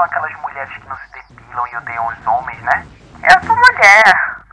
são 0.00 0.04
aquelas 0.06 0.34
mulheres 0.40 0.72
que 0.72 0.88
não 0.88 0.96
se 0.96 1.12
depilam 1.12 1.66
e 1.66 1.76
odeiam 1.76 2.06
os 2.06 2.26
homens, 2.26 2.58
né? 2.62 2.86
Eu 3.22 3.46
sou 3.46 3.54
mulher, 3.54 4.02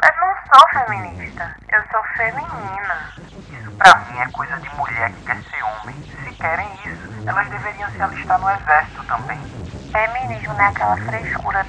mas 0.02 0.16
não 0.20 0.36
sou 0.52 0.70
feminista. 0.70 1.55
Eu 1.70 1.84
sou 1.89 2.04
feminina. 2.18 3.13
Isso 3.18 3.71
pra 3.78 3.96
mim 3.96 4.20
é 4.20 4.29
coisa 4.31 4.57
de 4.57 4.70
mulher 4.75 5.10
que 5.10 5.25
quer 5.25 5.38
ser 5.44 5.63
homem. 5.63 5.96
Se 6.04 6.31
querem 6.33 6.68
isso, 6.86 7.23
elas 7.25 7.47
deveriam 7.47 7.89
se 7.91 8.02
alistar 8.02 8.38
no 8.39 8.49
exército 8.49 9.04
também. 9.05 9.39
Feminismo 9.90 10.54
não 10.54 10.62
é 10.62 10.68
aquela 10.68 10.97
frescura 10.97 11.64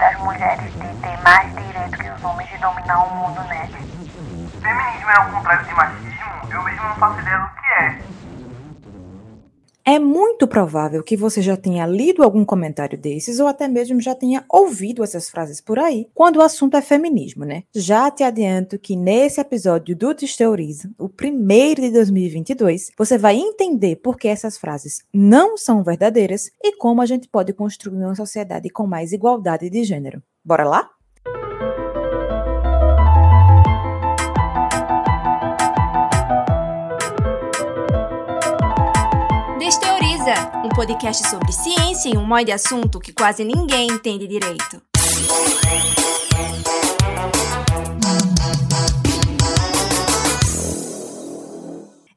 provável 10.59 11.05
que 11.05 11.17
você 11.17 11.41
já 11.41 11.57
tenha 11.57 11.87
lido 11.87 12.25
algum 12.25 12.45
comentário 12.45 12.99
desses 12.99 13.39
ou 13.39 13.47
até 13.47 13.69
mesmo 13.69 14.01
já 14.01 14.13
tenha 14.13 14.45
ouvido 14.49 15.05
essas 15.05 15.31
frases 15.31 15.61
por 15.61 15.79
aí, 15.79 16.09
quando 16.13 16.39
o 16.39 16.43
assunto 16.43 16.77
é 16.77 16.83
feminismo, 16.83 17.45
né? 17.45 17.63
Já 17.73 18.11
te 18.11 18.25
adianto 18.25 18.77
que 18.77 18.97
nesse 18.97 19.41
episódio 19.41 19.95
do 19.95 20.13
Desteoriza, 20.13 20.91
o 20.99 21.09
primeiro 21.09 21.81
de 21.81 21.93
2022, 21.93 22.91
você 22.99 23.17
vai 23.17 23.37
entender 23.37 23.97
por 24.03 24.17
que 24.17 24.27
essas 24.27 24.59
frases 24.59 25.05
não 25.15 25.57
são 25.57 25.85
verdadeiras 25.85 26.51
e 26.61 26.77
como 26.77 27.01
a 27.03 27.07
gente 27.07 27.29
pode 27.29 27.53
construir 27.53 27.95
uma 27.95 28.17
sociedade 28.17 28.69
com 28.69 28.85
mais 28.85 29.13
igualdade 29.13 29.71
de 29.71 29.85
gênero. 29.85 30.21
Bora 30.45 30.65
lá? 30.65 30.98
Podcast 40.79 41.29
sobre 41.29 41.51
ciência 41.51 42.09
em 42.09 42.17
um 42.17 42.25
monte 42.25 42.47
de 42.47 42.53
assunto 42.53 43.01
que 43.01 43.13
quase 43.13 43.43
ninguém 43.43 43.89
entende 43.89 44.29
direito. 44.29 44.81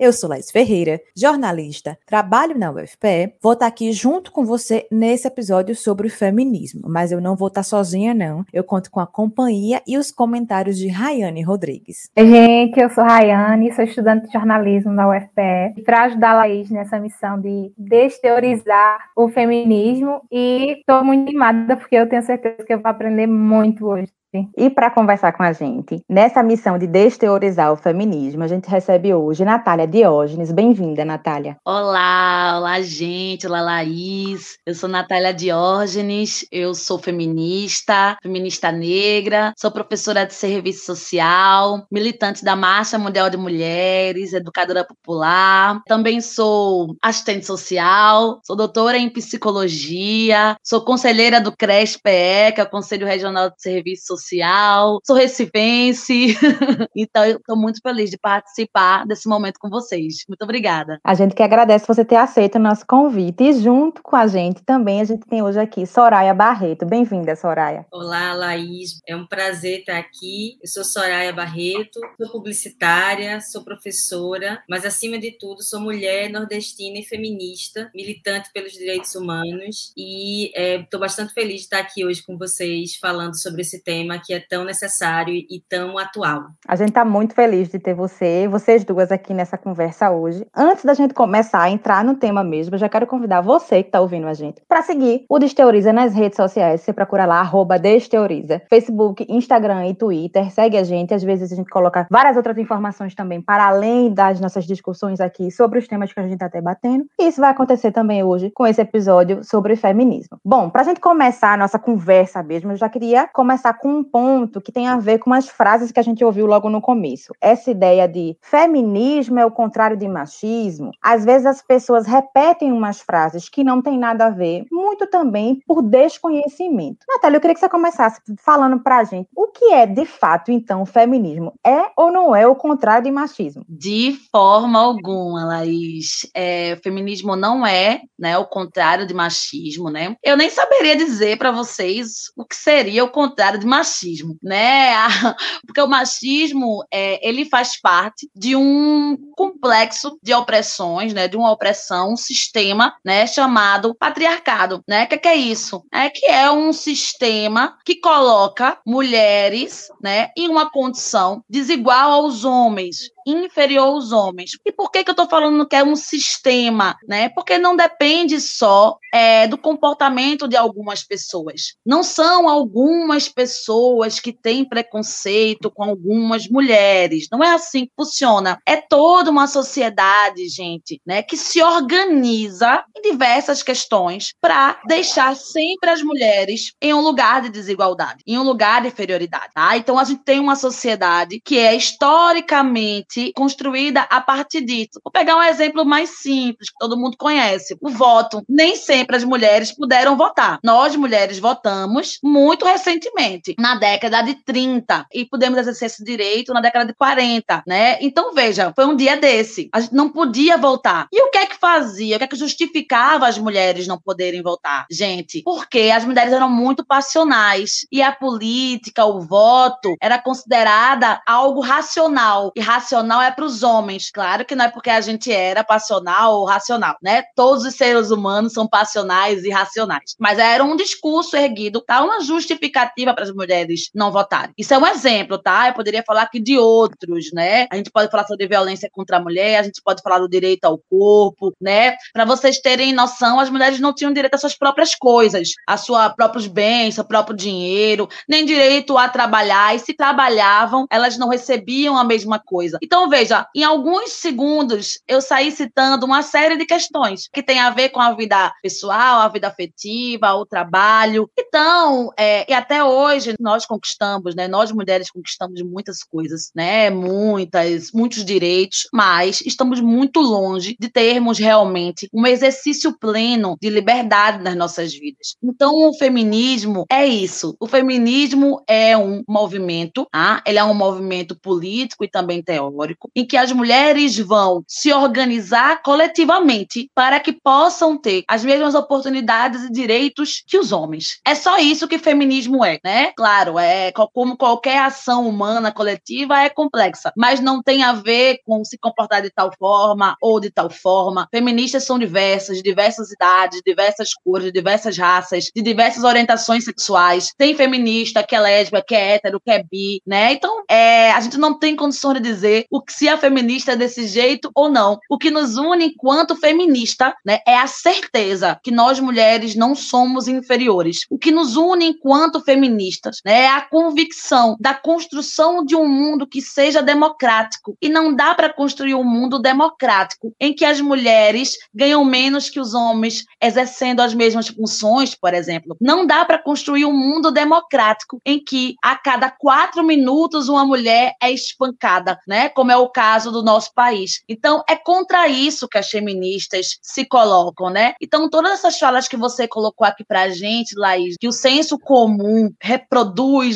Eu 0.01 0.11
sou 0.11 0.27
Laís 0.27 0.49
Ferreira, 0.49 0.99
jornalista, 1.15 1.95
trabalho 2.07 2.57
na 2.57 2.71
UFPE. 2.71 3.35
Vou 3.39 3.53
estar 3.53 3.67
aqui 3.67 3.91
junto 3.91 4.31
com 4.31 4.43
você 4.43 4.87
nesse 4.91 5.27
episódio 5.27 5.75
sobre 5.75 6.07
o 6.07 6.09
feminismo, 6.09 6.89
mas 6.89 7.11
eu 7.11 7.21
não 7.21 7.35
vou 7.35 7.49
estar 7.49 7.61
sozinha, 7.61 8.11
não. 8.11 8.43
Eu 8.51 8.63
conto 8.63 8.89
com 8.89 8.99
a 8.99 9.05
companhia 9.05 9.79
e 9.85 9.99
os 9.99 10.11
comentários 10.11 10.75
de 10.79 10.87
Rayane 10.87 11.43
Rodrigues. 11.43 12.09
Oi, 12.17 12.25
gente, 12.25 12.79
eu 12.79 12.89
sou 12.89 13.03
Rayane, 13.03 13.71
sou 13.73 13.85
estudante 13.85 14.25
de 14.25 14.33
jornalismo 14.33 14.91
na 14.91 15.07
UFPE. 15.07 15.75
E 15.77 15.83
para 15.83 16.05
ajudar 16.05 16.31
a 16.31 16.37
Laís 16.37 16.71
nessa 16.71 16.99
missão 16.99 17.39
de 17.39 17.71
desteorizar 17.77 19.11
o 19.15 19.29
feminismo, 19.29 20.19
e 20.31 20.79
estou 20.79 21.03
muito 21.03 21.29
animada 21.29 21.77
porque 21.77 21.95
eu 21.95 22.09
tenho 22.09 22.23
certeza 22.23 22.65
que 22.65 22.73
eu 22.73 22.81
vou 22.81 22.89
aprender 22.89 23.27
muito 23.27 23.85
hoje. 23.85 24.11
E 24.55 24.69
para 24.69 24.89
conversar 24.89 25.33
com 25.33 25.43
a 25.43 25.51
gente, 25.51 26.01
nessa 26.07 26.41
missão 26.41 26.79
de 26.79 26.87
desteorizar 26.87 27.73
o 27.73 27.75
feminismo, 27.75 28.43
a 28.43 28.47
gente 28.47 28.69
recebe 28.69 29.13
hoje 29.13 29.43
Natália 29.43 29.85
Diógenes. 29.85 30.53
Bem-vinda, 30.53 31.03
Natália. 31.03 31.57
Olá, 31.65 32.55
olá, 32.57 32.81
gente. 32.81 33.45
Olá, 33.45 33.61
Laís. 33.61 34.57
Eu 34.65 34.73
sou 34.73 34.87
Natália 34.87 35.33
Diógenes, 35.33 36.47
eu 36.49 36.73
sou 36.73 36.97
feminista, 36.97 38.17
feminista 38.23 38.71
negra, 38.71 39.53
sou 39.57 39.69
professora 39.69 40.25
de 40.25 40.33
serviço 40.33 40.85
social, 40.85 41.85
militante 41.91 42.41
da 42.41 42.55
Marcha 42.55 42.97
Mundial 42.97 43.29
de 43.29 43.35
Mulheres, 43.35 44.31
educadora 44.31 44.85
popular. 44.85 45.81
Também 45.85 46.21
sou 46.21 46.95
assistente 47.01 47.45
social, 47.45 48.39
sou 48.45 48.55
doutora 48.55 48.97
em 48.97 49.09
psicologia, 49.09 50.55
sou 50.63 50.85
conselheira 50.85 51.41
do 51.41 51.51
CRES-PE, 51.51 52.53
que 52.55 52.61
é 52.61 52.63
o 52.63 52.69
Conselho 52.69 53.05
Regional 53.05 53.49
de 53.49 53.61
Serviço 53.61 54.05
Social 54.07 54.20
social, 54.21 54.99
sou 55.05 55.15
recifense, 55.15 56.37
então 56.95 57.25
eu 57.25 57.37
estou 57.37 57.57
muito 57.57 57.79
feliz 57.81 58.09
de 58.09 58.17
participar 58.17 59.05
desse 59.05 59.27
momento 59.27 59.57
com 59.59 59.69
vocês. 59.69 60.23
Muito 60.27 60.43
obrigada. 60.43 60.99
A 61.03 61.13
gente 61.13 61.35
que 61.35 61.43
agradece 61.43 61.87
você 61.87 62.05
ter 62.05 62.15
aceito 62.15 62.55
o 62.55 62.59
nosso 62.59 62.85
convite 62.85 63.43
e 63.43 63.53
junto 63.53 64.01
com 64.01 64.15
a 64.15 64.27
gente 64.27 64.63
também 64.63 65.01
a 65.01 65.03
gente 65.03 65.25
tem 65.25 65.41
hoje 65.41 65.59
aqui 65.59 65.85
Soraya 65.85 66.33
Barreto. 66.33 66.85
Bem-vinda, 66.85 67.35
Soraya. 67.35 67.85
Olá, 67.91 68.33
Laís. 68.33 68.99
É 69.07 69.15
um 69.15 69.25
prazer 69.25 69.79
estar 69.79 69.97
aqui. 69.97 70.57
Eu 70.61 70.67
sou 70.67 70.83
Soraya 70.83 71.33
Barreto, 71.33 71.99
sou 72.17 72.31
publicitária, 72.31 73.39
sou 73.41 73.63
professora, 73.63 74.63
mas 74.69 74.85
acima 74.85 75.17
de 75.17 75.31
tudo 75.31 75.63
sou 75.63 75.79
mulher 75.79 76.29
nordestina 76.29 76.99
e 76.99 77.03
feminista, 77.03 77.89
militante 77.93 78.49
pelos 78.53 78.73
direitos 78.73 79.15
humanos 79.15 79.91
e 79.97 80.51
estou 80.81 80.99
é, 80.99 81.01
bastante 81.01 81.33
feliz 81.33 81.57
de 81.57 81.61
estar 81.61 81.79
aqui 81.79 82.05
hoje 82.05 82.23
com 82.23 82.37
vocês 82.37 82.95
falando 82.95 83.39
sobre 83.39 83.61
esse 83.61 83.83
tema 83.83 84.10
tema 84.11 84.19
que 84.19 84.33
é 84.33 84.39
tão 84.39 84.63
necessário 84.63 85.33
e 85.33 85.63
tão 85.69 85.97
atual. 85.97 86.47
A 86.67 86.75
gente 86.75 86.89
está 86.89 87.05
muito 87.05 87.33
feliz 87.33 87.69
de 87.69 87.79
ter 87.79 87.93
você, 87.93 88.47
vocês 88.47 88.83
duas 88.83 89.11
aqui 89.11 89.33
nessa 89.33 89.57
conversa 89.57 90.11
hoje. 90.11 90.45
Antes 90.55 90.83
da 90.83 90.93
gente 90.93 91.13
começar 91.13 91.61
a 91.61 91.69
entrar 91.69 92.03
no 92.03 92.15
tema 92.15 92.43
mesmo, 92.43 92.75
eu 92.75 92.79
já 92.79 92.89
quero 92.89 93.07
convidar 93.07 93.41
você 93.41 93.81
que 93.81 93.89
está 93.89 94.01
ouvindo 94.01 94.27
a 94.27 94.33
gente 94.33 94.61
para 94.67 94.81
seguir 94.81 95.25
o 95.29 95.39
Desteoriza 95.39 95.93
nas 95.93 96.13
redes 96.13 96.35
sociais. 96.35 96.81
Você 96.81 96.93
procura 96.93 97.25
lá, 97.25 97.39
arroba 97.39 97.79
Desteoriza, 97.79 98.61
Facebook, 98.69 99.25
Instagram 99.29 99.87
e 99.87 99.95
Twitter. 99.95 100.51
Segue 100.51 100.77
a 100.77 100.83
gente, 100.83 101.13
às 101.13 101.23
vezes 101.23 101.51
a 101.51 101.55
gente 101.55 101.69
coloca 101.69 102.07
várias 102.09 102.35
outras 102.35 102.57
informações 102.57 103.15
também, 103.15 103.41
para 103.41 103.67
além 103.67 104.13
das 104.13 104.39
nossas 104.39 104.65
discussões 104.65 105.21
aqui 105.21 105.51
sobre 105.51 105.79
os 105.79 105.87
temas 105.87 106.11
que 106.11 106.19
a 106.19 106.23
gente 106.23 106.33
está 106.33 106.47
debatendo. 106.47 107.05
E 107.19 107.27
isso 107.27 107.41
vai 107.41 107.51
acontecer 107.51 107.91
também 107.91 108.23
hoje 108.23 108.51
com 108.53 108.67
esse 108.67 108.81
episódio 108.81 109.43
sobre 109.43 109.75
feminismo. 109.75 110.37
Bom, 110.43 110.69
para 110.69 110.81
a 110.81 110.85
gente 110.85 110.99
começar 110.99 111.53
a 111.53 111.57
nossa 111.57 111.79
conversa 111.79 112.43
mesmo, 112.43 112.71
eu 112.71 112.75
já 112.75 112.89
queria 112.89 113.27
começar 113.27 113.73
com 113.73 114.00
um 114.01 114.03
ponto 114.03 114.59
que 114.59 114.71
tem 114.71 114.87
a 114.87 114.97
ver 114.97 115.19
com 115.19 115.31
as 115.31 115.47
frases 115.47 115.91
que 115.91 115.99
a 115.99 116.03
gente 116.03 116.25
ouviu 116.25 116.45
logo 116.47 116.69
no 116.69 116.81
começo. 116.81 117.33
Essa 117.39 117.69
ideia 117.71 118.07
de 118.07 118.35
feminismo 118.41 119.39
é 119.39 119.45
o 119.45 119.51
contrário 119.51 119.95
de 119.95 120.07
machismo. 120.07 120.91
Às 121.01 121.23
vezes 121.23 121.45
as 121.45 121.61
pessoas 121.61 122.07
repetem 122.07 122.71
umas 122.71 122.99
frases 122.99 123.47
que 123.47 123.63
não 123.63 123.81
tem 123.81 123.97
nada 123.97 124.25
a 124.25 124.29
ver, 124.29 124.65
muito 124.71 125.05
também 125.07 125.61
por 125.67 125.81
desconhecimento. 125.81 127.05
Natália, 127.07 127.37
eu 127.37 127.41
queria 127.41 127.53
que 127.53 127.59
você 127.59 127.69
começasse 127.69 128.19
falando 128.43 128.79
pra 128.79 129.03
gente 129.03 129.29
o 129.35 129.47
que 129.47 129.65
é 129.65 129.85
de 129.85 130.05
fato, 130.05 130.51
então, 130.51 130.81
o 130.81 130.85
feminismo. 130.85 131.53
É 131.65 131.91
ou 131.95 132.11
não 132.11 132.35
é 132.35 132.47
o 132.47 132.55
contrário 132.55 133.03
de 133.03 133.11
machismo? 133.11 133.63
De 133.69 134.17
forma 134.31 134.79
alguma, 134.79 135.45
Laís. 135.45 136.29
É, 136.33 136.75
feminismo 136.83 137.35
não 137.35 137.65
é 137.65 138.01
né, 138.17 138.37
o 138.37 138.45
contrário 138.45 139.05
de 139.05 139.13
machismo, 139.13 139.89
né? 139.89 140.15
Eu 140.23 140.35
nem 140.35 140.49
saberia 140.49 140.95
dizer 140.95 141.37
para 141.37 141.51
vocês 141.51 142.31
o 142.35 142.45
que 142.45 142.55
seria 142.55 143.03
o 143.03 143.09
contrário 143.09 143.59
de 143.59 143.65
machismo 143.65 143.90
machismo, 143.91 144.37
né? 144.41 144.93
Porque 145.65 145.81
o 145.81 145.87
machismo 145.87 146.83
é, 146.91 147.27
ele 147.27 147.45
faz 147.45 147.79
parte 147.79 148.29
de 148.33 148.55
um 148.55 149.17
complexo 149.35 150.17
de 150.23 150.33
opressões, 150.33 151.13
né? 151.13 151.27
De 151.27 151.35
uma 151.35 151.51
opressão, 151.51 152.13
um 152.13 152.17
sistema, 152.17 152.95
né? 153.03 153.27
Chamado 153.27 153.93
patriarcado, 153.93 154.81
né? 154.87 155.03
O 155.03 155.07
que, 155.07 155.17
que 155.17 155.27
é 155.27 155.35
isso? 155.35 155.83
É 155.91 156.09
que 156.09 156.25
é 156.25 156.49
um 156.49 156.71
sistema 156.71 157.77
que 157.85 157.95
coloca 157.95 158.77
mulheres, 158.85 159.87
né? 160.01 160.29
Em 160.37 160.47
uma 160.47 160.69
condição 160.69 161.43
desigual 161.49 162.11
aos 162.11 162.45
homens, 162.45 163.11
inferior 163.25 163.87
aos 163.87 164.11
homens. 164.11 164.51
E 164.65 164.71
por 164.71 164.91
que, 164.91 165.03
que 165.03 165.09
eu 165.09 165.13
estou 165.13 165.27
falando 165.27 165.67
que 165.67 165.75
é 165.75 165.83
um 165.83 165.95
sistema? 165.95 166.95
Né? 167.07 167.29
Porque 167.29 167.57
não 167.57 167.75
depende 167.75 168.39
só 168.39 168.97
é, 169.13 169.47
do 169.47 169.57
comportamento 169.57 170.47
de 170.47 170.55
algumas 170.55 171.03
pessoas. 171.03 171.75
Não 171.85 172.03
são 172.03 172.47
algumas 172.47 173.27
pessoas 173.27 173.80
que 174.19 174.33
têm 174.33 174.65
preconceito 174.65 175.71
com 175.71 175.83
algumas 175.83 176.47
mulheres. 176.47 177.27
Não 177.31 177.43
é 177.43 177.53
assim 177.53 177.85
que 177.85 177.91
funciona. 177.97 178.59
É 178.65 178.77
toda 178.77 179.31
uma 179.31 179.47
sociedade, 179.47 180.47
gente, 180.47 181.01
né, 181.05 181.21
que 181.21 181.37
se 181.37 181.61
organiza 181.61 182.83
em 182.95 183.01
diversas 183.01 183.63
questões 183.63 184.33
para 184.39 184.79
deixar 184.87 185.35
sempre 185.35 185.89
as 185.89 186.01
mulheres 186.01 186.73
em 186.81 186.93
um 186.93 187.01
lugar 187.01 187.41
de 187.41 187.49
desigualdade, 187.49 188.23
em 188.25 188.37
um 188.37 188.43
lugar 188.43 188.81
de 188.81 188.87
inferioridade. 188.87 189.49
Tá? 189.53 189.77
Então 189.77 189.97
a 189.97 190.03
gente 190.03 190.23
tem 190.23 190.39
uma 190.39 190.55
sociedade 190.55 191.41
que 191.43 191.57
é 191.57 191.75
historicamente 191.75 193.31
construída 193.35 194.01
a 194.01 194.21
partir 194.21 194.61
disso. 194.61 194.99
Vou 195.03 195.11
pegar 195.11 195.35
um 195.35 195.43
exemplo 195.43 195.85
mais 195.85 196.21
simples, 196.21 196.69
que 196.69 196.77
todo 196.79 196.97
mundo 196.97 197.17
conhece: 197.17 197.77
o 197.81 197.89
voto. 197.89 198.43
Nem 198.47 198.75
sempre 198.75 199.15
as 199.15 199.23
mulheres 199.23 199.71
puderam 199.71 200.17
votar. 200.17 200.59
Nós, 200.63 200.95
mulheres, 200.95 201.39
votamos 201.39 202.19
muito 202.23 202.65
recentemente, 202.65 203.55
na 203.61 203.75
década 203.75 204.21
de 204.23 204.33
30 204.33 205.05
e 205.13 205.23
pudemos 205.23 205.59
exercer 205.59 205.85
esse 205.85 206.03
direito 206.03 206.51
na 206.51 206.59
década 206.59 206.85
de 206.85 206.93
40, 206.93 207.63
né? 207.67 207.97
Então, 208.01 208.33
veja, 208.33 208.73
foi 208.75 208.85
um 208.85 208.95
dia 208.95 209.15
desse. 209.15 209.69
A 209.71 209.79
gente 209.79 209.93
não 209.93 210.09
podia 210.09 210.57
voltar. 210.57 211.07
E 211.11 211.21
o 211.21 211.29
que 211.29 211.37
é 211.37 211.45
que 211.45 211.57
fazia? 211.57 212.15
O 212.15 212.17
que 212.17 212.25
é 212.25 212.27
que 212.27 212.35
justificava 212.35 213.27
as 213.27 213.37
mulheres 213.37 213.85
não 213.85 213.99
poderem 213.99 214.41
voltar? 214.41 214.87
Gente, 214.89 215.43
porque 215.43 215.91
as 215.95 216.03
mulheres 216.03 216.33
eram 216.33 216.49
muito 216.49 216.83
passionais 216.83 217.85
e 217.91 218.01
a 218.01 218.11
política, 218.11 219.05
o 219.05 219.21
voto, 219.21 219.95
era 220.01 220.17
considerada 220.19 221.21
algo 221.27 221.61
racional. 221.61 222.51
E 222.55 222.59
racional 222.59 223.21
é 223.21 223.29
para 223.29 223.45
os 223.45 223.61
homens. 223.61 224.09
Claro 224.09 224.43
que 224.43 224.55
não 224.55 224.65
é 224.65 224.69
porque 224.69 224.89
a 224.89 225.01
gente 225.01 225.31
era 225.31 225.63
passional 225.63 226.39
ou 226.39 226.45
racional, 226.45 226.97
né? 227.01 227.23
Todos 227.35 227.63
os 227.63 227.75
seres 227.75 228.09
humanos 228.09 228.53
são 228.53 228.67
passionais 228.67 229.43
e 229.43 229.51
racionais. 229.51 230.15
Mas 230.17 230.39
era 230.39 230.63
um 230.63 230.75
discurso 230.75 231.37
erguido, 231.37 231.79
tá? 231.81 232.03
Uma 232.03 232.21
justificativa 232.21 233.13
para 233.13 233.25
as 233.25 233.31
mulheres 233.31 233.50
não 233.93 234.11
votarem. 234.11 234.53
Isso 234.57 234.73
é 234.73 234.77
um 234.77 234.85
exemplo, 234.87 235.37
tá? 235.37 235.67
Eu 235.67 235.73
poderia 235.73 236.03
falar 236.05 236.23
aqui 236.23 236.39
de 236.39 236.57
outros, 236.57 237.31
né? 237.33 237.67
A 237.71 237.75
gente 237.75 237.91
pode 237.91 238.09
falar 238.09 238.25
sobre 238.25 238.47
violência 238.47 238.89
contra 238.91 239.17
a 239.17 239.21
mulher, 239.21 239.59
a 239.59 239.63
gente 239.63 239.81
pode 239.83 240.01
falar 240.01 240.19
do 240.19 240.29
direito 240.29 240.65
ao 240.65 240.77
corpo, 240.89 241.53
né? 241.59 241.95
Para 242.13 242.25
vocês 242.25 242.59
terem 242.59 242.93
noção, 242.93 243.39
as 243.39 243.49
mulheres 243.49 243.79
não 243.79 243.93
tinham 243.93 244.13
direito 244.13 244.35
às 244.35 244.41
suas 244.41 244.57
próprias 244.57 244.95
coisas, 244.95 245.49
a 245.67 245.77
seus 245.77 245.97
próprios 246.15 246.47
bens, 246.47 246.95
seu 246.95 247.03
próprio 247.03 247.35
dinheiro, 247.35 248.07
nem 248.27 248.45
direito 248.45 248.97
a 248.97 249.09
trabalhar. 249.09 249.75
E 249.75 249.79
se 249.79 249.93
trabalhavam, 249.93 250.85
elas 250.89 251.17
não 251.17 251.29
recebiam 251.29 251.97
a 251.97 252.03
mesma 252.03 252.39
coisa. 252.39 252.77
Então, 252.81 253.09
veja, 253.09 253.47
em 253.55 253.63
alguns 253.63 254.11
segundos 254.11 254.99
eu 255.07 255.21
saí 255.21 255.51
citando 255.51 256.05
uma 256.05 256.21
série 256.21 256.57
de 256.57 256.65
questões 256.65 257.27
que 257.31 257.43
tem 257.43 257.59
a 257.59 257.69
ver 257.69 257.89
com 257.89 257.99
a 257.99 258.13
vida 258.13 258.51
pessoal, 258.61 259.21
a 259.21 259.27
vida 259.27 259.47
afetiva, 259.47 260.33
o 260.33 260.45
trabalho. 260.45 261.29
Então, 261.37 262.11
é, 262.17 262.49
e 262.49 262.53
até 262.53 262.83
hoje 262.83 263.35
nós 263.41 263.65
conquistamos, 263.65 264.35
né? 264.35 264.47
Nós 264.47 264.71
mulheres 264.71 265.09
conquistamos 265.09 265.61
muitas 265.61 266.03
coisas, 266.03 266.51
né? 266.55 266.89
Muitas, 266.89 267.91
muitos 267.91 268.23
direitos, 268.23 268.87
mas 268.93 269.41
estamos 269.41 269.81
muito 269.81 270.19
longe 270.19 270.75
de 270.79 270.89
termos 270.89 271.37
realmente 271.39 272.07
um 272.13 272.25
exercício 272.25 272.97
pleno 272.97 273.57
de 273.61 273.69
liberdade 273.69 274.43
nas 274.43 274.55
nossas 274.55 274.93
vidas. 274.93 275.35
Então, 275.43 275.73
o 275.89 275.93
feminismo 275.97 276.85
é 276.89 277.05
isso. 277.05 277.55
O 277.59 277.67
feminismo 277.67 278.61
é 278.67 278.97
um 278.97 279.23
movimento, 279.27 280.07
ah, 280.13 280.41
ele 280.45 280.57
é 280.57 280.63
um 280.63 280.73
movimento 280.73 281.35
político 281.39 282.03
e 282.03 282.09
também 282.09 282.41
teórico, 282.43 283.09
em 283.15 283.25
que 283.25 283.37
as 283.37 283.51
mulheres 283.51 284.17
vão 284.17 284.63
se 284.67 284.93
organizar 284.93 285.81
coletivamente 285.81 286.89
para 286.93 287.19
que 287.19 287.33
possam 287.33 287.97
ter 287.97 288.23
as 288.27 288.43
mesmas 288.43 288.75
oportunidades 288.75 289.63
e 289.63 289.71
direitos 289.71 290.43
que 290.47 290.57
os 290.57 290.71
homens. 290.71 291.19
É 291.25 291.35
só 291.35 291.57
isso 291.57 291.87
que 291.87 291.97
feminismo 291.97 292.63
é, 292.63 292.79
né? 292.83 293.11
Claro, 293.15 293.30
é 293.59 293.91
como 294.13 294.37
qualquer 294.37 294.79
ação 294.79 295.27
humana 295.27 295.71
coletiva 295.71 296.41
é 296.41 296.49
complexa, 296.49 297.11
mas 297.15 297.39
não 297.39 297.61
tem 297.61 297.83
a 297.83 297.93
ver 297.93 298.39
com 298.45 298.63
se 298.63 298.77
comportar 298.77 299.21
de 299.21 299.29
tal 299.29 299.51
forma 299.57 300.15
ou 300.21 300.39
de 300.39 300.49
tal 300.49 300.69
forma. 300.69 301.27
Feministas 301.31 301.83
são 301.83 301.97
diversas, 301.97 302.57
de 302.57 302.63
diversas 302.63 303.11
idades, 303.11 303.59
de 303.63 303.71
diversas 303.71 304.13
cores, 304.13 304.45
de 304.45 304.51
diversas 304.51 304.97
raças, 304.97 305.45
de 305.55 305.61
diversas 305.61 306.03
orientações 306.03 306.65
sexuais. 306.65 307.33
Tem 307.37 307.55
feminista 307.55 308.23
que 308.23 308.35
é 308.35 308.39
lésbica, 308.39 308.83
que 308.87 308.95
é 308.95 309.15
hétero, 309.15 309.39
que 309.39 309.51
é 309.51 309.63
bi, 309.63 310.01
né? 310.05 310.33
Então, 310.33 310.63
é, 310.69 311.11
a 311.11 311.19
gente 311.19 311.37
não 311.37 311.57
tem 311.57 311.75
condição 311.75 312.13
de 312.13 312.19
dizer 312.19 312.65
o 312.69 312.81
que 312.81 312.93
se 312.93 313.07
é 313.07 313.17
feminista 313.17 313.73
é 313.73 313.75
desse 313.75 314.07
jeito 314.07 314.51
ou 314.55 314.69
não. 314.69 314.99
O 315.09 315.17
que 315.17 315.31
nos 315.31 315.57
une 315.57 315.85
enquanto 315.85 316.35
feminista, 316.35 317.15
né, 317.25 317.39
é 317.47 317.57
a 317.57 317.67
certeza 317.67 318.59
que 318.63 318.71
nós 318.71 318.99
mulheres 318.99 319.55
não 319.55 319.75
somos 319.75 320.27
inferiores. 320.27 321.05
O 321.09 321.17
que 321.17 321.31
nos 321.31 321.55
une 321.55 321.85
enquanto 321.85 322.41
feministas, 322.41 323.20
né, 323.25 323.41
é 323.41 323.47
a 323.47 323.61
convicção 323.61 324.55
da 324.59 324.73
construção 324.73 325.63
de 325.63 325.75
um 325.75 325.87
mundo 325.87 326.27
que 326.27 326.41
seja 326.41 326.81
democrático. 326.81 327.75
E 327.81 327.89
não 327.89 328.13
dá 328.15 328.33
para 328.33 328.51
construir 328.51 328.95
um 328.95 329.03
mundo 329.03 329.39
democrático 329.39 330.33
em 330.39 330.53
que 330.53 330.65
as 330.65 330.81
mulheres 330.81 331.57
ganham 331.73 332.03
menos 332.03 332.49
que 332.49 332.59
os 332.59 332.73
homens 332.73 333.23
exercendo 333.41 334.01
as 334.01 334.13
mesmas 334.13 334.47
funções, 334.47 335.15
por 335.15 335.33
exemplo. 335.33 335.75
Não 335.79 336.05
dá 336.05 336.25
para 336.25 336.41
construir 336.41 336.85
um 336.85 336.93
mundo 336.93 337.31
democrático 337.31 338.19
em 338.25 338.43
que 338.43 338.75
a 338.83 338.95
cada 338.95 339.29
quatro 339.29 339.83
minutos 339.83 340.49
uma 340.49 340.65
mulher 340.65 341.13
é 341.21 341.31
espancada, 341.31 342.19
né? 342.27 342.49
Como 342.49 342.71
é 342.71 342.77
o 342.77 342.89
caso 342.89 343.31
do 343.31 343.43
nosso 343.43 343.73
país. 343.73 344.21
Então, 344.27 344.63
é 344.67 344.75
contra 344.75 345.27
isso 345.27 345.67
que 345.67 345.77
as 345.77 345.89
feministas 345.89 346.77
se 346.81 347.05
colocam, 347.05 347.69
né? 347.69 347.93
Então, 348.01 348.29
todas 348.29 348.53
essas 348.53 348.77
falas 348.77 349.07
que 349.07 349.17
você 349.17 349.47
colocou 349.47 349.85
aqui 349.85 350.03
pra 350.03 350.29
gente, 350.29 350.77
Laís, 350.77 351.15
que 351.19 351.27
o 351.27 351.31
senso 351.31 351.77
comum 351.77 352.51
reproduz 352.61 353.10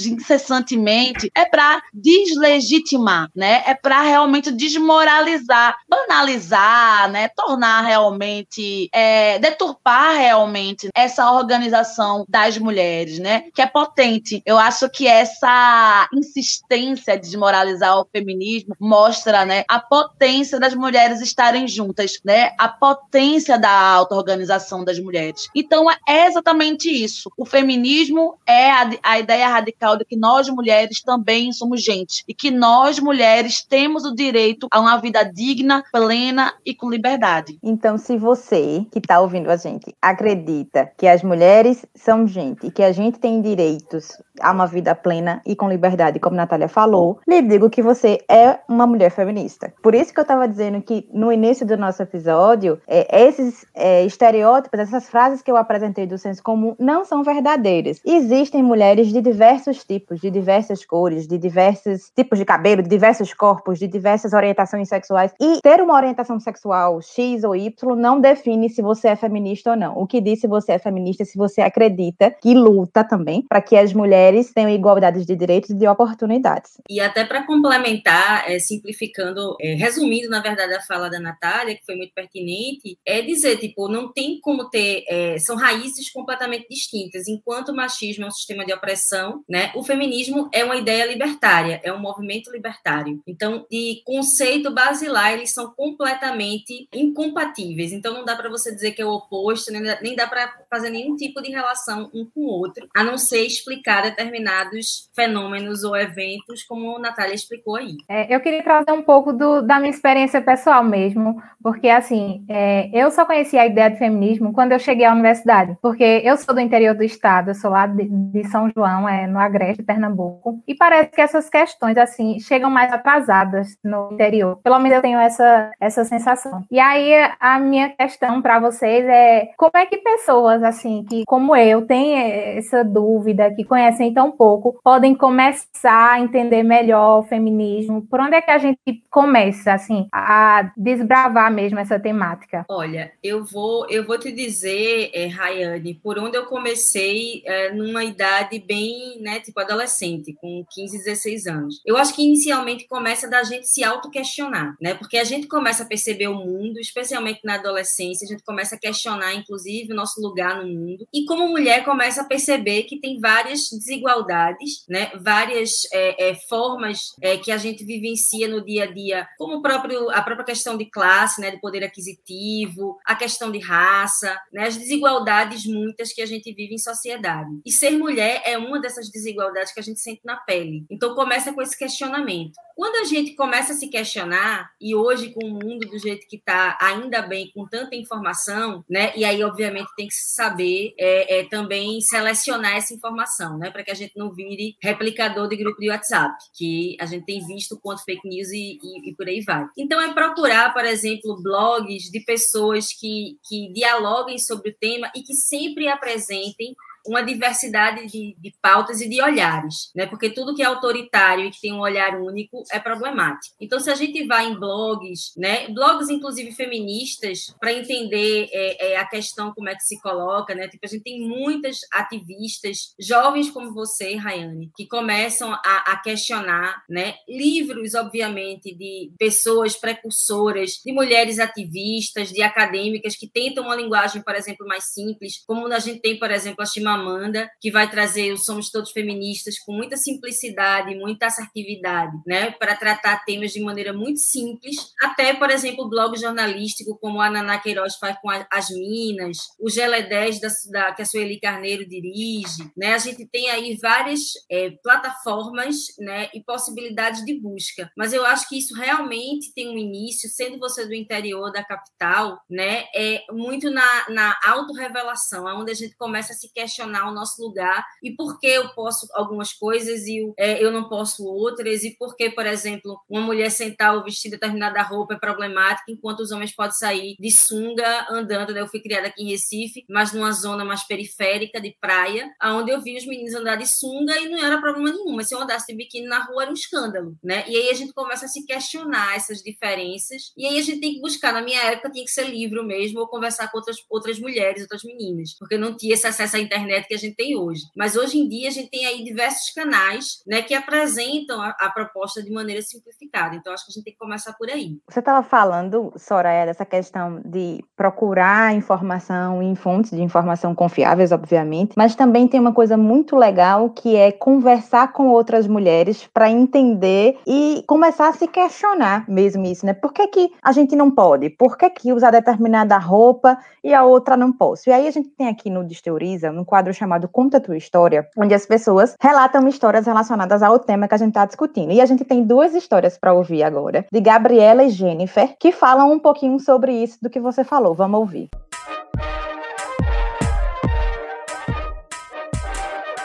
incessantemente, 0.05 1.31
é 1.35 1.45
para 1.45 1.81
deslegitimar, 1.93 3.29
né? 3.35 3.63
É 3.65 3.73
para 3.73 4.01
realmente 4.01 4.51
desmoralizar, 4.51 5.77
banalizar, 5.87 7.09
né? 7.11 7.29
Tornar 7.29 7.81
realmente, 7.81 8.89
é, 8.93 9.39
deturpar 9.39 10.17
realmente 10.17 10.89
essa 10.93 11.31
organização 11.31 12.25
das 12.27 12.57
mulheres, 12.57 13.19
né? 13.19 13.45
Que 13.53 13.61
é 13.61 13.67
potente. 13.67 14.41
Eu 14.45 14.57
acho 14.57 14.89
que 14.89 15.07
essa 15.07 16.07
insistência 16.13 17.15
de 17.17 17.21
desmoralizar 17.21 17.99
o 17.99 18.07
feminismo 18.11 18.75
mostra, 18.79 19.45
né, 19.45 19.63
a 19.67 19.79
potência 19.79 20.59
das 20.59 20.73
mulheres 20.73 21.21
estarem 21.21 21.67
juntas, 21.67 22.19
né? 22.23 22.51
A 22.57 22.67
potência 22.67 23.57
da 23.57 23.71
auto-organização 23.71 24.83
das 24.83 24.99
mulheres. 24.99 25.47
Então 25.55 25.89
é 26.07 26.27
exatamente 26.27 26.89
isso. 26.89 27.31
O 27.37 27.45
feminismo 27.45 28.37
é 28.45 28.71
a, 28.71 28.89
a 29.03 29.19
ideia 29.19 29.44
radical 29.47 29.97
de 29.97 30.05
que 30.05 30.17
nós 30.17 30.49
mulheres 30.49 31.01
também 31.01 31.51
somos 31.51 31.83
gente 31.83 32.23
e 32.27 32.33
que 32.33 32.51
nós 32.51 32.99
mulheres 32.99 33.63
temos 33.63 34.05
o 34.05 34.15
direito 34.15 34.67
a 34.71 34.79
uma 34.79 34.97
vida 34.97 35.23
digna, 35.23 35.83
plena 35.91 36.53
e 36.65 36.73
com 36.73 36.89
liberdade. 36.89 37.57
Então, 37.61 37.97
se 37.97 38.17
você 38.17 38.85
que 38.91 38.99
está 38.99 39.19
ouvindo 39.19 39.49
a 39.49 39.57
gente 39.57 39.95
acredita 40.01 40.91
que 40.97 41.07
as 41.07 41.23
mulheres 41.23 41.85
são 41.95 42.27
gente 42.27 42.67
e 42.67 42.71
que 42.71 42.83
a 42.83 42.91
gente 42.91 43.19
tem 43.19 43.41
direitos 43.41 44.17
a 44.41 44.51
uma 44.51 44.65
vida 44.65 44.93
plena 44.93 45.41
e 45.45 45.55
com 45.55 45.69
liberdade, 45.69 46.19
como 46.19 46.35
a 46.35 46.37
Natália 46.37 46.67
falou, 46.67 47.19
lhe 47.27 47.41
digo 47.41 47.69
que 47.69 47.81
você 47.81 48.19
é 48.29 48.59
uma 48.67 48.85
mulher 48.85 49.09
feminista. 49.09 49.73
Por 49.81 49.95
isso 49.95 50.13
que 50.13 50.19
eu 50.19 50.23
estava 50.23 50.47
dizendo 50.47 50.81
que 50.81 51.07
no 51.13 51.31
início 51.31 51.65
do 51.65 51.77
nosso 51.77 52.01
episódio, 52.01 52.79
é, 52.87 53.27
esses 53.27 53.65
é, 53.73 54.05
estereótipos, 54.05 54.79
essas 54.79 55.09
frases 55.09 55.41
que 55.41 55.51
eu 55.51 55.57
apresentei 55.57 56.05
do 56.05 56.17
senso 56.17 56.43
comum 56.43 56.75
não 56.79 57.05
são 57.05 57.23
verdadeiras. 57.23 57.99
Existem 58.05 58.61
mulheres 58.61 59.07
de 59.07 59.21
diversos 59.35 59.83
tipos, 59.83 60.21
de 60.21 60.31
diversas 60.31 60.85
cores, 60.85 61.27
de 61.27 61.37
diversos 61.37 62.09
tipos 62.15 62.39
de 62.39 62.45
cabelo, 62.45 62.81
de 62.81 62.87
diversos 62.87 63.33
corpos, 63.33 63.77
de 63.77 63.87
diversas 63.87 64.31
orientações 64.31 64.87
sexuais. 64.87 65.33
E 65.41 65.59
ter 65.61 65.81
uma 65.81 65.93
orientação 65.93 66.39
sexual 66.39 67.01
X 67.01 67.43
ou 67.43 67.53
Y 67.53 67.95
não 67.97 68.21
define 68.21 68.69
se 68.69 68.81
você 68.81 69.09
é 69.09 69.15
feminista 69.17 69.71
ou 69.71 69.75
não. 69.75 69.97
O 69.97 70.07
que 70.07 70.21
diz 70.21 70.39
se 70.39 70.47
você 70.47 70.71
é 70.71 70.79
feminista 70.79 71.23
é 71.23 71.25
se 71.25 71.37
você 71.37 71.61
acredita 71.61 72.31
que 72.31 72.53
luta 72.53 73.03
também 73.03 73.43
para 73.49 73.61
que 73.61 73.75
as 73.75 73.91
mulheres 73.91 74.53
tenham 74.53 74.69
igualdade 74.69 75.25
de 75.25 75.35
direitos 75.35 75.71
e 75.71 75.75
de 75.75 75.85
oportunidades. 75.85 76.77
E 76.89 77.01
até 77.01 77.25
para 77.25 77.45
complementar, 77.45 78.49
é, 78.49 78.57
simplificando, 78.57 79.57
é, 79.59 79.73
resumindo, 79.73 80.29
na 80.29 80.39
verdade, 80.39 80.73
a 80.73 80.81
fala 80.81 81.09
da 81.09 81.19
Natália, 81.19 81.75
que 81.75 81.85
foi 81.85 81.95
muito 81.95 82.13
pertinente, 82.13 82.97
é 83.05 83.21
dizer, 83.21 83.57
tipo, 83.57 83.89
não 83.89 84.13
tem 84.13 84.39
como 84.39 84.69
ter, 84.69 85.03
é, 85.09 85.37
são 85.39 85.57
raízes 85.57 86.09
completamente 86.09 86.67
distintas. 86.69 87.27
Enquanto 87.27 87.69
o 87.69 87.75
machismo 87.75 88.23
é 88.23 88.27
um 88.27 88.31
sistema 88.31 88.65
de 88.65 88.73
opressão, 88.73 89.24
né, 89.47 89.71
o 89.75 89.83
feminismo 89.83 90.49
é 90.53 90.63
uma 90.63 90.75
ideia 90.75 91.05
libertária, 91.05 91.79
é 91.83 91.91
um 91.91 91.99
movimento 91.99 92.51
libertário. 92.51 93.21
Então, 93.27 93.65
de 93.69 94.01
conceito 94.05 94.71
basilar, 94.71 95.33
eles 95.33 95.53
são 95.53 95.71
completamente 95.71 96.87
incompatíveis. 96.93 97.91
Então, 97.91 98.13
não 98.13 98.25
dá 98.25 98.35
para 98.35 98.49
você 98.49 98.73
dizer 98.73 98.91
que 98.91 99.01
é 99.01 99.05
o 99.05 99.13
oposto, 99.13 99.71
nem 99.71 100.15
dá, 100.15 100.27
para 100.27 100.53
fazer 100.69 100.89
nenhum 100.89 101.15
tipo 101.15 101.41
de 101.41 101.51
relação 101.51 102.09
um 102.13 102.25
com 102.25 102.41
o 102.41 102.47
outro, 102.47 102.87
a 102.95 103.03
não 103.03 103.17
ser 103.17 103.45
explicar 103.45 104.03
determinados 104.03 105.09
fenômenos 105.15 105.83
ou 105.83 105.95
eventos, 105.95 106.63
como 106.63 106.97
a 106.97 106.99
Natália 106.99 107.33
explicou 107.33 107.75
aí. 107.75 107.95
É, 108.09 108.33
eu 108.33 108.39
queria 108.39 108.63
trazer 108.63 108.91
um 108.91 109.03
pouco 109.03 109.31
do, 109.31 109.61
da 109.61 109.79
minha 109.79 109.89
experiência 109.91 110.41
pessoal 110.41 110.83
mesmo, 110.83 111.41
porque, 111.61 111.89
assim, 111.89 112.43
é, 112.49 112.89
eu 112.93 113.09
só 113.11 113.25
conheci 113.25 113.57
a 113.57 113.65
ideia 113.65 113.89
de 113.89 113.97
feminismo 113.97 114.53
quando 114.53 114.71
eu 114.71 114.79
cheguei 114.79 115.05
à 115.05 115.13
universidade, 115.13 115.77
porque 115.81 116.21
eu 116.23 116.37
sou 116.37 116.53
do 116.53 116.61
interior 116.61 116.95
do 116.95 117.03
estado, 117.03 117.51
eu 117.51 117.55
sou 117.55 117.71
lá 117.71 117.87
de, 117.87 118.07
de 118.07 118.43
São 118.49 118.69
João, 118.75 119.04
é, 119.07 119.27
no 119.27 119.39
Agreste, 119.39 119.83
Pernambuco, 119.83 120.61
e 120.67 120.75
parece 120.75 121.11
que 121.11 121.21
essas 121.21 121.49
questões, 121.49 121.97
assim, 121.97 122.39
chegam 122.39 122.69
mais 122.69 122.91
atrasadas 122.91 123.77
no 123.83 124.09
interior. 124.11 124.59
Pelo 124.63 124.79
menos 124.79 124.97
eu 124.97 125.01
tenho 125.01 125.19
essa, 125.19 125.71
essa 125.79 126.03
sensação. 126.03 126.63
E 126.71 126.79
aí, 126.79 127.13
a 127.39 127.59
minha 127.59 127.89
questão 127.89 128.41
para 128.41 128.59
vocês 128.59 129.05
é 129.05 129.49
como 129.57 129.71
é 129.75 129.85
que 129.85 129.97
pessoas, 129.97 130.63
assim, 130.63 131.05
que 131.07 131.23
como 131.25 131.55
eu, 131.55 131.85
têm 131.85 132.57
essa 132.57 132.83
dúvida, 132.83 133.53
que 133.53 133.63
conhecem 133.63 134.13
tão 134.13 134.31
pouco 134.31 134.79
podem 134.83 135.15
começar 135.15 136.13
a 136.13 136.19
entender 136.19 136.63
melhor 136.63 137.19
o 137.19 137.23
feminismo? 137.23 138.01
Por 138.01 138.19
onde 138.19 138.35
é 138.35 138.41
que 138.41 138.51
a 138.51 138.57
gente 138.57 139.03
começa, 139.09 139.73
assim, 139.73 140.07
a 140.11 140.71
desbravar 140.77 141.51
mesmo 141.51 141.79
essa 141.79 141.99
temática? 141.99 142.65
Olha, 142.69 143.11
eu 143.23 143.43
vou, 143.43 143.87
eu 143.89 144.05
vou 144.05 144.17
te 144.17 144.31
dizer, 144.31 145.11
é, 145.13 145.27
Rayane, 145.27 145.95
por 145.95 146.19
onde 146.19 146.37
eu 146.37 146.45
comecei 146.45 147.41
é, 147.45 147.71
numa 147.71 148.03
idade 148.03 148.59
bem, 148.59 148.94
né, 149.19 149.39
tipo 149.39 149.59
adolescente, 149.59 150.33
com 150.33 150.65
15, 150.69 150.97
16 150.97 151.47
anos. 151.47 151.81
Eu 151.85 151.97
acho 151.97 152.15
que 152.15 152.23
inicialmente 152.23 152.87
começa 152.87 153.29
da 153.29 153.43
gente 153.43 153.67
se 153.67 153.83
auto-questionar, 153.83 154.75
né? 154.81 154.93
Porque 154.93 155.17
a 155.17 155.23
gente 155.23 155.47
começa 155.47 155.83
a 155.83 155.85
perceber 155.85 156.27
o 156.27 156.35
mundo, 156.35 156.79
especialmente 156.79 157.41
na 157.43 157.55
adolescência, 157.55 158.25
a 158.25 158.27
gente 158.27 158.43
começa 158.43 158.75
a 158.75 158.79
questionar, 158.79 159.33
inclusive, 159.33 159.91
o 159.91 159.95
nosso 159.95 160.21
lugar 160.21 160.61
no 160.61 160.67
mundo. 160.67 161.07
E 161.13 161.25
como 161.25 161.47
mulher, 161.47 161.83
começa 161.83 162.21
a 162.21 162.25
perceber 162.25 162.83
que 162.83 162.99
tem 162.99 163.19
várias 163.19 163.69
desigualdades, 163.71 164.85
né? 164.87 165.11
Várias 165.21 165.71
é, 165.91 166.29
é, 166.29 166.35
formas 166.47 167.13
é, 167.21 167.37
que 167.37 167.51
a 167.51 167.57
gente 167.57 167.83
vivencia 167.83 168.47
no 168.47 168.63
dia 168.63 168.83
a 168.83 168.91
dia, 168.91 169.27
como 169.37 169.61
próprio, 169.61 170.09
a 170.09 170.21
própria 170.21 170.45
questão 170.45 170.77
de 170.77 170.85
classe, 170.85 171.41
né? 171.41 171.51
De 171.51 171.59
poder 171.59 171.83
aquisitivo, 171.83 172.97
a 173.05 173.15
questão 173.15 173.51
de 173.51 173.59
raça, 173.59 174.37
né? 174.51 174.67
As 174.67 174.77
desigualdades 174.77 175.65
muitas 175.65 176.13
que 176.13 176.21
a 176.21 176.25
gente 176.25 176.51
vive 176.53 176.75
em 176.75 176.79
sociedade. 176.79 177.49
E 177.65 177.71
ser 177.71 177.91
mulher 177.91 178.41
é 178.45 178.57
uma 178.57 178.79
dessas 178.85 179.09
desigualdades 179.09 179.73
que 179.73 179.79
a 179.79 179.83
gente 179.83 179.99
sente 179.99 180.21
na 180.23 180.37
pele. 180.37 180.85
Então 180.89 181.15
começa 181.15 181.51
com 181.51 181.61
esse 181.61 181.77
questionamento. 181.77 182.53
Quando 182.75 182.97
a 182.97 183.03
gente 183.05 183.33
começa 183.35 183.73
a 183.73 183.75
se 183.75 183.87
questionar, 183.87 184.69
e 184.79 184.93
hoje 184.93 185.33
com 185.33 185.45
o 185.45 185.53
mundo 185.53 185.87
do 185.89 185.97
jeito 185.97 186.27
que 186.27 186.35
está, 186.35 186.77
ainda 186.79 187.21
bem, 187.21 187.49
com 187.53 187.65
tanta 187.65 187.95
informação, 187.95 188.83
né? 188.89 189.13
E 189.15 189.23
aí, 189.23 189.41
obviamente, 189.43 189.89
tem 189.95 190.07
que 190.07 190.13
saber 190.13 190.93
é, 190.99 191.39
é 191.39 191.43
também 191.45 192.01
selecionar 192.01 192.75
essa 192.75 192.93
informação, 192.93 193.57
né? 193.57 193.71
Para 193.71 193.83
que 193.83 193.91
a 193.91 193.95
gente 193.95 194.13
não 194.17 194.31
vire 194.31 194.75
replicador 194.81 195.47
de 195.47 195.55
grupo 195.55 195.79
de 195.79 195.89
WhatsApp, 195.89 196.35
que 196.53 196.97
a 196.99 197.05
gente 197.05 197.25
tem 197.25 197.45
visto 197.45 197.79
quanto 197.79 198.03
fake 198.03 198.27
news 198.27 198.49
e, 198.49 198.77
e, 198.83 199.09
e 199.09 199.15
por 199.15 199.27
aí 199.27 199.41
vai. 199.41 199.65
Então, 199.77 199.99
é 200.01 200.13
procurar, 200.13 200.73
por 200.73 200.83
exemplo, 200.83 201.41
blogs 201.41 202.11
de 202.11 202.19
pessoas 202.19 202.91
que, 202.91 203.37
que 203.47 203.71
dialoguem 203.71 204.37
sobre 204.37 204.71
o 204.71 204.75
tema 204.77 205.09
e 205.15 205.21
que 205.21 205.33
sempre 205.33 205.87
apresentem 205.87 206.75
uma 207.07 207.21
diversidade 207.21 208.05
de, 208.07 208.35
de, 208.39 208.53
pautas 208.61 209.01
e 209.01 209.09
de 209.09 209.21
olhares, 209.21 209.91
né? 209.95 210.05
Porque 210.05 210.29
tudo 210.29 210.55
que 210.55 210.61
é 210.61 210.65
autoritário 210.65 211.45
e 211.45 211.51
que 211.51 211.61
tem 211.61 211.73
um 211.73 211.79
olhar 211.79 212.19
único 212.19 212.63
é 212.71 212.79
problemático. 212.79 213.55
Então, 213.59 213.79
se 213.79 213.89
a 213.89 213.95
gente 213.95 214.25
vai 214.25 214.47
em 214.47 214.59
blogs, 214.59 215.33
né? 215.37 215.67
Blogs, 215.69 216.09
inclusive 216.09 216.51
feministas, 216.51 217.53
para 217.59 217.73
entender 217.73 218.49
é, 218.51 218.93
é, 218.93 218.97
a 218.97 219.05
questão 219.05 219.53
como 219.53 219.69
é 219.69 219.75
que 219.75 219.83
se 219.83 220.01
coloca, 220.01 220.55
né? 220.55 220.67
Tipo, 220.67 220.85
a 220.85 220.89
gente 220.89 221.03
tem 221.03 221.21
muitas 221.21 221.79
ativistas, 221.93 222.93
jovens 222.99 223.49
como 223.49 223.73
você, 223.73 224.15
Rayane, 224.15 224.71
que 224.75 224.87
começam 224.87 225.53
a, 225.53 225.91
a 225.91 225.97
questionar, 225.97 226.83
né? 226.89 227.15
Livros, 227.27 227.93
obviamente, 227.93 228.73
de 228.75 229.11
pessoas 229.17 229.75
precursoras, 229.75 230.81
de 230.83 230.91
mulheres 230.91 231.39
ativistas, 231.39 232.29
de 232.29 232.41
acadêmicas 232.41 233.15
que 233.15 233.27
tentam 233.27 233.65
uma 233.65 233.75
linguagem, 233.75 234.21
por 234.21 234.35
exemplo, 234.35 234.67
mais 234.67 234.85
simples, 234.85 235.43
como 235.45 235.67
a 235.67 235.79
gente 235.79 235.99
tem, 235.99 236.17
por 236.17 236.31
exemplo, 236.31 236.63
a 236.63 236.65
Chima 236.65 236.94
Amanda, 236.95 237.49
que 237.61 237.71
vai 237.71 237.89
trazer 237.89 238.33
o 238.33 238.37
Somos 238.37 238.69
Todos 238.69 238.91
Feministas 238.91 239.59
com 239.59 239.73
muita 239.73 239.97
simplicidade, 239.97 240.95
muita 240.95 241.27
assertividade, 241.27 242.17
né, 242.25 242.51
para 242.51 242.75
tratar 242.75 243.23
temas 243.25 243.51
de 243.51 243.61
maneira 243.61 243.93
muito 243.93 244.19
simples, 244.19 244.93
até, 245.01 245.33
por 245.33 245.49
exemplo, 245.49 245.89
blog 245.89 246.17
jornalístico, 246.17 246.97
como 246.99 247.21
a 247.21 247.29
Naná 247.29 247.59
Queiroz 247.59 247.95
faz 247.97 248.17
com 248.21 248.29
As 248.29 248.69
Minas, 248.69 249.37
o 249.59 249.69
Gelé 249.69 250.03
10, 250.03 250.39
da, 250.39 250.47
da, 250.71 250.93
que 250.93 251.01
a 251.01 251.05
Sueli 251.05 251.39
Carneiro 251.39 251.87
dirige, 251.87 252.69
né, 252.75 252.93
a 252.93 252.97
gente 252.97 253.27
tem 253.27 253.49
aí 253.49 253.77
várias 253.81 254.21
é, 254.49 254.71
plataformas, 254.83 255.75
né, 255.99 256.29
e 256.33 256.43
possibilidades 256.43 257.23
de 257.25 257.39
busca, 257.39 257.91
mas 257.97 258.13
eu 258.13 258.25
acho 258.25 258.47
que 258.49 258.57
isso 258.57 258.73
realmente 258.73 259.53
tem 259.53 259.69
um 259.69 259.77
início, 259.77 260.29
sendo 260.29 260.57
você 260.57 260.85
do 260.85 260.93
interior 260.93 261.51
da 261.51 261.63
capital, 261.63 262.39
né, 262.49 262.85
é 262.95 263.23
muito 263.31 263.69
na, 263.69 264.09
na 264.09 264.39
autorrevelação, 264.45 265.45
onde 265.59 265.71
a 265.71 265.75
gente 265.75 265.95
começa 265.95 266.33
a 266.33 266.35
se 266.35 266.51
questionar 266.53 266.84
questionar 266.85 267.09
o 267.09 267.13
nosso 267.13 267.41
lugar 267.41 267.83
e 268.01 268.11
por 268.11 268.39
que 268.39 268.47
eu 268.47 268.69
posso 268.69 269.07
algumas 269.13 269.51
coisas 269.53 270.05
e 270.05 270.33
é, 270.37 270.63
eu 270.63 270.71
não 270.71 270.87
posso 270.87 271.25
outras, 271.25 271.83
e 271.83 271.91
por 271.97 272.15
que, 272.15 272.29
por 272.29 272.45
exemplo, 272.45 272.99
uma 273.09 273.21
mulher 273.21 273.49
sentar 273.49 273.95
ou 273.95 274.03
vestir 274.03 274.29
determinada 274.29 274.81
roupa 274.81 275.15
é 275.15 275.19
problemática, 275.19 275.91
enquanto 275.91 276.19
os 276.19 276.31
homens 276.31 276.53
podem 276.53 276.73
sair 276.73 277.15
de 277.19 277.31
sunga 277.31 278.07
andando. 278.09 278.53
Né? 278.53 278.61
Eu 278.61 278.67
fui 278.67 278.79
criada 278.79 279.07
aqui 279.07 279.23
em 279.23 279.29
Recife, 279.29 279.83
mas 279.89 280.13
numa 280.13 280.31
zona 280.31 280.63
mais 280.63 280.83
periférica 280.83 281.59
de 281.59 281.75
praia, 281.79 282.31
onde 282.43 282.71
eu 282.71 282.81
vi 282.81 282.97
os 282.97 283.05
meninos 283.05 283.33
andar 283.33 283.55
de 283.55 283.67
sunga 283.67 284.17
e 284.19 284.29
não 284.29 284.43
era 284.43 284.59
problema 284.59 284.91
nenhum, 284.91 285.15
mas 285.15 285.27
se 285.27 285.35
eu 285.35 285.41
andasse 285.41 285.67
de 285.67 285.75
biquíni 285.75 286.07
na 286.07 286.23
rua 286.23 286.43
era 286.43 286.51
um 286.51 286.53
escândalo, 286.53 287.17
né? 287.23 287.43
E 287.47 287.55
aí 287.55 287.69
a 287.69 287.73
gente 287.73 287.93
começa 287.93 288.25
a 288.25 288.29
se 288.29 288.45
questionar 288.45 289.15
essas 289.15 289.41
diferenças, 289.41 290.33
e 290.37 290.45
aí 290.45 290.59
a 290.59 290.61
gente 290.61 290.79
tem 290.79 290.93
que 290.95 291.01
buscar, 291.01 291.33
na 291.33 291.41
minha 291.41 291.61
época 291.63 291.89
tinha 291.91 292.05
que 292.05 292.11
ser 292.11 292.29
livro 292.29 292.63
mesmo, 292.63 292.99
ou 292.99 293.07
conversar 293.07 293.49
com 293.51 293.57
outras, 293.57 293.77
outras 293.89 294.19
mulheres, 294.19 294.61
outras 294.61 294.83
meninas, 294.83 295.35
porque 295.37 295.57
não 295.57 295.75
tinha 295.75 295.93
esse 295.93 296.07
acesso 296.07 296.35
à 296.35 296.39
internet 296.39 296.74
internet 296.75 296.87
que 296.87 296.93
a 296.93 296.97
gente 296.97 297.15
tem 297.15 297.37
hoje. 297.37 297.61
Mas 297.75 297.95
hoje 297.95 298.17
em 298.17 298.27
dia 298.27 298.47
a 298.49 298.51
gente 298.51 298.69
tem 298.69 298.85
aí 298.85 299.03
diversos 299.03 299.51
canais 299.51 300.21
né, 300.27 300.41
que 300.41 300.53
apresentam 300.53 301.41
a, 301.41 301.55
a 301.59 301.69
proposta 301.69 302.21
de 302.21 302.31
maneira 302.31 302.61
simplificada. 302.61 303.35
Então 303.35 303.53
acho 303.53 303.65
que 303.65 303.71
a 303.71 303.73
gente 303.73 303.83
tem 303.83 303.93
que 303.93 303.99
começar 303.99 304.33
por 304.33 304.49
aí. 304.49 304.77
Você 304.89 304.99
estava 304.99 305.23
falando, 305.23 305.93
Soraya, 305.97 306.45
dessa 306.45 306.65
questão 306.65 307.21
de 307.25 307.63
procurar 307.75 308.53
informação 308.53 309.41
em 309.41 309.55
fontes 309.55 309.91
de 309.91 310.01
informação 310.01 310.53
confiáveis, 310.53 311.11
obviamente, 311.11 311.73
mas 311.77 311.95
também 311.95 312.27
tem 312.27 312.39
uma 312.39 312.53
coisa 312.53 312.77
muito 312.77 313.15
legal 313.15 313.69
que 313.69 313.95
é 313.95 314.11
conversar 314.11 314.91
com 314.91 315.07
outras 315.07 315.47
mulheres 315.47 316.07
para 316.13 316.29
entender 316.29 317.17
e 317.25 317.63
começar 317.67 318.09
a 318.09 318.13
se 318.13 318.27
questionar 318.27 319.07
mesmo 319.07 319.45
isso, 319.45 319.65
né? 319.65 319.73
Por 319.73 319.93
que, 319.93 320.07
que 320.07 320.31
a 320.41 320.51
gente 320.51 320.75
não 320.75 320.91
pode? 320.91 321.29
Por 321.29 321.57
que, 321.57 321.69
que 321.69 321.93
usar 321.93 322.11
determinada 322.11 322.77
roupa 322.77 323.37
e 323.63 323.73
a 323.73 323.83
outra 323.83 324.17
não 324.17 324.31
posso? 324.31 324.69
E 324.69 324.73
aí 324.73 324.87
a 324.87 324.91
gente 324.91 325.09
tem 325.09 325.27
aqui 325.27 325.49
no 325.49 325.63
Desteoriza, 325.63 326.31
no 326.31 326.45
quadro 326.45 326.64
chamado 326.73 327.07
Conta 327.07 327.39
Tua 327.39 327.57
História, 327.57 328.07
onde 328.17 328.33
as 328.33 328.45
pessoas 328.45 328.95
relatam 328.99 329.47
histórias 329.47 329.85
relacionadas 329.85 330.41
ao 330.41 330.59
tema 330.59 330.87
que 330.87 330.95
a 330.95 330.97
gente 330.97 331.09
está 331.09 331.25
discutindo. 331.25 331.71
E 331.71 331.81
a 331.81 331.85
gente 331.85 332.03
tem 332.03 332.23
duas 332.23 332.53
histórias 332.53 332.97
para 332.97 333.13
ouvir 333.13 333.43
agora, 333.43 333.85
de 333.91 334.01
Gabriela 334.01 334.63
e 334.63 334.69
Jennifer, 334.69 335.35
que 335.39 335.51
falam 335.51 335.91
um 335.91 335.99
pouquinho 335.99 336.39
sobre 336.39 336.73
isso 336.73 336.97
do 337.01 337.09
que 337.09 337.19
você 337.19 337.43
falou. 337.43 337.73
Vamos 337.73 337.99
ouvir. 337.99 338.29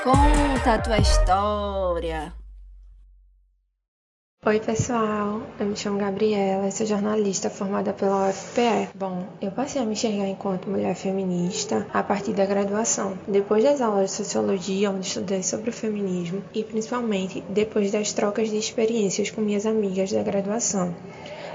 Conta 0.03 0.75
a 0.75 0.79
tua 0.79 0.99
história. 0.99 2.40
Oi, 4.47 4.59
pessoal. 4.59 5.43
Eu 5.61 5.67
me 5.67 5.77
chamo 5.77 5.99
Gabriela, 5.99 6.71
sou 6.71 6.87
jornalista 6.87 7.51
formada 7.51 7.93
pela 7.93 8.31
UFPE. 8.31 8.89
Bom, 8.95 9.27
eu 9.39 9.51
passei 9.51 9.83
a 9.83 9.85
me 9.85 9.93
enxergar 9.93 10.27
enquanto 10.27 10.67
mulher 10.67 10.95
feminista 10.95 11.87
a 11.93 12.03
partir 12.03 12.33
da 12.33 12.47
graduação. 12.47 13.19
Depois 13.29 13.63
das 13.63 13.83
aulas 13.83 14.09
de 14.09 14.17
sociologia, 14.17 14.91
onde 14.91 15.07
estudei 15.07 15.43
sobre 15.43 15.69
o 15.69 15.73
feminismo, 15.75 16.43
e 16.55 16.65
principalmente 16.65 17.45
depois 17.51 17.93
das 17.93 18.15
trocas 18.15 18.49
de 18.49 18.57
experiências 18.57 19.31
com 19.31 19.43
minhas 19.43 19.67
amigas 19.67 20.11
da 20.11 20.23
graduação. 20.23 20.97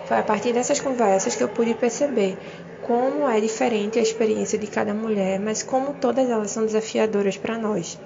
Foi 0.05 0.19
a 0.19 0.23
partir 0.23 0.53
dessas 0.53 0.79
conversas 0.79 1.33
que 1.35 1.43
eu 1.43 1.49
pude 1.49 1.73
perceber 1.73 2.37
como 2.83 3.27
é 3.27 3.41
diferente 3.41 3.97
a 3.97 4.03
experiência 4.03 4.59
de 4.59 4.67
cada 4.67 4.93
mulher, 4.93 5.39
mas 5.39 5.63
como 5.63 5.95
todas 5.95 6.29
elas 6.29 6.51
são 6.51 6.63
desafiadoras 6.63 7.35
para 7.35 7.57
nós. 7.57 7.97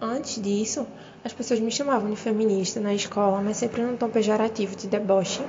Antes 0.00 0.40
disso, 0.40 0.86
as 1.24 1.32
pessoas 1.32 1.60
me 1.60 1.70
chamavam 1.70 2.10
de 2.10 2.16
feminista 2.16 2.80
na 2.80 2.94
escola, 2.94 3.40
mas 3.40 3.56
sempre 3.56 3.82
num 3.82 3.96
tom 3.96 4.08
pejorativo 4.08 4.74
de 4.74 4.88
deboche, 4.88 5.42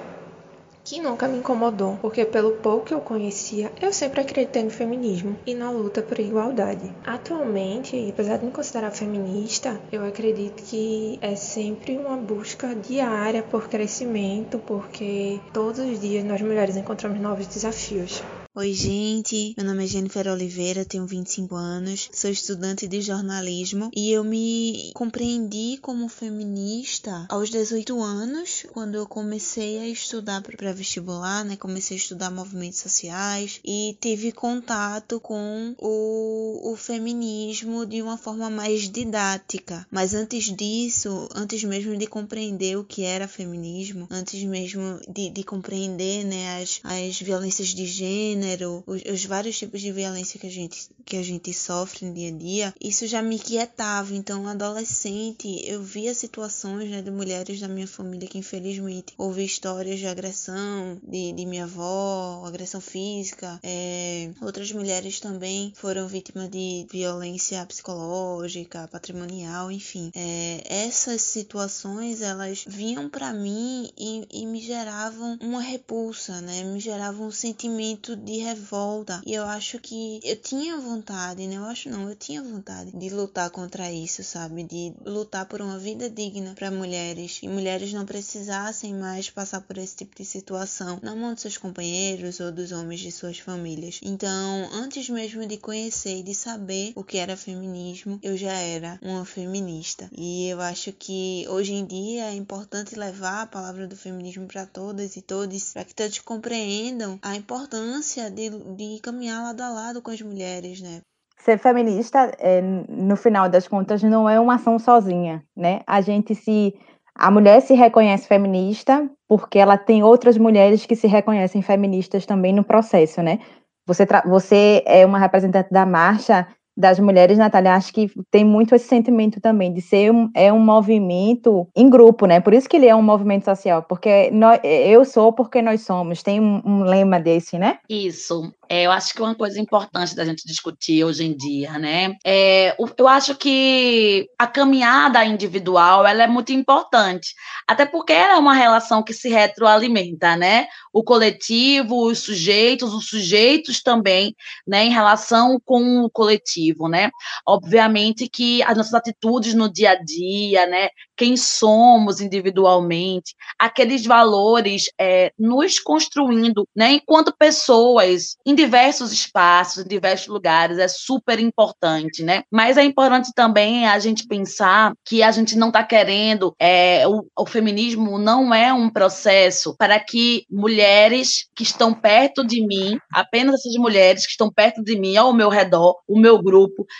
que 0.84 1.01
nunca 1.01 1.27
me 1.27 1.38
incomodou, 1.38 1.98
porque 2.01 2.25
pelo 2.25 2.58
pouco 2.58 2.88
que 2.88 2.94
eu 2.94 3.00
conhecia, 3.00 3.72
eu 3.82 3.94
sempre 3.94 4.22
acreditei 4.22 4.63
no 4.63 4.70
feminismo 4.70 5.36
e 5.46 5.56
na 5.56 5.72
luta 5.72 6.01
por 6.01 6.20
igualdade. 6.20 6.92
Atualmente, 7.06 8.10
apesar 8.10 8.38
de 8.38 8.46
me 8.46 8.51
considerar 8.51 8.92
feminista, 8.92 9.80
eu 9.92 10.06
acredito 10.06 10.62
que 10.63 11.18
é 11.22 11.36
sempre 11.36 11.98
uma 11.98 12.18
busca 12.18 12.75
diária 12.75 13.42
por 13.42 13.70
crescimento, 13.70 14.60
porque 14.60 15.39
todos 15.53 15.80
os 15.80 16.01
dias 16.01 16.25
nós 16.25 16.42
mulheres 16.42 16.75
encontramos 16.75 17.20
novos 17.20 17.48
desafios. 17.48 18.22
Oi, 18.55 18.72
gente. 18.72 19.55
Meu 19.57 19.65
nome 19.65 19.83
é 19.83 19.88
Jennifer 19.88 20.27
Oliveira, 20.27 20.86
tenho 20.86 21.07
25 21.07 21.55
anos, 21.55 22.07
sou 22.13 22.29
estudante 22.29 22.88
de 22.88 23.01
jornalismo 23.01 23.89
e 23.95 24.12
eu 24.12 24.24
me 24.24 24.91
compreendi 24.93 25.79
como 25.81 26.07
feminista 26.07 27.25
aos 27.29 27.50
18 27.50 28.00
anos, 28.00 28.63
quando 28.72 28.93
eu 28.93 29.07
comecei 29.07 29.79
a 29.79 29.88
estudar 29.88 30.43
para 30.43 30.72
vestibular, 30.72 31.43
né? 31.43 31.55
Comecei 31.55 31.98
a 31.98 32.00
estudar 32.00 32.29
movimentos 32.29 32.77
sociais 32.77 33.60
e 33.65 33.98
tive 34.00 34.31
contato 34.31 35.19
com 35.19 35.74
o, 35.79 36.74
o 36.74 36.75
feminismo 36.75 37.88
de 37.88 38.03
uma 38.03 38.19
forma 38.19 38.51
mais 38.51 38.88
didática. 38.88 39.83
Mas 39.89 40.13
antes 40.13 40.55
disso, 40.55 41.27
antes 41.33 41.63
mesmo 41.63 41.98
de 41.98 42.05
compreender 42.05 42.77
o 42.77 42.83
que 42.83 43.01
era 43.01 43.27
feminismo, 43.27 44.07
antes 44.12 44.43
mesmo 44.43 45.00
de, 45.10 45.31
de 45.31 45.43
compreender 45.43 46.24
né, 46.24 46.62
as, 46.62 46.79
as 46.83 47.19
violências 47.19 47.69
de 47.69 47.88
gênero, 47.88 48.43
gênero, 48.44 48.84
os, 48.86 49.02
os, 49.04 49.26
vários 49.26 49.58
tipos 49.58 49.82
de 49.82 49.92
violência 49.92 50.40
que 50.40 50.48
a 50.48 50.50
gente 50.50 50.90
que 51.06 51.18
a 51.18 51.24
gente 51.24 51.54
sofre 51.54 52.06
no 52.06 52.14
dia 52.14 52.30
a 52.30 52.32
dia, 52.32 52.74
isso 52.82 53.06
já 53.08 53.22
me 53.22 53.38
quietava. 53.38 54.14
Então, 54.16 54.48
adolescente, 54.48 55.62
eu 55.66 55.82
via 55.82 56.14
situações 56.14 56.90
né, 56.90 57.02
de 57.02 57.12
mulheres 57.12 57.60
da 57.60 57.68
minha 57.68 57.88
família 57.88 58.28
que 58.28 58.38
infelizmente 58.38 59.14
ouvi 59.18 59.44
histórias 59.44 60.00
de 60.00 60.08
agressão 60.08 60.98
de, 61.04 61.34
de 61.34 61.46
minha 61.46 61.66
avó, 61.66 62.44
agressão 62.46 62.80
física. 62.80 63.60
É, 63.64 64.32
outras 64.42 64.72
mulheres 64.72 65.20
também 65.20 65.74
foram 65.76 66.08
vítimas 66.08 66.50
de 66.50 66.88
violência 66.90 67.66
psicológica, 67.66 68.88
patrimonial, 68.88 69.72
enfim. 69.72 70.12
É, 70.16 70.64
essas 70.66 71.22
situações 71.22 72.22
elas 72.22 72.64
vinham 72.66 73.10
para 73.10 73.34
mim 73.34 73.90
e, 73.98 74.26
e 74.32 74.46
me 74.46 74.62
geravam 74.62 75.38
uma 75.42 75.62
repulsa, 75.62 76.40
né? 76.42 76.64
Me 76.64 76.80
geravam 76.80 77.28
um 77.28 77.32
sentimento 77.32 78.16
de 78.16 78.33
revolta. 78.40 79.22
E 79.25 79.34
eu 79.34 79.44
acho 79.44 79.80
que 79.80 80.20
eu 80.24 80.36
tinha 80.36 80.78
vontade, 80.78 81.46
né? 81.48 81.58
Eu 81.58 81.66
acho 81.66 81.90
não, 81.90 82.10
eu 82.10 82.16
tinha 82.16 82.42
vontade 82.42 82.92
de 82.92 83.10
lutar 83.10 83.50
contra 83.50 83.92
isso, 83.92 84.24
sabe? 84.24 84.63
De 84.63 84.94
lutar 85.06 85.46
por 85.46 85.62
uma 85.62 85.78
vida 85.78 86.10
digna 86.10 86.54
para 86.56 86.72
mulheres 86.72 87.40
e 87.42 87.48
mulheres 87.48 87.94
não 87.94 88.06
precisassem 88.06 88.94
mais 88.94 89.30
passar 89.30 89.62
por 89.62 89.78
esse 89.78 89.96
tipo 89.96 90.16
de 90.16 90.25
situação 90.25 91.00
na 91.02 91.16
mão 91.16 91.34
de 91.34 91.42
seus 91.42 91.58
companheiros 91.58 92.40
ou 92.40 92.52
dos 92.52 92.72
homens 92.72 93.00
de 93.00 93.12
suas 93.12 93.40
famílias. 93.40 94.00
Então, 94.02 94.70
antes 94.74 95.10
mesmo 95.10 95.46
de 95.46 95.58
conhecer 95.58 96.18
e 96.18 96.24
de 96.24 96.34
saber 96.34 96.94
o 96.96 97.04
que 97.04 97.18
era 97.18 97.38
feminismo, 97.38 98.20
eu 98.22 98.38
já 98.38 98.54
era 98.54 99.00
uma 99.02 99.25
feminista. 99.25 100.10
E 100.16 100.48
eu 100.48 100.62
acho 100.62 100.92
que 100.94 101.46
hoje 101.50 101.74
em 101.74 101.86
dia 101.86 102.25
é 102.25 102.34
importante 102.34 102.96
levar 102.96 103.42
a 103.42 103.48
palavra 103.48 103.88
do 103.88 103.96
feminismo 103.96 104.48
para 104.48 104.66
todas 104.66 105.16
e 105.16 105.22
todos, 105.22 105.74
para 105.74 105.86
que 105.86 105.96
todos 105.96 106.20
compreendam 106.20 107.20
a 107.22 107.36
importância 107.36 108.23
de, 108.30 108.50
de 108.50 109.00
caminhar 109.01 109.42
lado 109.44 109.62
a 109.62 109.70
lado 109.70 110.01
com 110.01 110.12
as 110.12 110.22
mulheres, 110.22 110.82
né? 110.82 111.01
Ser 111.38 111.58
feminista, 111.58 112.32
é, 112.39 112.62
no 112.62 113.15
final 113.15 113.50
das 113.50 113.68
contas, 113.68 114.01
não 114.01 114.30
é 114.30 114.39
uma 114.39 114.56
ação 114.56 114.80
sozinha, 114.80 115.44
né? 115.56 115.82
A 115.86 116.00
gente 116.00 116.34
se 116.34 116.74
a 117.15 117.30
mulher 117.30 117.62
se 117.62 117.74
reconhece 117.74 118.27
feminista 118.27 119.10
porque 119.27 119.60
ela 119.60 119.77
tem 119.77 120.03
outras 120.03 120.38
mulheres 120.38 120.86
que 120.86 120.96
se 120.96 121.08
reconhecem 121.08 121.62
feministas 121.62 122.25
também 122.25 122.53
no 122.53 122.63
processo, 122.63 123.22
né? 123.22 123.39
Você, 123.86 124.08
você 124.25 124.84
é 124.86 125.06
uma 125.06 125.20
representante 125.20 125.70
da 125.70 125.86
marcha 125.86 126.48
das 126.75 127.00
mulheres, 127.00 127.38
Natália, 127.38 127.75
acho 127.75 127.94
que 127.94 128.12
tem 128.32 128.44
muito 128.44 128.74
esse 128.74 128.88
sentimento 128.88 129.39
também 129.39 129.74
de 129.74 129.82
ser 129.82 130.12
um, 130.12 130.30
é 130.36 130.51
um 130.51 130.60
movimento 130.60 131.68
em 131.75 131.89
grupo, 131.89 132.25
né? 132.25 132.39
Por 132.39 132.53
isso 132.53 132.68
que 132.68 132.77
ele 132.77 132.88
é 132.88 132.96
um 132.96 133.01
movimento 133.01 133.46
social, 133.46 133.84
porque 133.84 134.32
nós, 134.32 134.60
eu 134.63 135.06
sou 135.06 135.32
porque 135.32 135.62
nós 135.62 135.82
somos. 135.82 136.24
Tem 136.24 136.39
um, 136.39 136.62
um 136.65 136.84
lema 136.84 137.20
desse, 137.20 137.58
né? 137.58 137.80
Isso. 137.89 138.51
É, 138.70 138.88
eu 138.88 138.92
acho 138.92 139.13
que 139.13 139.22
uma 139.22 139.36
coisa 139.36 139.60
importante 139.60 140.15
da 140.15 140.25
gente 140.25 140.48
discutir 140.48 141.03
hoje 141.03 141.24
em 141.24 141.36
dia, 141.36 141.77
né? 141.77 142.15
É, 142.25 142.75
eu 142.98 143.08
acho 143.08 143.36
que 143.36 144.27
a 144.39 144.48
caminhada 144.48 145.24
individual 145.24 146.08
ela 146.08 146.24
é 146.24 146.27
muito 146.27 146.51
importante, 146.51 147.36
até 147.68 147.86
porque 147.86 148.13
ela 148.13 148.34
é 148.34 148.39
uma 148.39 148.56
relação 148.56 149.03
que 149.03 149.13
se 149.13 149.30
retroalimenta, 149.30 150.36
né? 150.36 150.65
O 150.92 151.03
coletivo, 151.03 152.08
os 152.08 152.20
sujeitos, 152.20 152.94
os 152.94 153.08
sujeitos 153.08 153.82
também, 153.84 154.36
né? 154.65 154.86
Em 154.86 154.92
relação 154.92 155.60
com 155.63 156.00
o 156.03 156.10
coletivo, 156.10 156.62
né? 156.89 157.10
Obviamente 157.48 158.27
que 158.27 158.62
as 158.63 158.75
nossas 158.75 158.93
atitudes 158.93 159.53
no 159.53 159.72
dia 159.72 159.91
a 159.91 160.03
dia, 160.03 160.65
né? 160.67 160.89
Quem 161.15 161.38
somos 161.38 162.20
individualmente, 162.20 163.36
aqueles 163.58 164.05
valores 164.05 164.86
é, 165.00 165.32
nos 165.38 165.79
construindo, 165.79 166.67
né? 166.75 166.93
Enquanto 166.93 167.36
pessoas 167.38 168.36
individuais 168.46 168.74
diversos 168.74 169.12
espaços, 169.12 169.84
em 169.84 169.88
diversos 169.88 170.27
lugares, 170.27 170.79
é 170.79 170.88
super 170.88 171.39
importante, 171.39 172.24
né? 172.24 172.43
Mas 172.50 172.77
é 172.77 172.84
importante 172.84 173.32
também 173.36 173.86
a 173.86 174.00
gente 174.00 174.25
pensar 174.25 174.93
que 175.05 175.22
a 175.22 175.32
gente 175.32 175.55
não 175.55 175.67
está 175.67 175.84
querendo, 175.84 176.55
é, 176.60 177.08
o, 177.08 177.24
o 177.38 177.46
feminismo 177.46 178.17
não 178.17 178.53
é 178.53 178.74
um 178.74 178.89
processo 178.89 179.75
para 179.77 180.00
que 180.00 180.46
mulheres 180.50 181.46
que 181.55 181.62
estão 181.62 181.93
perto 181.93 182.43
de 182.43 182.65
mim, 182.65 182.98
apenas 183.13 183.60
essas 183.60 183.75
mulheres 183.75 184.25
que 184.25 184.32
estão 184.32 184.51
perto 184.51 184.84
de 184.84 184.98
mim, 185.00 185.17
ao 185.17 185.34
meu 185.34 185.50
redor, 185.50 185.98
o 186.08 186.20
meu 186.20 186.41
grupo, 186.41 186.52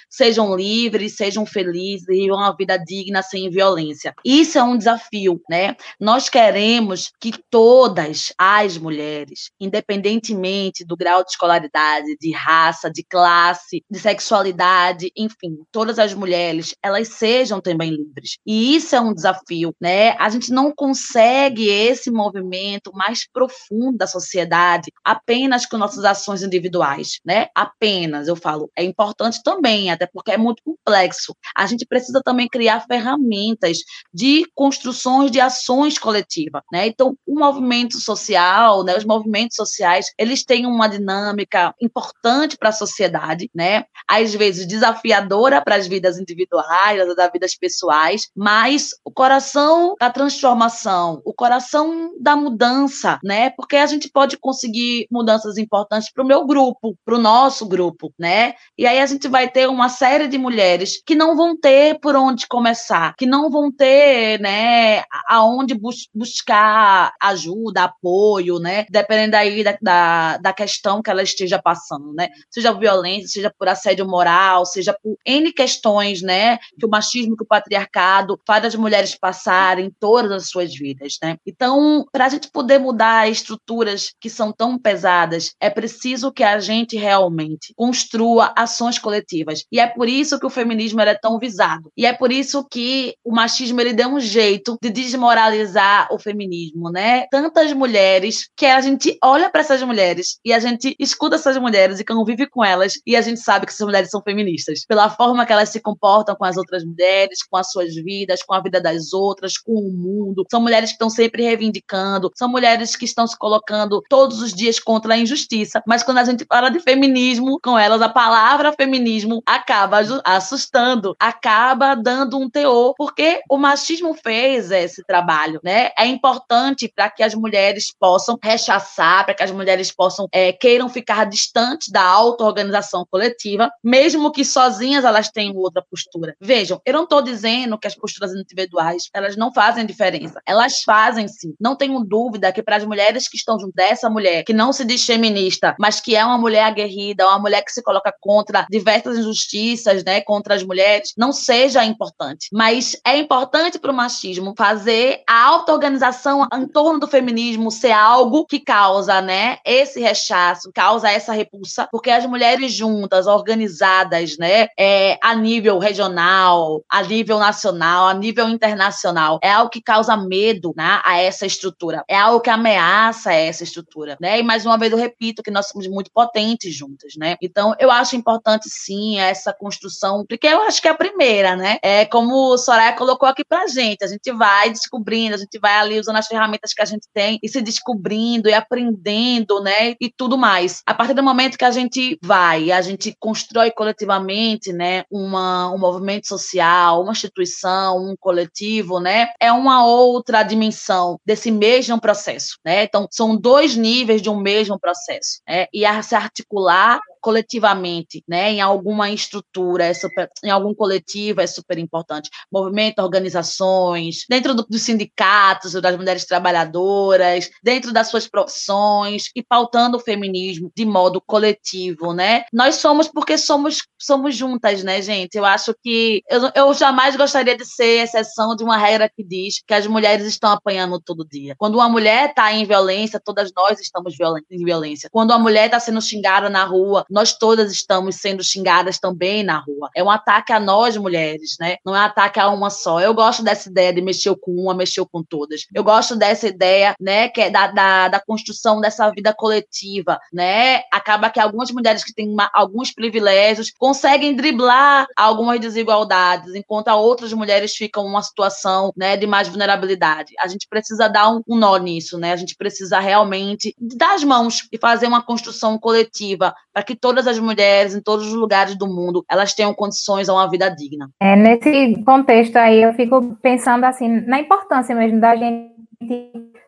sejam 0.10 0.56
livres, 0.56 1.16
sejam 1.16 1.46
felizes 1.46 2.08
e 2.10 2.24
vivam 2.24 2.38
uma 2.38 2.56
vida 2.56 2.78
digna 2.78 3.22
sem 3.22 3.50
violência. 3.50 4.14
Isso 4.24 4.58
é 4.58 4.64
um 4.64 4.78
desafio, 4.78 5.42
né? 5.50 5.76
Nós 6.00 6.30
queremos 6.30 7.12
que 7.20 7.32
todas 7.50 8.34
as 8.38 8.78
mulheres, 8.78 9.52
independentemente 9.60 10.86
do 10.86 10.96
grau 10.96 11.24
de 11.24 11.32
escolaridade, 11.32 12.16
de 12.20 12.32
raça, 12.32 12.90
de 12.90 13.04
classe, 13.04 13.84
de 13.90 14.00
sexualidade, 14.00 15.12
enfim, 15.16 15.58
todas 15.72 16.00
as 16.00 16.14
mulheres, 16.14 16.76
elas 16.82 17.10
sejam 17.10 17.62
também 17.62 17.92
livres. 17.92 18.38
E 18.46 18.76
isso 18.76 18.96
é 18.96 19.02
um 19.02 19.14
desafio, 19.14 19.74
né? 19.80 20.12
A 20.18 20.30
gente 20.30 20.52
não 20.52 20.74
consegue 20.74 21.68
esse 21.68 22.12
movimento 22.12 22.92
mais 22.94 23.28
profundo 23.32 23.98
da 23.98 24.08
sociedade 24.08 24.92
apenas 25.04 25.66
com 25.66 25.78
nossas 25.78 26.04
ações 26.06 26.44
individuais, 26.44 27.20
né? 27.26 27.48
Apenas, 27.56 28.28
eu 28.28 28.36
falo, 28.36 28.70
é 28.76 28.84
importante 28.84 29.42
também, 29.44 29.92
até 29.92 30.08
porque 30.08 30.32
é 30.32 30.38
muito 30.38 30.64
complexo. 30.64 31.36
A 31.56 31.66
gente 31.66 31.86
precisa 31.86 32.22
também 32.24 32.48
criar 32.48 32.82
ferramentas 32.82 33.80
de 34.14 34.46
construções 34.56 35.32
de 35.32 35.40
ações 35.40 35.98
coletivas, 35.98 36.62
né? 36.72 36.88
Então, 36.88 37.18
o 37.28 37.38
movimento 37.38 38.00
social, 38.00 38.84
né, 38.84 38.98
os 38.98 39.06
movimentos 39.06 39.56
sociais, 39.56 40.08
eles 40.18 40.44
têm 40.44 40.66
uma 40.66 40.88
dinâmica 40.88 41.74
importante 41.82 42.58
para 42.58 42.70
a 42.70 42.74
sociedade, 42.74 43.50
né? 43.54 43.86
Às 44.08 44.34
vezes 44.34 44.68
desafiadora 44.68 45.62
para 45.62 45.76
as 45.76 45.88
vidas 45.88 46.18
individuais, 46.18 47.16
das 47.16 47.32
vidas 47.32 47.56
pessoais, 47.56 48.30
mas 48.36 48.90
o 49.04 49.12
coração 49.12 49.96
da 50.00 50.10
transformação, 50.10 51.22
o 51.26 51.34
coração 51.34 52.14
da 52.20 52.36
mudança, 52.36 53.20
né? 53.24 53.50
Porque 53.52 53.76
a 53.76 53.86
gente 53.86 54.10
pode 54.10 54.38
conseguir 54.38 55.08
mudanças 55.12 55.58
importantes 55.58 56.12
para 56.12 56.24
o 56.24 56.28
meu 56.28 56.46
grupo, 56.46 56.96
para 57.06 57.16
o 57.16 57.20
nosso 57.20 57.66
grupo, 57.66 58.14
né? 58.18 58.54
E 58.78 58.86
aí 58.86 59.00
a 59.00 59.06
gente 59.06 59.28
vai 59.34 59.50
ter 59.50 59.68
uma 59.68 59.90
série 59.90 60.28
de 60.28 60.38
mulheres 60.38 61.02
que 61.04 61.16
não 61.16 61.36
vão 61.36 61.58
ter 61.60 62.00
por 62.00 62.16
onde 62.16 62.48
começar, 62.48 63.16
que 63.18 63.26
não 63.26 63.50
vão 63.50 63.72
ter, 63.72 64.40
né, 64.40 65.02
aonde 65.28 65.74
bus 65.74 66.08
buscar 66.14 67.12
ajuda, 67.20 67.86
apoio, 67.86 68.60
né? 68.60 68.86
Dependendo 68.92 69.36
aí 69.36 69.64
da, 69.64 69.76
da, 69.82 70.38
da 70.38 70.54
questão 70.54 71.02
que 71.02 71.10
elas 71.10 71.30
esteja 71.30 71.60
passando, 71.60 72.14
né? 72.14 72.30
Seja 72.52 72.72
violência, 72.74 73.28
seja 73.28 73.52
por 73.58 73.68
assédio 73.68 74.08
moral, 74.08 74.68
seja 74.68 74.96
por 75.02 75.18
N 75.26 75.52
questões, 75.52 76.22
né? 76.22 76.60
Que 76.80 76.86
o 76.86 76.90
machismo, 76.90 77.36
que 77.36 77.44
o 77.44 77.48
patriarcado 77.48 78.40
faz 78.46 78.64
as 78.66 78.76
mulheres 78.76 79.16
passarem 79.16 79.92
todas 80.00 80.32
as 80.32 80.50
suas 80.50 80.76
vidas, 80.76 81.18
né? 81.24 81.38
Então, 81.44 82.06
para 82.12 82.26
a 82.26 82.30
gente 82.30 82.52
poder 82.52 82.78
mudar 82.78 83.28
estruturas 83.28 84.14
que 84.22 84.30
são 84.30 84.54
tão 84.54 84.78
pesadas, 84.78 85.56
é 85.60 85.72
preciso 85.72 86.32
que 86.32 86.44
a 86.44 86.60
gente 86.60 86.96
realmente 86.96 87.74
construa 87.76 88.54
ações 88.56 89.00
coletivas. 89.00 89.23
E 89.72 89.80
é 89.80 89.88
por 89.88 90.08
isso 90.08 90.40
que 90.40 90.46
o 90.46 90.50
feminismo 90.50 91.02
é 91.02 91.16
tão 91.16 91.40
visado. 91.40 91.92
E 91.98 92.06
é 92.06 92.14
por 92.14 92.32
isso 92.32 92.66
que 92.70 93.16
o 93.24 93.34
machismo 93.34 93.80
ele 93.82 93.94
deu 93.94 94.10
um 94.10 94.20
jeito 94.20 94.78
de 94.82 94.90
desmoralizar 94.90 96.08
o 96.12 96.20
feminismo, 96.20 96.90
né? 96.92 97.26
Tantas 97.32 97.74
mulheres 97.74 98.50
que 98.56 98.66
a 98.66 98.82
gente 98.82 99.18
olha 99.24 99.50
para 99.50 99.62
essas 99.62 99.82
mulheres 99.84 100.40
e 100.44 100.54
a 100.54 100.60
gente 100.60 100.96
escuta 101.00 101.36
essas 101.36 101.58
mulheres 101.58 102.00
e 102.00 102.06
convive 102.06 102.48
com 102.48 102.64
elas, 102.64 102.94
e 103.06 103.16
a 103.16 103.22
gente 103.22 103.40
sabe 103.40 103.66
que 103.66 103.72
essas 103.72 103.86
mulheres 103.86 104.10
são 104.10 104.22
feministas, 104.22 104.86
pela 104.86 105.10
forma 105.10 105.46
que 105.46 105.54
elas 105.54 105.70
se 105.70 105.80
comportam 105.80 106.36
com 106.36 106.46
as 106.46 106.58
outras 106.58 106.84
mulheres, 106.84 107.44
com 107.44 107.58
as 107.58 107.72
suas 107.72 107.94
vidas, 107.96 108.44
com 108.44 108.54
a 108.54 108.62
vida 108.62 108.80
das 108.80 109.14
outras, 109.14 109.58
com 109.58 109.74
o 109.74 109.92
mundo. 109.92 110.46
São 110.50 110.62
mulheres 110.62 110.90
que 110.90 110.96
estão 110.96 111.10
sempre 111.10 111.44
reivindicando, 111.44 112.32
são 112.36 112.50
mulheres 112.50 112.96
que 112.96 113.06
estão 113.06 113.26
se 113.28 113.38
colocando 113.38 114.02
todos 114.10 114.42
os 114.42 114.54
dias 114.54 114.80
contra 114.80 115.14
a 115.14 115.18
injustiça, 115.18 115.82
mas 115.88 116.04
quando 116.04 116.20
a 116.20 116.24
gente 116.24 116.46
fala 116.46 116.70
de 116.70 116.80
feminismo 116.80 117.60
com 117.64 117.78
elas, 117.78 118.02
a 118.02 118.10
palavra 118.10 118.74
feminismo 118.74 119.13
acaba 119.46 120.00
assustando, 120.26 121.16
acaba 121.20 121.96
dando 121.96 122.38
um 122.38 122.50
teor, 122.50 122.94
porque 122.98 123.42
o 123.50 123.58
machismo 123.58 124.14
fez 124.14 124.72
esse 124.72 125.04
trabalho, 125.06 125.60
né? 125.64 125.92
É 125.98 126.06
importante 126.06 126.92
para 126.94 127.10
que 127.10 127.24
as 127.24 127.34
mulheres 127.34 127.94
possam 127.98 128.38
rechaçar, 128.42 129.26
para 129.26 129.34
que 129.34 129.44
as 129.44 129.52
mulheres 129.52 129.92
possam 129.92 130.28
é, 130.32 130.52
queiram 130.52 130.90
ficar 130.90 131.04
ficar 131.04 131.26
distante 131.26 131.92
da 131.92 132.02
auto-organização 132.02 133.06
coletiva, 133.10 133.70
mesmo 133.84 134.32
que 134.32 134.44
sozinhas 134.44 135.06
elas 135.06 135.30
tenham 135.30 135.56
outra 135.56 135.84
postura. 135.84 136.36
Vejam, 136.42 136.82
eu 136.86 136.94
não 136.94 137.04
estou 137.04 137.22
dizendo 137.22 137.78
que 137.78 137.88
as 137.88 137.96
posturas 137.96 138.34
individuais 138.34 139.10
elas 139.14 139.36
não 139.36 139.54
fazem 139.54 139.86
diferença. 139.86 140.42
Elas 140.46 140.82
fazem 140.84 141.28
sim. 141.28 141.54
Não 141.60 141.76
tenho 141.76 142.00
dúvida 142.04 142.52
que 142.52 142.64
para 142.64 142.78
as 142.78 142.86
mulheres 142.86 143.28
que 143.28 143.38
estão 143.38 143.60
junto 143.60 143.74
dessa 143.76 144.10
mulher, 144.10 144.44
que 144.44 144.54
não 144.54 144.74
se 144.74 144.84
diz 144.86 145.06
feminista, 145.06 145.76
mas 145.80 146.00
que 146.00 146.16
é 146.16 146.26
uma 146.26 146.38
mulher 146.38 146.64
aguerrida, 146.64 147.28
uma 147.28 147.40
mulher 147.40 147.64
que 147.64 147.72
se 147.72 147.84
coloca 147.84 148.14
contra 148.20 148.66
certas 149.04 149.18
injustiças, 149.18 150.04
né, 150.04 150.22
contra 150.22 150.56
as 150.56 150.64
mulheres, 150.64 151.14
não 151.18 151.32
seja 151.32 151.84
importante. 151.84 152.48
Mas 152.52 152.96
é 153.06 153.18
importante 153.18 153.78
para 153.78 153.92
o 153.92 153.96
machismo 153.96 154.54
fazer 154.58 155.22
a 155.28 155.44
auto-organização 155.48 156.48
em 156.54 156.68
torno 156.68 157.00
do 157.00 157.08
feminismo 157.08 157.70
ser 157.70 157.92
algo 157.92 158.46
que 158.46 158.60
causa, 158.60 159.22
né, 159.22 159.58
esse 159.66 160.00
rechaço, 160.00 160.72
causa 160.74 161.12
essa 161.12 161.34
repulsa, 161.34 161.88
porque 161.92 162.10
as 162.10 162.26
mulheres 162.26 162.74
juntas, 162.74 163.28
organizadas, 163.28 164.38
né, 164.38 164.68
é, 164.80 165.18
a 165.22 165.36
nível 165.36 165.78
regional, 165.78 166.84
a 166.90 167.04
nível 167.04 167.38
nacional, 167.40 168.08
a 168.08 168.14
nível 168.14 168.48
internacional, 168.48 169.40
é 169.44 169.52
algo 169.52 169.70
que 169.70 169.82
causa 169.82 170.16
medo, 170.16 170.74
né, 170.76 171.02
a 171.04 171.20
essa 171.20 171.46
estrutura. 171.46 172.04
É 172.08 172.16
algo 172.16 172.40
que 172.40 172.50
ameaça 172.50 173.34
essa 173.34 173.64
estrutura, 173.64 174.18
né? 174.22 174.40
E 174.40 174.44
mais 174.44 174.66
uma 174.66 174.78
vez 174.78 174.92
eu 174.92 174.98
repito 174.98 175.42
que 175.42 175.52
nós 175.52 175.68
somos 175.68 175.88
muito 175.88 176.12
potentes 176.12 176.74
juntas, 176.74 177.14
né? 177.18 177.36
Então 177.42 177.76
eu 177.80 177.92
acho 177.92 178.16
importante 178.16 178.70
sim 178.86 179.20
essa 179.20 179.54
construção, 179.54 180.26
porque 180.28 180.48
eu 180.48 180.62
acho 180.64 180.82
que 180.82 180.88
é 180.88 180.92
a 180.92 180.96
primeira, 180.96 181.56
né? 181.56 181.78
É 181.82 182.06
como 182.06 182.54
o 182.54 182.58
Soraya 182.58 182.96
colocou 182.96 183.28
aqui 183.28 183.44
pra 183.44 183.68
gente, 183.68 184.04
a 184.04 184.08
gente 184.08 184.32
vai 184.32 184.70
descobrindo, 184.70 185.36
a 185.36 185.38
gente 185.38 185.60
vai 185.60 185.76
ali 185.76 186.00
usando 186.00 186.18
as 186.18 186.28
ferramentas 186.28 186.74
que 186.74 186.82
a 186.82 186.86
gente 186.86 187.08
tem 187.14 187.40
e 187.42 187.50
se 187.50 187.62
descobrindo 187.62 188.50
e 188.50 188.54
aprendendo, 188.54 189.62
né? 189.62 189.96
E 190.00 190.12
tudo 190.16 190.38
mais. 190.38 190.82
A 190.86 190.94
partir 190.94 191.14
do 191.14 191.24
momento 191.24 191.58
que 191.58 191.66
a 191.66 191.72
gente 191.72 192.18
vai, 192.22 192.72
a 192.72 192.82
gente 192.82 193.16
constrói 193.20 193.72
coletivamente, 193.72 194.74
né? 194.74 195.04
Uma, 195.10 195.72
um 195.72 195.78
movimento 195.78 196.28
social, 196.28 197.02
uma 197.02 197.12
instituição, 197.12 197.98
um 197.98 198.16
coletivo, 198.20 199.00
né? 199.00 199.30
É 199.40 199.52
uma 199.52 199.86
outra 199.86 200.44
dimensão 200.44 201.20
desse 201.26 201.52
mesmo 201.52 202.00
processo, 202.00 202.58
né? 202.66 202.84
Então, 202.84 203.08
são 203.12 203.36
dois 203.36 203.76
níveis 203.76 204.22
de 204.22 204.30
um 204.30 204.40
mesmo 204.40 204.80
processo, 204.80 205.42
né? 205.48 205.68
E 205.74 205.86
a 205.86 206.02
se 206.02 206.16
articular 206.16 207.00
coletivamente, 207.24 208.22
né, 208.28 208.52
em 208.52 208.60
alguma 208.60 209.10
estrutura, 209.10 209.86
é 209.86 209.94
super, 209.94 210.30
em 210.44 210.50
algum 210.50 210.76
coletivo 210.76 211.40
é 211.40 211.48
super 211.48 211.78
importante. 211.80 212.30
Movimento, 212.52 213.00
organizações, 213.00 214.26
dentro 214.30 214.54
do, 214.54 214.64
dos 214.70 214.82
sindicatos, 214.82 215.72
das 215.72 215.96
mulheres 215.96 216.26
trabalhadoras, 216.26 217.50
dentro 217.64 217.94
das 217.94 218.10
suas 218.10 218.28
profissões 218.28 219.30
e 219.34 219.42
pautando 219.42 219.96
o 219.96 220.02
feminismo 220.02 220.70
de 220.76 220.84
modo 220.86 221.22
coletivo, 221.26 222.14
né? 222.14 222.44
Nós 222.52 222.76
somos 222.76 223.08
porque 223.08 223.38
somos 223.38 223.84
somos 223.98 224.36
juntas, 224.36 224.84
né, 224.84 225.02
gente? 225.02 225.38
Eu 225.38 225.46
acho 225.46 225.74
que 225.82 226.22
eu, 226.30 226.52
eu 226.54 226.74
jamais 226.74 227.16
gostaria 227.16 227.56
de 227.56 227.66
ser 227.66 228.04
exceção 228.04 228.54
de 228.54 228.62
uma 228.62 228.76
regra 228.76 229.10
que 229.10 229.24
diz 229.24 229.62
que 229.66 229.74
as 229.74 229.88
mulheres 229.88 230.28
estão 230.28 230.52
apanhando 230.52 231.00
todo 231.00 231.26
dia. 231.26 231.56
Quando 231.58 231.76
uma 231.76 231.88
mulher 231.88 232.32
está 232.32 232.52
em 232.52 232.66
violência, 232.66 233.22
todas 233.24 233.50
nós 233.56 233.80
estamos 233.80 234.14
em 234.52 234.66
violência. 234.66 235.10
Quando 235.10 235.32
uma 235.32 235.40
mulher 235.40 235.68
está 235.68 235.80
sendo 235.80 236.02
xingada 236.02 236.50
na 236.50 236.66
rua, 236.66 237.06
nós 237.14 237.38
todas 237.38 237.72
estamos 237.72 238.16
sendo 238.16 238.44
xingadas 238.44 238.98
também 238.98 239.44
na 239.44 239.60
rua. 239.60 239.92
É 239.96 240.04
um 240.04 240.10
ataque 240.10 240.52
a 240.52 240.60
nós 240.60 240.98
mulheres, 240.98 241.58
né? 241.60 241.78
Não 241.86 241.96
é 241.96 242.00
um 242.00 242.04
ataque 242.04 242.40
a 242.40 242.50
uma 242.50 242.72
só. 242.72 243.00
Eu 243.00 243.14
gosto 243.14 243.44
dessa 243.44 243.70
ideia 243.70 243.94
de 243.94 244.02
mexer 244.02 244.36
com 244.36 244.52
uma, 244.52 244.74
mexer 244.74 245.06
com 245.06 245.24
todas. 245.24 245.68
Eu 245.72 245.84
gosto 245.84 246.16
dessa 246.16 246.48
ideia, 246.48 246.96
né, 247.00 247.30
que 247.30 247.40
é 247.40 247.52
da, 247.52 247.68
da, 247.68 248.08
da 248.08 248.20
construção 248.20 248.82
dessa 248.82 249.10
vida 249.12 249.32
coletiva, 249.32 250.20
né? 250.34 250.82
Acaba 250.92 251.30
que 251.30 251.40
algumas 251.40 251.70
mulheres 251.70 252.04
que 252.04 252.14
têm 252.14 252.28
uma, 252.28 252.50
alguns 252.52 252.92
privilégios 252.92 253.72
conseguem 253.78 254.36
driblar 254.36 255.06
algumas 255.16 255.60
desigualdades, 255.60 256.56
enquanto 256.56 256.88
outras 256.88 257.32
mulheres 257.32 257.76
ficam 257.76 258.04
numa 258.06 258.24
situação, 258.24 258.92
né, 258.98 259.16
de 259.16 259.28
mais 259.28 259.48
vulnerabilidade. 259.48 260.34
A 260.40 260.48
gente 260.48 260.68
precisa 260.68 261.08
dar 261.08 261.30
um, 261.30 261.44
um 261.48 261.58
nó 261.58 261.78
nisso, 261.78 262.18
né? 262.18 262.34
A 262.34 262.36
gente 262.36 262.56
precisa 262.56 263.00
realmente 263.00 263.76
dar 263.80 264.16
as 264.16 264.24
mãos 264.24 264.68
e 264.72 264.80
fazer 264.80 265.06
uma 265.06 265.22
construção 265.22 265.78
coletiva 265.78 266.56
para 266.74 266.82
que 266.82 266.96
todas 267.04 267.28
as 267.28 267.38
mulheres, 267.38 267.94
em 267.94 268.02
todos 268.02 268.28
os 268.28 268.34
lugares 268.34 268.78
do 268.78 268.88
mundo, 268.88 269.26
elas 269.30 269.54
tenham 269.54 269.74
condições 269.74 270.30
a 270.30 270.34
uma 270.34 270.50
vida 270.50 270.70
digna. 270.70 271.10
É, 271.22 271.36
nesse 271.36 272.02
contexto 272.06 272.56
aí, 272.56 272.82
eu 272.82 272.94
fico 272.94 273.36
pensando 273.42 273.84
assim, 273.84 274.08
na 274.22 274.40
importância 274.40 274.96
mesmo 274.96 275.20
da 275.20 275.36
gente 275.36 275.74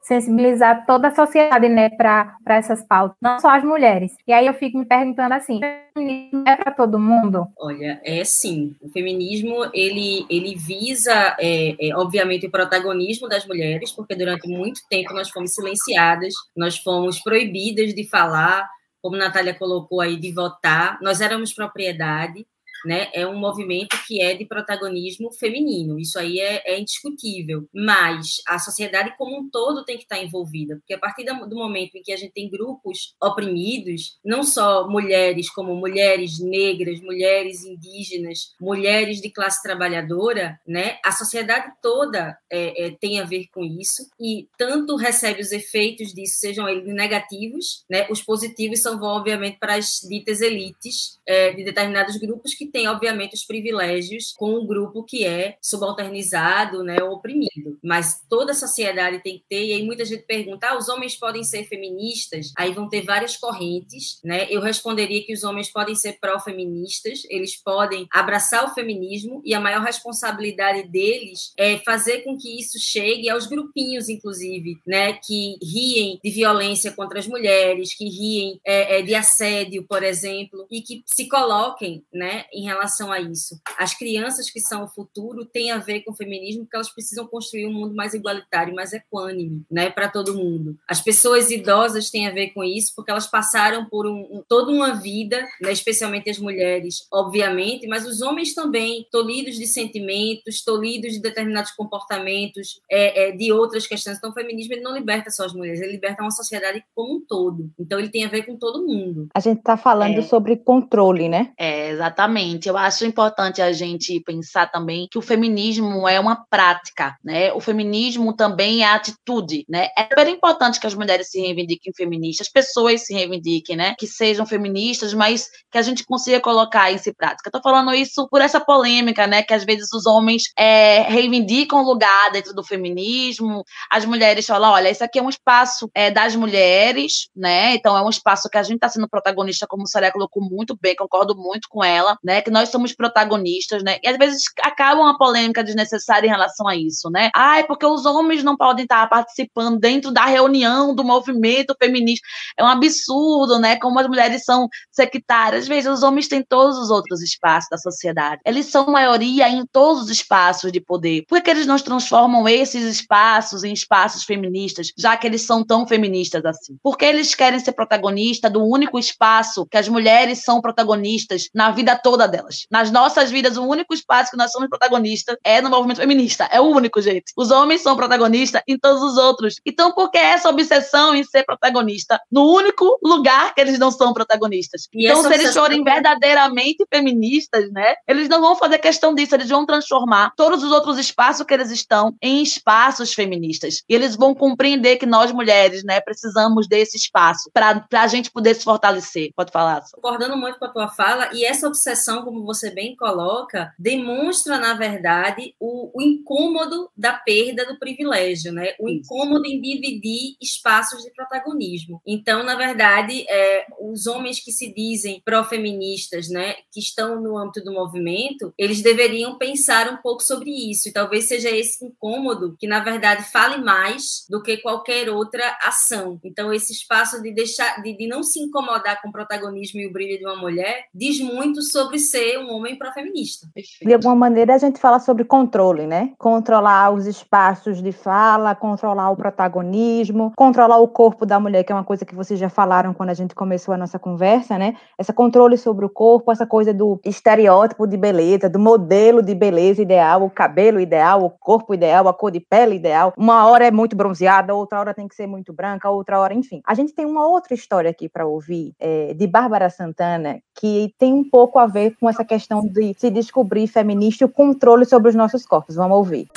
sensibilizar 0.01 0.85
toda 0.85 1.07
a 1.07 1.15
sociedade, 1.15 1.69
né, 1.69 1.89
para 1.89 2.35
essas 2.47 2.83
pautas, 2.85 3.17
não 3.21 3.39
só 3.39 3.49
as 3.49 3.63
mulheres. 3.63 4.11
E 4.27 4.33
aí 4.33 4.45
eu 4.45 4.53
fico 4.53 4.77
me 4.77 4.85
perguntando 4.85 5.33
assim, 5.33 5.61
feminismo 5.97 6.43
é 6.45 6.55
para 6.57 6.71
todo 6.73 6.99
mundo? 6.99 7.47
Olha, 7.57 7.99
é 8.03 8.23
sim. 8.25 8.75
O 8.81 8.89
feminismo 8.89 9.55
ele 9.73 10.25
ele 10.29 10.55
visa, 10.55 11.35
é, 11.39 11.75
é, 11.79 11.95
obviamente, 11.95 12.45
o 12.45 12.51
protagonismo 12.51 13.29
das 13.29 13.47
mulheres, 13.47 13.91
porque 13.91 14.15
durante 14.15 14.47
muito 14.47 14.81
tempo 14.89 15.13
nós 15.13 15.29
fomos 15.29 15.53
silenciadas, 15.53 16.33
nós 16.55 16.77
fomos 16.77 17.19
proibidas 17.19 17.95
de 17.95 18.07
falar, 18.07 18.69
como 19.05 19.17
a 19.17 19.19
Natália 19.19 19.53
colocou 19.53 20.01
aí, 20.01 20.19
de 20.19 20.31
votar. 20.33 20.97
Nós 20.99 21.21
éramos 21.21 21.53
propriedade, 21.53 22.47
né, 22.85 23.09
é 23.13 23.25
um 23.27 23.37
movimento 23.37 23.97
que 24.07 24.21
é 24.21 24.35
de 24.35 24.45
protagonismo 24.45 25.31
feminino, 25.33 25.99
isso 25.99 26.19
aí 26.19 26.39
é, 26.39 26.61
é, 26.65 26.79
indiscutível, 26.79 27.67
mas 27.73 28.41
a 28.47 28.59
sociedade 28.59 29.15
como 29.17 29.37
um 29.37 29.49
todo 29.49 29.83
tem 29.83 29.97
que 29.97 30.03
estar 30.03 30.21
envolvida, 30.21 30.75
porque 30.77 30.93
a 30.93 30.99
partir 30.99 31.25
do 31.25 31.55
momento 31.55 31.95
em 31.95 32.03
que 32.03 32.11
a 32.11 32.17
gente 32.17 32.33
tem 32.33 32.49
grupos 32.49 33.15
oprimidos, 33.21 34.17
não 34.23 34.43
só 34.43 34.87
mulheres, 34.87 35.49
como 35.49 35.75
mulheres 35.75 36.39
negras, 36.39 37.01
mulheres 37.01 37.63
indígenas, 37.63 38.53
mulheres 38.61 39.19
de 39.19 39.29
classe 39.29 39.61
trabalhadora, 39.63 40.59
né, 40.67 40.97
a 41.03 41.11
sociedade 41.11 41.73
toda 41.81 42.37
é, 42.51 42.85
é, 42.85 42.91
tem 42.91 43.19
a 43.19 43.25
ver 43.25 43.47
com 43.51 43.63
isso, 43.63 44.07
e 44.19 44.47
tanto 44.57 44.95
recebe 44.95 45.41
os 45.41 45.51
efeitos 45.51 46.13
disso, 46.13 46.39
sejam 46.39 46.69
eles 46.69 46.85
negativos, 46.93 47.83
né, 47.89 48.07
os 48.09 48.21
positivos 48.21 48.81
são, 48.81 49.01
obviamente, 49.01 49.57
para 49.59 49.75
as 49.75 49.99
ditas 50.07 50.41
elites 50.41 51.19
é, 51.25 51.51
de 51.51 51.63
determinados 51.63 52.17
grupos 52.17 52.53
que 52.53 52.65
tem, 52.75 52.89
obviamente, 52.89 53.35
os 53.35 53.45
privilégios 53.45 54.33
com 54.35 54.53
um 54.53 54.67
grupo 54.67 55.01
que 55.01 55.23
é 55.23 55.55
subalternizado, 55.61 56.83
né, 56.83 57.01
oprimido. 57.01 57.79
Mas 57.81 58.21
toda 58.29 58.51
a 58.51 58.55
sociedade 58.55 59.23
tem 59.23 59.37
que 59.37 59.45
ter, 59.47 59.63
e 59.63 59.71
aí 59.71 59.85
muita 59.85 60.03
gente 60.03 60.23
pergunta, 60.23 60.67
ah, 60.67 60.77
os 60.77 60.89
homens 60.89 61.15
podem 61.15 61.41
ser 61.41 61.63
feministas? 61.63 62.51
Aí 62.57 62.73
vão 62.73 62.89
ter 62.89 63.03
várias 63.03 63.37
correntes, 63.37 64.19
né? 64.25 64.45
Eu 64.49 64.59
responderia 64.59 65.23
que 65.25 65.33
os 65.33 65.45
homens 65.45 65.71
podem 65.71 65.95
ser 65.95 66.19
pró-feministas, 66.19 67.21
eles 67.29 67.55
podem 67.55 68.07
abraçar 68.11 68.65
o 68.65 68.73
feminismo, 68.73 69.41
e 69.45 69.53
a 69.53 69.59
maior 69.61 69.81
responsabilidade 69.81 70.83
deles 70.89 71.53
é 71.57 71.77
fazer 71.77 72.23
com 72.25 72.37
que 72.37 72.59
isso 72.59 72.77
chegue 72.77 73.29
aos 73.29 73.47
grupinhos, 73.47 74.09
inclusive, 74.09 74.77
né, 74.85 75.13
que 75.13 75.55
riem 75.63 76.19
de 76.21 76.29
violência 76.29 76.91
contra 76.91 77.19
as 77.19 77.27
mulheres, 77.27 77.95
que 77.95 78.09
riem 78.09 78.59
é, 78.65 78.99
é, 78.99 79.01
de 79.01 79.15
assédio, 79.15 79.85
por 79.87 80.03
exemplo, 80.03 80.67
e 80.69 80.81
que 80.81 81.03
se 81.05 81.29
coloquem, 81.29 82.03
né, 82.13 82.43
em 82.51 82.64
relação 82.65 83.11
a 83.11 83.19
isso. 83.19 83.59
As 83.77 83.93
crianças 83.93 84.49
que 84.49 84.59
são 84.59 84.83
o 84.83 84.87
futuro 84.87 85.45
têm 85.45 85.71
a 85.71 85.77
ver 85.77 86.01
com 86.01 86.11
o 86.11 86.15
feminismo 86.15 86.63
porque 86.63 86.75
elas 86.75 86.93
precisam 86.93 87.27
construir 87.27 87.67
um 87.67 87.73
mundo 87.73 87.95
mais 87.95 88.13
igualitário, 88.13 88.75
mais 88.75 88.93
equânime, 88.93 89.63
né, 89.69 89.89
para 89.89 90.09
todo 90.09 90.35
mundo. 90.35 90.77
As 90.87 91.01
pessoas 91.01 91.51
idosas 91.51 92.09
têm 92.09 92.27
a 92.27 92.31
ver 92.31 92.51
com 92.51 92.63
isso 92.63 92.93
porque 92.95 93.11
elas 93.11 93.27
passaram 93.27 93.85
por 93.85 94.05
um, 94.05 94.19
um, 94.31 94.43
toda 94.47 94.71
uma 94.71 94.93
vida, 94.93 95.45
né, 95.61 95.71
especialmente 95.71 96.29
as 96.29 96.39
mulheres, 96.39 97.07
obviamente, 97.11 97.87
mas 97.87 98.05
os 98.05 98.21
homens 98.21 98.53
também, 98.53 99.07
tolhidos 99.11 99.55
de 99.55 99.67
sentimentos, 99.67 100.63
tolhidos 100.63 101.13
de 101.13 101.21
determinados 101.21 101.71
comportamentos, 101.71 102.79
é, 102.89 103.29
é, 103.29 103.31
de 103.31 103.51
outras 103.51 103.87
questões. 103.87 104.17
Então, 104.17 104.31
o 104.31 104.33
feminismo 104.33 104.73
ele 104.73 104.81
não 104.81 104.95
liberta 104.95 105.29
só 105.29 105.45
as 105.45 105.53
mulheres, 105.53 105.81
ele 105.81 105.93
liberta 105.93 106.21
uma 106.21 106.31
sociedade 106.31 106.83
como 106.93 107.17
um 107.17 107.21
todo. 107.25 107.69
Então, 107.79 107.99
ele 107.99 108.09
tem 108.09 108.25
a 108.25 108.29
ver 108.29 108.43
com 108.43 108.55
todo 108.55 108.85
mundo. 108.85 109.27
A 109.33 109.39
gente 109.39 109.59
está 109.59 109.77
falando 109.77 110.19
é. 110.19 110.21
sobre 110.21 110.55
controle, 110.57 111.27
né? 111.29 111.53
É, 111.57 111.89
exatamente. 111.89 112.44
Eu 112.65 112.77
acho 112.77 113.05
importante 113.05 113.61
a 113.61 113.71
gente 113.71 114.19
pensar 114.21 114.71
também 114.71 115.07
que 115.09 115.17
o 115.17 115.21
feminismo 115.21 116.07
é 116.07 116.19
uma 116.19 116.45
prática, 116.49 117.15
né? 117.23 117.51
O 117.53 117.59
feminismo 117.59 118.35
também 118.35 118.83
é 118.83 118.87
atitude, 118.87 119.65
né? 119.67 119.89
É 119.97 120.03
super 120.03 120.27
importante 120.27 120.79
que 120.79 120.87
as 120.87 120.93
mulheres 120.93 121.29
se 121.29 121.39
reivindiquem 121.39 121.93
feministas, 121.95 122.47
as 122.47 122.51
pessoas 122.53 123.05
se 123.05 123.13
reivindiquem, 123.13 123.75
né? 123.75 123.95
Que 123.97 124.07
sejam 124.07 124.45
feministas, 124.45 125.13
mas 125.13 125.49
que 125.71 125.77
a 125.77 125.81
gente 125.81 126.05
consiga 126.05 126.39
colocar 126.39 126.91
isso 126.91 127.09
em 127.09 127.13
prática. 127.13 127.49
Estou 127.49 127.61
falando 127.61 127.93
isso 127.93 128.27
por 128.29 128.41
essa 128.41 128.59
polêmica, 128.59 129.27
né? 129.27 129.41
Que 129.41 129.53
às 129.53 129.63
vezes 129.63 129.91
os 129.93 130.05
homens 130.05 130.43
é, 130.57 131.01
reivindicam 131.01 131.83
lugar 131.83 132.31
dentro 132.31 132.53
do 132.53 132.63
feminismo, 132.63 133.63
as 133.89 134.05
mulheres 134.05 134.45
falam, 134.45 134.71
olha, 134.71 134.89
isso 134.89 135.03
aqui 135.03 135.19
é 135.19 135.23
um 135.23 135.29
espaço 135.29 135.89
é, 135.93 136.11
das 136.11 136.35
mulheres, 136.35 137.29
né? 137.35 137.73
Então 137.75 137.97
é 137.97 138.01
um 138.01 138.09
espaço 138.09 138.49
que 138.49 138.57
a 138.57 138.63
gente 138.63 138.75
está 138.75 138.89
sendo 138.89 139.09
protagonista, 139.09 139.67
como 139.67 139.83
o 139.83 139.87
Soraya 139.87 140.11
colocou 140.11 140.43
muito 140.43 140.77
bem, 140.79 140.95
concordo 140.95 141.35
muito 141.35 141.67
com 141.69 141.83
ela, 141.83 142.17
né? 142.23 142.34
Que 142.41 142.51
nós 142.51 142.69
somos 142.69 142.93
protagonistas, 142.93 143.83
né? 143.83 143.97
E 144.03 144.07
às 144.07 144.17
vezes 144.17 144.43
acaba 144.61 145.01
uma 145.01 145.17
polêmica 145.17 145.63
desnecessária 145.63 146.27
em 146.27 146.29
relação 146.29 146.67
a 146.67 146.75
isso, 146.75 147.09
né? 147.09 147.29
Ai, 147.33 147.63
porque 147.65 147.85
os 147.85 148.05
homens 148.05 148.43
não 148.43 148.55
podem 148.55 148.83
estar 148.83 149.07
participando 149.07 149.79
dentro 149.79 150.11
da 150.11 150.25
reunião 150.25 150.93
do 150.93 151.03
movimento 151.03 151.75
feminista. 151.81 152.25
É 152.57 152.63
um 152.63 152.67
absurdo, 152.67 153.59
né? 153.59 153.77
Como 153.77 153.99
as 153.99 154.07
mulheres 154.07 154.43
são 154.43 154.67
sectárias. 154.91 155.67
Veja, 155.67 155.91
os 155.91 156.03
homens 156.03 156.27
têm 156.27 156.43
todos 156.43 156.77
os 156.77 156.89
outros 156.89 157.21
espaços 157.21 157.69
da 157.69 157.77
sociedade. 157.77 158.41
Eles 158.45 158.67
são 158.67 158.87
maioria 158.87 159.49
em 159.49 159.65
todos 159.65 160.03
os 160.03 160.09
espaços 160.09 160.71
de 160.71 160.81
poder. 160.81 161.23
Por 161.27 161.41
que 161.41 161.49
eles 161.49 161.65
não 161.65 161.77
transformam 161.77 162.47
esses 162.47 162.83
espaços 162.83 163.63
em 163.63 163.73
espaços 163.73 164.23
feministas, 164.23 164.91
já 164.97 165.15
que 165.17 165.27
eles 165.27 165.41
são 165.43 165.63
tão 165.63 165.87
feministas 165.87 166.43
assim? 166.45 166.77
Porque 166.81 167.05
eles 167.05 167.35
querem 167.35 167.59
ser 167.59 167.73
protagonistas 167.73 168.51
do 168.51 168.63
único 168.63 168.97
espaço 168.97 169.65
que 169.65 169.77
as 169.77 169.87
mulheres 169.87 170.43
são 170.43 170.61
protagonistas 170.61 171.49
na 171.53 171.71
vida 171.71 171.95
toda 171.95 172.24
delas. 172.27 172.65
Nas 172.69 172.91
nossas 172.91 173.31
vidas, 173.31 173.57
o 173.57 173.63
único 173.63 173.93
espaço 173.93 174.31
que 174.31 174.37
nós 174.37 174.51
somos 174.51 174.69
protagonistas 174.69 175.37
é 175.43 175.61
no 175.61 175.69
movimento 175.69 175.97
feminista. 175.97 176.47
É 176.51 176.59
o 176.59 176.65
único, 176.65 177.01
gente. 177.01 177.31
Os 177.35 177.51
homens 177.51 177.81
são 177.81 177.95
protagonistas 177.95 178.61
em 178.67 178.77
todos 178.77 179.01
os 179.01 179.17
outros. 179.17 179.55
Então, 179.65 179.91
por 179.91 180.11
que 180.11 180.17
essa 180.17 180.49
obsessão 180.49 181.15
em 181.15 181.23
ser 181.23 181.43
protagonista 181.43 182.19
no 182.31 182.51
único 182.51 182.99
lugar 183.03 183.53
que 183.53 183.61
eles 183.61 183.79
não 183.79 183.91
são 183.91 184.13
protagonistas? 184.13 184.87
E 184.93 185.05
então, 185.05 185.23
se 185.23 185.33
eles 185.33 185.53
forem 185.53 185.83
verdadeiramente 185.83 186.85
feministas, 186.93 187.71
né? 187.71 187.95
Eles 188.07 188.29
não 188.29 188.41
vão 188.41 188.55
fazer 188.55 188.77
questão 188.79 189.13
disso, 189.13 189.35
eles 189.35 189.49
vão 189.49 189.65
transformar 189.65 190.31
todos 190.35 190.63
os 190.63 190.71
outros 190.71 190.97
espaços 190.97 191.45
que 191.45 191.53
eles 191.53 191.71
estão 191.71 192.15
em 192.21 192.41
espaços 192.41 193.13
feministas. 193.13 193.83
E 193.89 193.95
eles 193.95 194.15
vão 194.15 194.33
compreender 194.33 194.97
que 194.97 195.05
nós 195.05 195.31
mulheres, 195.31 195.83
né, 195.83 195.99
precisamos 195.99 196.67
desse 196.67 196.97
espaço 196.97 197.49
para 197.53 197.85
a 197.91 198.07
gente 198.07 198.31
poder 198.31 198.55
se 198.55 198.63
fortalecer. 198.63 199.31
Pode 199.35 199.51
falar, 199.51 199.83
concordando 199.93 200.37
muito 200.37 200.57
com 200.59 200.65
a 200.65 200.69
tua 200.69 200.87
fala, 200.89 201.29
e 201.33 201.43
essa 201.43 201.67
obsessão, 201.67 202.14
como 202.23 202.45
você 202.45 202.71
bem 202.71 202.95
coloca, 202.95 203.73
demonstra, 203.77 204.57
na 204.57 204.73
verdade, 204.73 205.55
o, 205.59 205.91
o 205.93 206.01
incômodo 206.01 206.89
da 206.95 207.13
perda 207.13 207.65
do 207.65 207.79
privilégio, 207.79 208.51
né? 208.51 208.73
O 208.79 208.89
Isso. 208.89 208.99
incômodo 208.99 209.45
em 209.45 209.61
dividir 209.61 210.35
espaços 210.41 211.03
de 211.03 211.11
protagonismo. 211.11 212.01
Então, 212.05 212.43
na 212.43 212.55
verdade, 212.55 213.25
é, 213.29 213.65
os 213.79 214.07
homens 214.07 214.39
que 214.39 214.51
se 214.51 214.73
dizem 214.73 215.21
pró-feministas, 215.23 216.29
né, 216.29 216.55
que 216.71 216.79
estão 216.79 217.21
no 217.21 217.37
âmbito 217.37 217.63
do 217.63 217.73
movimento, 217.73 218.53
eles 218.57 218.81
deveriam 218.81 219.37
pensar 219.37 219.91
um 219.91 219.97
pouco 219.97 220.21
sobre 220.21 220.51
isso, 220.51 220.89
e 220.89 220.93
talvez 220.93 221.27
seja 221.27 221.49
esse 221.49 221.83
incômodo 221.83 222.55
que, 222.59 222.67
na 222.67 222.79
verdade, 222.79 223.29
fale 223.31 223.57
mais 223.63 224.25
do 224.29 224.41
que 224.41 224.57
qualquer 224.57 225.09
outra 225.09 225.57
ação. 225.61 226.19
Então, 226.23 226.53
esse 226.53 226.73
espaço 226.73 227.21
de 227.21 227.31
deixar, 227.31 227.81
de, 227.81 227.95
de 227.95 228.07
não 228.07 228.23
se 228.23 228.39
incomodar 228.39 229.01
com 229.01 229.09
o 229.09 229.11
protagonismo 229.11 229.79
e 229.79 229.87
o 229.87 229.91
brilho 229.91 230.17
de 230.17 230.25
uma 230.25 230.35
mulher, 230.35 230.85
diz 230.93 231.19
muito 231.19 231.61
sobre 231.61 231.99
ser 232.05 232.39
um 232.39 232.51
homem 232.53 232.77
pró-feminista. 232.77 233.47
De 233.81 233.93
alguma 233.93 234.15
maneira, 234.15 234.55
a 234.55 234.57
gente 234.57 234.79
fala 234.79 234.99
sobre 234.99 235.23
controle, 235.23 235.85
né? 235.87 236.11
Controlar 236.17 236.91
os 236.91 237.05
espaços 237.05 237.81
de 237.81 237.91
fala, 237.91 238.55
controlar 238.55 239.09
o 239.09 239.15
protagonismo, 239.15 240.31
controlar 240.35 240.77
o 240.79 240.87
corpo 240.87 241.25
da 241.25 241.39
mulher, 241.39 241.63
que 241.63 241.71
é 241.71 241.75
uma 241.75 241.83
coisa 241.83 242.05
que 242.05 242.15
vocês 242.15 242.39
já 242.39 242.49
falaram 242.49 242.93
quando 242.93 243.09
a 243.09 243.13
gente 243.13 243.35
começou 243.35 243.73
a 243.73 243.77
nossa 243.77 243.99
conversa, 243.99 244.57
né? 244.57 244.75
Essa 244.97 245.13
controle 245.13 245.57
sobre 245.57 245.85
o 245.85 245.89
corpo, 245.89 246.31
essa 246.31 246.45
coisa 246.45 246.73
do 246.73 246.99
estereótipo 247.03 247.87
de 247.87 247.97
beleza, 247.97 248.49
do 248.49 248.59
modelo 248.59 249.21
de 249.21 249.33
beleza 249.33 249.81
ideal, 249.81 250.23
o 250.23 250.29
cabelo 250.29 250.79
ideal, 250.79 251.23
o 251.23 251.29
corpo 251.29 251.73
ideal, 251.73 252.07
a 252.07 252.13
cor 252.13 252.31
de 252.31 252.39
pele 252.39 252.75
ideal. 252.75 253.13
Uma 253.17 253.47
hora 253.47 253.65
é 253.65 253.71
muito 253.71 253.95
bronzeada, 253.95 254.53
outra 254.53 254.79
hora 254.79 254.93
tem 254.93 255.07
que 255.07 255.15
ser 255.15 255.27
muito 255.27 255.53
branca, 255.53 255.89
outra 255.89 256.19
hora, 256.19 256.33
enfim. 256.33 256.61
A 256.65 256.73
gente 256.73 256.93
tem 256.93 257.05
uma 257.05 257.27
outra 257.27 257.53
história 257.53 257.89
aqui 257.89 258.07
para 258.07 258.25
ouvir, 258.25 258.73
é, 258.79 259.13
de 259.13 259.27
Bárbara 259.27 259.69
Santana, 259.69 260.39
que 260.53 260.93
tem 260.97 261.13
um 261.13 261.27
pouco 261.27 261.59
a 261.59 261.65
ver 261.65 261.94
com 261.99 262.09
essa 262.09 262.23
questão 262.23 262.67
de 262.67 262.93
se 262.97 263.09
descobrir 263.09 263.67
feminista 263.67 264.23
e 264.23 264.25
o 264.25 264.29
controle 264.29 264.85
sobre 264.85 265.09
os 265.09 265.15
nossos 265.15 265.45
corpos. 265.45 265.75
Vamos 265.75 265.97
ouvir. 265.97 266.27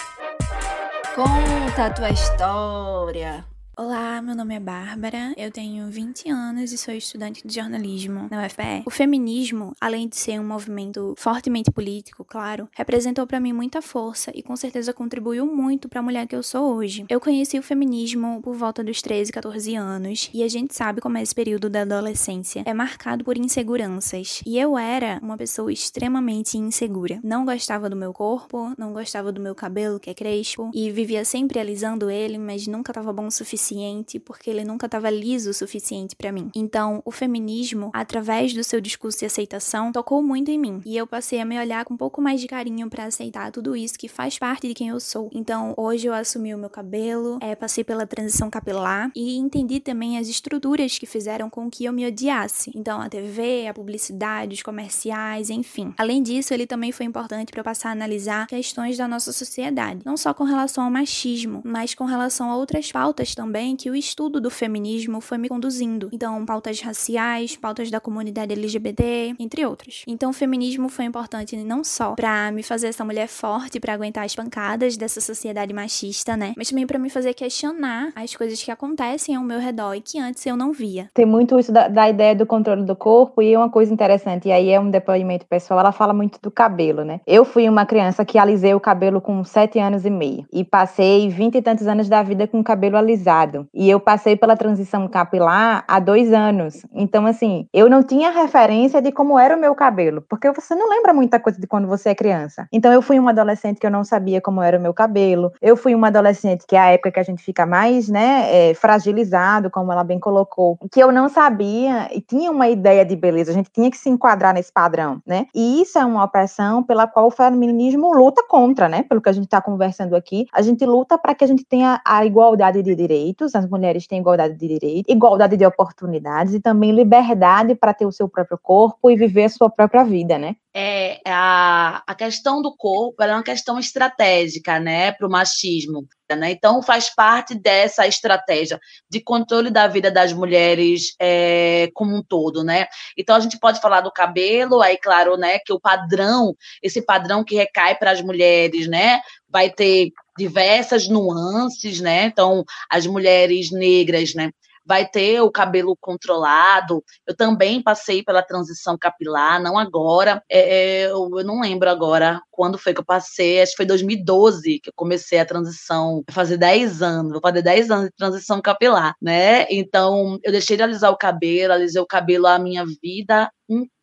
Conta 1.14 1.87
a 1.87 1.90
tua 1.90 2.11
história. 2.11 3.44
Olá, 3.80 4.20
meu 4.20 4.34
nome 4.34 4.56
é 4.56 4.58
Bárbara, 4.58 5.32
eu 5.36 5.52
tenho 5.52 5.88
20 5.88 6.28
anos 6.28 6.72
e 6.72 6.76
sou 6.76 6.92
estudante 6.92 7.46
de 7.46 7.54
jornalismo 7.54 8.26
na 8.28 8.44
UFPE. 8.44 8.82
O 8.84 8.90
feminismo, 8.90 9.72
além 9.80 10.08
de 10.08 10.16
ser 10.16 10.40
um 10.40 10.44
movimento 10.44 11.14
fortemente 11.16 11.70
político, 11.70 12.24
claro, 12.24 12.68
representou 12.72 13.24
para 13.24 13.38
mim 13.38 13.52
muita 13.52 13.80
força 13.80 14.32
e 14.34 14.42
com 14.42 14.56
certeza 14.56 14.92
contribuiu 14.92 15.46
muito 15.46 15.88
para 15.88 16.00
a 16.00 16.02
mulher 16.02 16.26
que 16.26 16.34
eu 16.34 16.42
sou 16.42 16.74
hoje. 16.74 17.06
Eu 17.08 17.20
conheci 17.20 17.56
o 17.56 17.62
feminismo 17.62 18.42
por 18.42 18.56
volta 18.56 18.82
dos 18.82 19.00
13, 19.00 19.30
14 19.30 19.76
anos 19.76 20.28
e 20.34 20.42
a 20.42 20.48
gente 20.48 20.74
sabe 20.74 21.00
como 21.00 21.16
é 21.16 21.22
esse 21.22 21.32
período 21.32 21.70
da 21.70 21.82
adolescência. 21.82 22.64
É 22.66 22.74
marcado 22.74 23.22
por 23.22 23.38
inseguranças 23.38 24.42
e 24.44 24.58
eu 24.58 24.76
era 24.76 25.20
uma 25.22 25.36
pessoa 25.36 25.72
extremamente 25.72 26.58
insegura. 26.58 27.20
Não 27.22 27.44
gostava 27.44 27.88
do 27.88 27.94
meu 27.94 28.12
corpo, 28.12 28.72
não 28.76 28.92
gostava 28.92 29.30
do 29.30 29.40
meu 29.40 29.54
cabelo 29.54 30.00
que 30.00 30.10
é 30.10 30.14
crespo 30.14 30.68
e 30.74 30.90
vivia 30.90 31.24
sempre 31.24 31.60
alisando 31.60 32.10
ele, 32.10 32.38
mas 32.38 32.66
nunca 32.66 32.90
estava 32.90 33.12
bom 33.12 33.28
o 33.28 33.30
suficiente 33.68 34.18
porque 34.18 34.50
ele 34.50 34.64
nunca 34.64 34.87
estava 34.87 35.11
liso 35.11 35.50
o 35.50 35.54
suficiente 35.54 36.16
para 36.16 36.33
mim. 36.33 36.50
Então, 36.54 37.02
o 37.04 37.11
feminismo, 37.11 37.90
através 37.92 38.54
do 38.54 38.64
seu 38.64 38.81
discurso 38.81 39.18
de 39.18 39.26
aceitação, 39.26 39.92
tocou 39.92 40.22
muito 40.22 40.50
em 40.50 40.59
mim 40.59 40.81
e 40.85 40.96
eu 40.96 41.07
passei 41.07 41.40
a 41.40 41.44
me 41.44 41.59
olhar 41.59 41.85
com 41.85 41.94
um 41.94 41.96
pouco 41.96 42.20
mais 42.20 42.40
de 42.40 42.46
carinho 42.46 42.88
para 42.88 43.04
aceitar 43.04 43.50
tudo 43.50 43.76
isso 43.76 43.98
que 43.98 44.09
faz 44.09 44.38
parte 44.38 44.68
de 44.68 44.74
quem 44.74 44.88
eu 44.88 45.00
sou. 45.00 45.28
Então, 45.33 45.74
hoje 45.76 46.07
eu 46.07 46.14
assumi 46.14 46.54
o 46.54 46.59
meu 46.59 46.70
cabelo, 46.70 47.38
é, 47.40 47.54
passei 47.54 47.85
pela 47.85 48.07
transição 48.07 48.48
capilar 48.48 49.11
e 49.14 49.37
entendi 49.37 49.81
também 49.81 50.18
as 50.18 50.28
estruturas 50.28 50.98
que 50.98 51.07
fizeram 51.07 51.50
com 51.50 51.70
que 51.70 51.85
eu 51.85 51.92
me 51.92 52.07
odiasse. 52.07 52.70
Então, 52.74 53.00
a 53.00 53.09
TV, 53.09 53.66
a 53.66 53.74
publicidade, 53.74 54.54
os 54.54 54.62
comerciais, 54.62 55.50
enfim. 55.50 55.92
Além 55.98 56.22
disso, 56.22 56.54
ele 56.54 56.66
também 56.66 56.92
foi 56.92 57.07
importante 57.07 57.50
para 57.50 57.61
eu 57.61 57.64
passar 57.64 57.90
a 57.90 57.92
analisar 57.92 58.46
questões 58.46 58.96
da 58.96 59.09
nossa 59.09 59.33
sociedade, 59.33 60.00
não 60.04 60.16
só 60.16 60.33
com 60.33 60.44
relação 60.44 60.85
ao 60.85 60.90
machismo, 60.90 61.61
mas 61.64 61.94
com 61.94 62.04
relação 62.04 62.50
a 62.50 62.57
outras 62.57 62.90
pautas 62.92 63.35
também 63.35 63.58
que 63.77 63.90
o 63.90 63.94
estudo 63.94 64.40
do 64.40 64.51
feminismo 64.51 65.21
foi 65.21 65.38
me 65.38 65.49
conduzindo. 65.49 66.09
Então, 66.12 66.44
pautas 66.44 66.81
raciais, 66.81 67.57
pautas 67.57 67.90
da 67.90 68.01
comunidade 68.01 68.53
LGBT, 68.53 69.35
entre 69.38 69.64
outros. 69.64 70.05
Então, 70.07 70.31
o 70.31 70.33
feminismo 70.33 70.88
foi 70.88 71.05
importante 71.05 71.57
não 71.57 71.83
só 71.85 72.14
para 72.14 72.51
me 72.51 72.62
fazer 72.62 72.88
essa 72.88 73.05
mulher 73.05 73.29
forte 73.29 73.81
para 73.81 73.94
aguentar 73.94 74.25
as 74.25 74.35
pancadas 74.35 74.97
dessa 74.97 75.21
sociedade 75.21 75.73
machista, 75.73 76.37
né? 76.37 76.55
Mas 76.57 76.68
também 76.68 76.87
para 76.87 76.99
me 76.99 77.11
fazer 77.11 77.35
questionar 77.35 78.12
as 78.14 78.35
coisas 78.35 78.62
que 78.62 78.71
acontecem 78.71 79.35
ao 79.35 79.42
meu 79.42 79.59
redor 79.59 79.94
e 79.94 80.01
que 80.01 80.18
antes 80.18 80.44
eu 80.44 80.57
não 80.57 80.73
via. 80.73 81.11
Tem 81.14 81.27
muito 81.27 81.59
isso 81.59 81.73
da, 81.73 81.88
da 81.88 82.09
ideia 82.09 82.35
do 82.35 82.47
controle 82.47 82.85
do 82.85 82.97
corpo 82.97 83.42
e 83.42 83.57
uma 83.57 83.71
coisa 83.71 83.92
interessante, 83.92 84.49
e 84.49 84.53
aí 84.53 84.71
é 84.71 84.81
um 84.81 84.90
depoimento 84.90 85.47
pessoal, 85.47 85.81
ela 85.81 85.92
fala 85.92 86.12
muito 86.12 86.38
do 86.42 86.51
cabelo, 86.51 87.05
né? 87.05 87.21
Eu 87.27 87.44
fui 87.44 87.68
uma 87.68 87.87
criança 87.87 88.25
que 88.25 88.38
alisei 88.38 88.75
o 88.75 88.81
cabelo 88.81 89.21
com 89.21 89.42
sete 89.44 89.79
anos 89.79 90.05
e 90.05 90.11
meio 90.11 90.47
e 90.53 90.64
passei 90.64 91.29
vinte 91.29 91.57
e 91.57 91.62
tantos 91.62 91.87
anos 91.87 92.09
da 92.09 92.23
vida 92.23 92.47
com 92.47 92.61
o 92.61 92.64
cabelo 92.64 92.97
alisado. 92.97 93.47
E 93.72 93.88
eu 93.88 94.00
passei 94.00 94.37
pela 94.37 94.56
transição 94.56 95.08
capilar 95.08 95.84
há 95.87 95.98
dois 95.98 96.32
anos. 96.32 96.87
Então, 96.92 97.26
assim, 97.26 97.66
eu 97.72 97.88
não 97.88 98.02
tinha 98.02 98.30
referência 98.30 99.00
de 99.00 99.12
como 99.12 99.38
era 99.38 99.56
o 99.56 99.61
meu 99.61 99.74
cabelo, 99.74 100.22
porque 100.28 100.50
você 100.52 100.74
não 100.74 100.88
lembra 100.88 101.12
muita 101.12 101.40
coisa 101.40 101.61
de 101.61 101.66
quando 101.66 101.88
você 101.88 102.11
é 102.11 102.14
criança. 102.14 102.66
Então, 102.72 102.92
eu 102.92 103.02
fui 103.02 103.18
uma 103.18 103.30
adolescente 103.30 103.78
que 103.78 103.87
eu 103.87 103.90
não 103.90 104.04
sabia 104.04 104.40
como 104.40 104.62
era 104.62 104.78
o 104.78 104.82
meu 104.82 104.94
cabelo. 104.94 105.52
Eu 105.61 105.76
fui 105.76 105.94
uma 105.94 106.08
adolescente 106.08 106.64
que 106.66 106.76
é 106.76 106.80
a 106.80 106.90
época 106.90 107.12
que 107.12 107.20
a 107.20 107.22
gente 107.22 107.42
fica 107.42 107.66
mais, 107.66 108.08
né, 108.08 108.70
é, 108.70 108.74
fragilizado, 108.74 109.70
como 109.70 109.92
ela 109.92 110.04
bem 110.04 110.18
colocou, 110.18 110.78
que 110.90 111.00
eu 111.00 111.12
não 111.12 111.28
sabia 111.28 112.08
e 112.14 112.20
tinha 112.20 112.50
uma 112.50 112.68
ideia 112.68 113.04
de 113.04 113.16
beleza. 113.16 113.50
A 113.50 113.54
gente 113.54 113.70
tinha 113.70 113.90
que 113.90 113.96
se 113.96 114.08
enquadrar 114.08 114.54
nesse 114.54 114.72
padrão, 114.72 115.20
né? 115.26 115.46
E 115.54 115.80
isso 115.82 115.98
é 115.98 116.04
uma 116.04 116.24
opressão 116.24 116.82
pela 116.82 117.06
qual 117.06 117.26
o 117.26 117.30
feminismo 117.30 118.12
luta 118.12 118.42
contra, 118.48 118.88
né? 118.88 119.02
Pelo 119.02 119.20
que 119.20 119.28
a 119.28 119.32
gente 119.32 119.44
está 119.44 119.61
conversando 119.61 120.14
aqui, 120.14 120.46
a 120.52 120.62
gente 120.62 120.84
luta 120.84 121.16
para 121.18 121.34
que 121.34 121.44
a 121.44 121.46
gente 121.46 121.64
tenha 121.64 122.00
a 122.04 122.24
igualdade 122.24 122.82
de 122.82 122.94
direitos, 122.94 123.38
as 123.42 123.68
mulheres 123.68 124.07
têm 124.07 124.20
igualdade 124.20 124.55
de 124.55 124.68
direitos, 124.68 125.14
igualdade 125.14 125.57
de 125.57 125.66
oportunidades 125.66 126.55
e 126.55 126.61
também 126.61 126.92
liberdade 126.92 127.74
para 127.74 127.94
ter 127.94 128.07
o 128.07 128.12
seu 128.12 128.29
próprio 128.29 128.59
corpo 128.59 129.11
e 129.11 129.16
viver 129.16 129.44
a 129.44 129.48
sua 129.48 129.70
própria 129.70 130.05
vida, 130.05 130.38
né? 130.38 130.57
É, 130.74 131.20
a, 131.27 132.03
a 132.07 132.14
questão 132.14 132.62
do 132.62 132.77
corpo 132.77 133.20
é 133.22 133.33
uma 133.33 133.42
questão 133.42 133.79
estratégica, 133.79 134.79
né, 134.79 135.11
para 135.11 135.27
o 135.27 135.31
machismo. 135.31 136.07
Né? 136.31 136.51
Então, 136.51 136.83
faz 136.83 137.12
parte 137.12 137.55
dessa 137.55 138.07
estratégia 138.07 138.79
de 139.11 139.18
controle 139.18 139.70
da 139.70 139.87
vida 139.88 140.11
das 140.11 140.33
mulheres 140.33 141.14
é, 141.18 141.88
como 141.94 142.14
um 142.14 142.22
todo, 142.22 142.62
né? 142.62 142.87
Então, 143.16 143.35
a 143.35 143.40
gente 143.40 143.59
pode 143.59 143.81
falar 143.81 144.03
do 144.03 144.12
cabelo, 144.12 144.83
aí, 144.83 144.98
claro, 144.98 145.38
né, 145.38 145.59
que 145.59 145.72
o 145.72 145.81
padrão, 145.81 146.55
esse 146.83 147.01
padrão 147.01 147.42
que 147.42 147.57
recai 147.57 147.96
para 147.96 148.11
as 148.11 148.20
mulheres, 148.20 148.87
né, 148.87 149.20
vai 149.48 149.70
ter 149.70 150.12
diversas 150.38 151.09
nuances, 151.09 152.01
né? 152.01 152.27
Então, 152.27 152.64
as 152.88 153.07
mulheres 153.07 153.70
negras, 153.70 154.35
né, 154.35 154.51
vai 154.88 155.07
ter 155.07 155.42
o 155.42 155.51
cabelo 155.51 155.94
controlado. 156.01 157.05
Eu 157.27 157.37
também 157.37 157.83
passei 157.83 158.22
pela 158.22 158.42
transição 158.42 158.96
capilar, 158.96 159.62
não 159.62 159.79
agora, 159.79 160.42
é, 160.51 161.03
eu, 161.05 161.29
eu, 161.38 161.44
não 161.44 161.61
lembro 161.61 161.90
agora 161.90 162.40
quando 162.51 162.79
foi 162.79 162.94
que 162.94 163.01
eu 163.01 163.05
passei, 163.05 163.61
acho 163.61 163.72
que 163.72 163.77
foi 163.77 163.87
2012 163.87 164.81
que 164.81 164.88
eu 164.88 164.92
comecei 164.96 165.38
a 165.38 165.44
transição, 165.44 166.24
fazer 166.31 166.57
10 166.57 167.03
anos, 167.03 167.33
vou 167.33 167.40
fazer 167.42 167.61
10 167.61 167.90
anos 167.90 168.07
de 168.07 168.16
transição 168.16 168.62
capilar, 168.62 169.14
né? 169.20 169.66
Então, 169.70 170.38
eu 170.42 170.51
deixei 170.51 170.77
de 170.77 170.83
alisar 170.83 171.12
o 171.12 171.18
cabelo, 171.18 171.74
alisei 171.74 172.01
o 172.01 172.07
cabelo 172.07 172.46
a 172.46 172.59
minha 172.59 172.87
vida 173.03 173.51
inteira, 173.68 173.97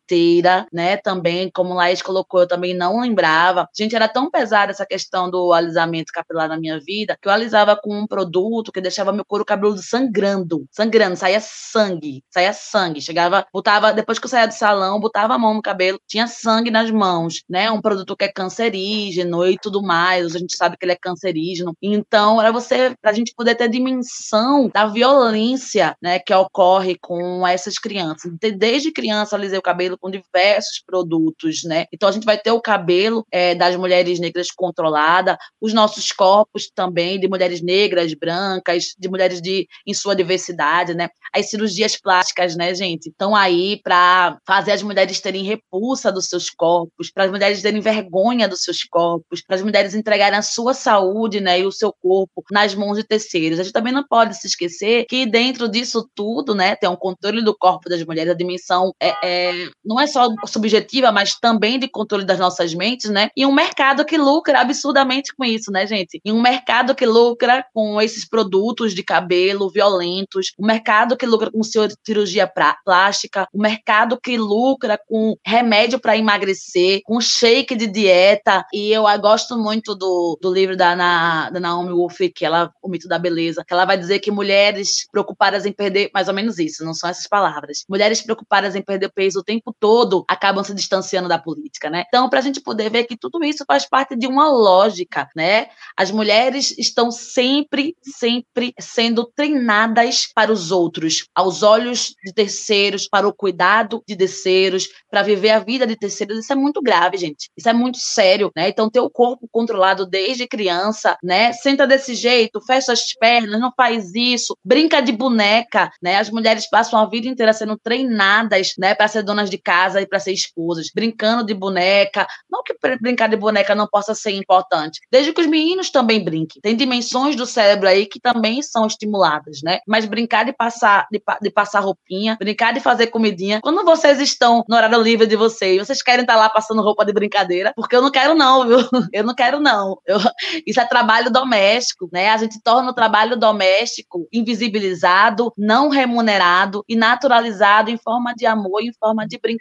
né? 0.72 0.96
Também, 0.96 1.50
como 1.52 1.74
Laís 1.74 2.02
colocou, 2.02 2.40
eu 2.40 2.48
também 2.48 2.74
não 2.74 3.00
lembrava. 3.00 3.68
Gente, 3.76 3.96
era 3.96 4.08
tão 4.08 4.30
pesada 4.30 4.70
essa 4.72 4.86
questão 4.86 5.30
do 5.30 5.52
alisamento 5.52 6.12
capilar 6.12 6.48
na 6.48 6.58
minha 6.58 6.78
vida 6.80 7.16
que 7.20 7.28
eu 7.28 7.32
alisava 7.32 7.76
com 7.76 7.94
um 7.96 8.06
produto 8.06 8.72
que 8.72 8.80
deixava 8.80 9.12
meu 9.12 9.24
couro 9.24 9.44
cabeludo 9.44 9.82
sangrando, 9.82 10.66
sangrando, 10.70 11.16
saía 11.16 11.40
sangue, 11.40 12.22
saía 12.30 12.52
sangue. 12.52 13.00
Chegava, 13.00 13.46
botava, 13.52 13.92
depois 13.92 14.18
que 14.18 14.26
eu 14.26 14.30
saía 14.30 14.46
do 14.46 14.54
salão, 14.54 15.00
botava 15.00 15.34
a 15.34 15.38
mão 15.38 15.54
no 15.54 15.62
cabelo, 15.62 16.00
tinha 16.06 16.26
sangue 16.26 16.70
nas 16.70 16.90
mãos, 16.90 17.42
né? 17.48 17.70
Um 17.70 17.80
produto 17.80 18.16
que 18.16 18.24
é 18.24 18.32
cancerígeno 18.32 19.46
e 19.46 19.56
tudo 19.58 19.82
mais. 19.82 20.34
A 20.34 20.38
gente 20.38 20.56
sabe 20.56 20.76
que 20.76 20.84
ele 20.84 20.92
é 20.92 20.96
cancerígeno. 20.96 21.74
Então, 21.82 22.40
era 22.40 22.52
você, 22.52 22.94
pra 23.00 23.12
gente 23.12 23.34
poder 23.34 23.54
ter 23.54 23.68
dimensão 23.68 24.68
da 24.72 24.86
violência, 24.86 25.96
né, 26.02 26.18
que 26.18 26.34
ocorre 26.34 26.96
com 27.00 27.46
essas 27.46 27.78
crianças. 27.78 28.32
Desde 28.56 28.92
criança, 28.92 29.36
alisei 29.36 29.58
o 29.58 29.62
cabelo 29.62 29.95
com 29.98 30.10
diversos 30.10 30.82
produtos, 30.84 31.62
né? 31.64 31.86
Então 31.92 32.08
a 32.08 32.12
gente 32.12 32.24
vai 32.24 32.38
ter 32.38 32.50
o 32.50 32.60
cabelo 32.60 33.24
é, 33.30 33.54
das 33.54 33.76
mulheres 33.76 34.18
negras 34.18 34.50
controlada, 34.50 35.36
os 35.60 35.72
nossos 35.72 36.12
corpos 36.12 36.70
também 36.74 37.18
de 37.18 37.28
mulheres 37.28 37.62
negras, 37.62 38.12
brancas, 38.14 38.94
de 38.98 39.08
mulheres 39.08 39.40
de 39.40 39.66
em 39.86 39.94
sua 39.94 40.14
diversidade, 40.14 40.94
né? 40.94 41.08
As 41.34 41.50
cirurgias 41.50 41.96
plásticas, 42.00 42.56
né, 42.56 42.74
gente? 42.74 43.08
Estão 43.08 43.34
aí 43.34 43.80
para 43.82 44.38
fazer 44.46 44.72
as 44.72 44.82
mulheres 44.82 45.20
terem 45.20 45.44
repulsa 45.44 46.10
dos 46.12 46.26
seus 46.26 46.50
corpos, 46.50 47.10
para 47.10 47.24
as 47.24 47.30
mulheres 47.30 47.62
terem 47.62 47.80
vergonha 47.80 48.48
dos 48.48 48.62
seus 48.62 48.84
corpos, 48.84 49.42
para 49.42 49.56
as 49.56 49.62
mulheres 49.62 49.94
entregarem 49.94 50.38
a 50.38 50.42
sua 50.42 50.74
saúde, 50.74 51.40
né, 51.40 51.60
e 51.60 51.66
o 51.66 51.72
seu 51.72 51.92
corpo 51.92 52.44
nas 52.50 52.74
mãos 52.74 52.96
de 52.96 53.04
terceiros. 53.04 53.58
A 53.58 53.62
gente 53.62 53.72
também 53.72 53.92
não 53.92 54.04
pode 54.06 54.36
se 54.36 54.46
esquecer 54.46 55.04
que 55.08 55.26
dentro 55.26 55.68
disso 55.68 56.08
tudo, 56.14 56.54
né, 56.54 56.76
tem 56.76 56.88
um 56.88 56.96
controle 56.96 57.42
do 57.44 57.56
corpo 57.56 57.88
das 57.88 58.04
mulheres, 58.04 58.32
a 58.32 58.36
dimensão 58.36 58.92
é, 59.00 59.14
é, 59.22 59.68
não 59.86 60.00
é 60.00 60.06
só 60.06 60.28
subjetiva, 60.46 61.12
mas 61.12 61.38
também 61.38 61.78
de 61.78 61.88
controle 61.88 62.24
das 62.24 62.38
nossas 62.38 62.74
mentes, 62.74 63.10
né? 63.10 63.30
E 63.36 63.46
um 63.46 63.52
mercado 63.52 64.04
que 64.04 64.18
lucra 64.18 64.60
absurdamente 64.60 65.34
com 65.34 65.44
isso, 65.44 65.70
né, 65.70 65.86
gente? 65.86 66.20
E 66.24 66.32
um 66.32 66.42
mercado 66.42 66.94
que 66.94 67.06
lucra 67.06 67.64
com 67.72 68.00
esses 68.00 68.28
produtos 68.28 68.94
de 68.94 69.02
cabelo 69.02 69.70
violentos, 69.70 70.52
um 70.58 70.66
mercado 70.66 71.16
que 71.16 71.24
lucra 71.24 71.50
com 71.50 71.62
cirurgia 71.62 72.50
plástica, 72.84 73.46
um 73.54 73.62
mercado 73.62 74.18
que 74.20 74.36
lucra 74.36 74.98
com 75.08 75.36
remédio 75.46 76.00
para 76.00 76.16
emagrecer, 76.16 77.00
com 77.04 77.20
shake 77.20 77.76
de 77.76 77.86
dieta. 77.86 78.64
E 78.72 78.90
eu 78.90 79.04
gosto 79.20 79.56
muito 79.56 79.94
do, 79.94 80.38
do 80.40 80.52
livro 80.52 80.76
da, 80.76 81.50
da 81.50 81.60
Naomi 81.60 81.92
Wolf, 81.92 82.18
que 82.34 82.44
ela, 82.44 82.72
O 82.82 82.88
Mito 82.88 83.08
da 83.08 83.18
Beleza, 83.18 83.64
que 83.64 83.72
ela 83.72 83.84
vai 83.84 83.96
dizer 83.96 84.18
que 84.18 84.30
mulheres 84.30 85.06
preocupadas 85.12 85.64
em 85.64 85.72
perder, 85.72 86.10
mais 86.12 86.28
ou 86.28 86.34
menos 86.34 86.58
isso, 86.58 86.84
não 86.84 86.94
são 86.94 87.08
essas 87.08 87.26
palavras. 87.26 87.84
Mulheres 87.88 88.20
preocupadas 88.20 88.74
em 88.74 88.82
perder 88.82 89.10
peso 89.12 89.40
o 89.40 89.44
tempo 89.44 89.75
todo 89.80 90.24
acabam 90.28 90.64
se 90.64 90.74
distanciando 90.74 91.28
da 91.28 91.38
política, 91.38 91.90
né? 91.90 92.04
Então, 92.06 92.28
para 92.28 92.38
a 92.38 92.42
gente 92.42 92.60
poder 92.60 92.90
ver 92.90 93.04
que 93.04 93.16
tudo 93.16 93.42
isso 93.44 93.64
faz 93.66 93.88
parte 93.88 94.16
de 94.16 94.26
uma 94.26 94.48
lógica, 94.48 95.28
né? 95.34 95.68
As 95.96 96.10
mulheres 96.10 96.74
estão 96.78 97.10
sempre, 97.10 97.96
sempre 98.02 98.74
sendo 98.78 99.24
treinadas 99.34 100.26
para 100.34 100.52
os 100.52 100.70
outros, 100.70 101.26
aos 101.34 101.62
olhos 101.62 102.14
de 102.24 102.32
terceiros, 102.32 103.08
para 103.08 103.26
o 103.26 103.32
cuidado 103.32 104.02
de 104.06 104.16
terceiros, 104.16 104.88
para 105.10 105.22
viver 105.22 105.50
a 105.50 105.58
vida 105.58 105.86
de 105.86 105.96
terceiros. 105.96 106.38
Isso 106.38 106.52
é 106.52 106.56
muito 106.56 106.80
grave, 106.82 107.16
gente. 107.16 107.50
Isso 107.56 107.68
é 107.68 107.72
muito 107.72 107.98
sério, 107.98 108.50
né? 108.56 108.68
Então, 108.68 108.90
ter 108.90 109.00
o 109.00 109.10
corpo 109.10 109.48
controlado 109.50 110.06
desde 110.06 110.46
criança, 110.46 111.16
né? 111.22 111.52
Senta 111.52 111.86
desse 111.86 112.14
jeito, 112.14 112.60
fecha 112.60 112.92
as 112.92 113.12
pernas, 113.14 113.60
não 113.60 113.72
faz 113.76 114.14
isso, 114.14 114.56
brinca 114.64 115.00
de 115.00 115.12
boneca, 115.12 115.90
né? 116.02 116.16
As 116.16 116.30
mulheres 116.30 116.68
passam 116.68 116.98
a 116.98 117.06
vida 117.06 117.28
inteira 117.28 117.52
sendo 117.52 117.76
treinadas, 117.78 118.74
né, 118.78 118.94
para 118.94 119.08
ser 119.08 119.22
donas 119.22 119.50
de 119.50 119.58
casa 119.66 120.00
e 120.00 120.06
para 120.06 120.20
ser 120.20 120.32
esposas, 120.32 120.92
brincando 120.94 121.44
de 121.44 121.52
boneca. 121.52 122.24
Não 122.48 122.62
que 122.62 122.72
brincar 123.00 123.28
de 123.28 123.36
boneca 123.36 123.74
não 123.74 123.88
possa 123.88 124.14
ser 124.14 124.30
importante, 124.30 125.00
desde 125.10 125.32
que 125.32 125.40
os 125.40 125.46
meninos 125.48 125.90
também 125.90 126.22
brinquem. 126.22 126.62
Tem 126.62 126.76
dimensões 126.76 127.34
do 127.34 127.44
cérebro 127.44 127.88
aí 127.88 128.06
que 128.06 128.20
também 128.20 128.62
são 128.62 128.86
estimuladas, 128.86 129.62
né? 129.64 129.80
Mas 129.84 130.04
brincar 130.04 130.44
de 130.44 130.52
passar 130.52 131.08
de, 131.10 131.20
de 131.42 131.50
passar 131.50 131.80
roupinha, 131.80 132.36
brincar 132.38 132.72
de 132.72 132.78
fazer 132.78 133.08
comidinha. 133.08 133.60
Quando 133.60 133.84
vocês 133.84 134.20
estão 134.20 134.64
no 134.68 134.76
horário 134.76 135.02
livre 135.02 135.26
de 135.26 135.34
vocês, 135.34 135.84
vocês 135.84 136.00
querem 136.00 136.22
estar 136.22 136.36
lá 136.36 136.48
passando 136.48 136.82
roupa 136.82 137.04
de 137.04 137.12
brincadeira? 137.12 137.72
Porque 137.74 137.96
eu 137.96 138.02
não 138.02 138.10
quero 138.10 138.36
não, 138.36 138.66
viu? 138.66 138.78
Eu 139.12 139.24
não 139.24 139.34
quero 139.34 139.60
não. 139.60 139.98
Eu, 140.06 140.18
isso 140.66 140.80
é 140.80 140.84
trabalho 140.84 141.30
doméstico, 141.30 142.08
né? 142.12 142.30
A 142.30 142.36
gente 142.36 142.60
torna 142.62 142.90
o 142.90 142.94
trabalho 142.94 143.36
doméstico 143.36 144.28
invisibilizado, 144.32 145.52
não 145.56 145.88
remunerado 145.88 146.84
e 146.88 146.94
naturalizado 146.94 147.90
em 147.90 147.96
forma 147.96 148.34
de 148.34 148.46
amor, 148.46 148.82
em 148.82 148.92
forma 148.92 149.26
de 149.26 149.38
brincadeira. 149.38 149.55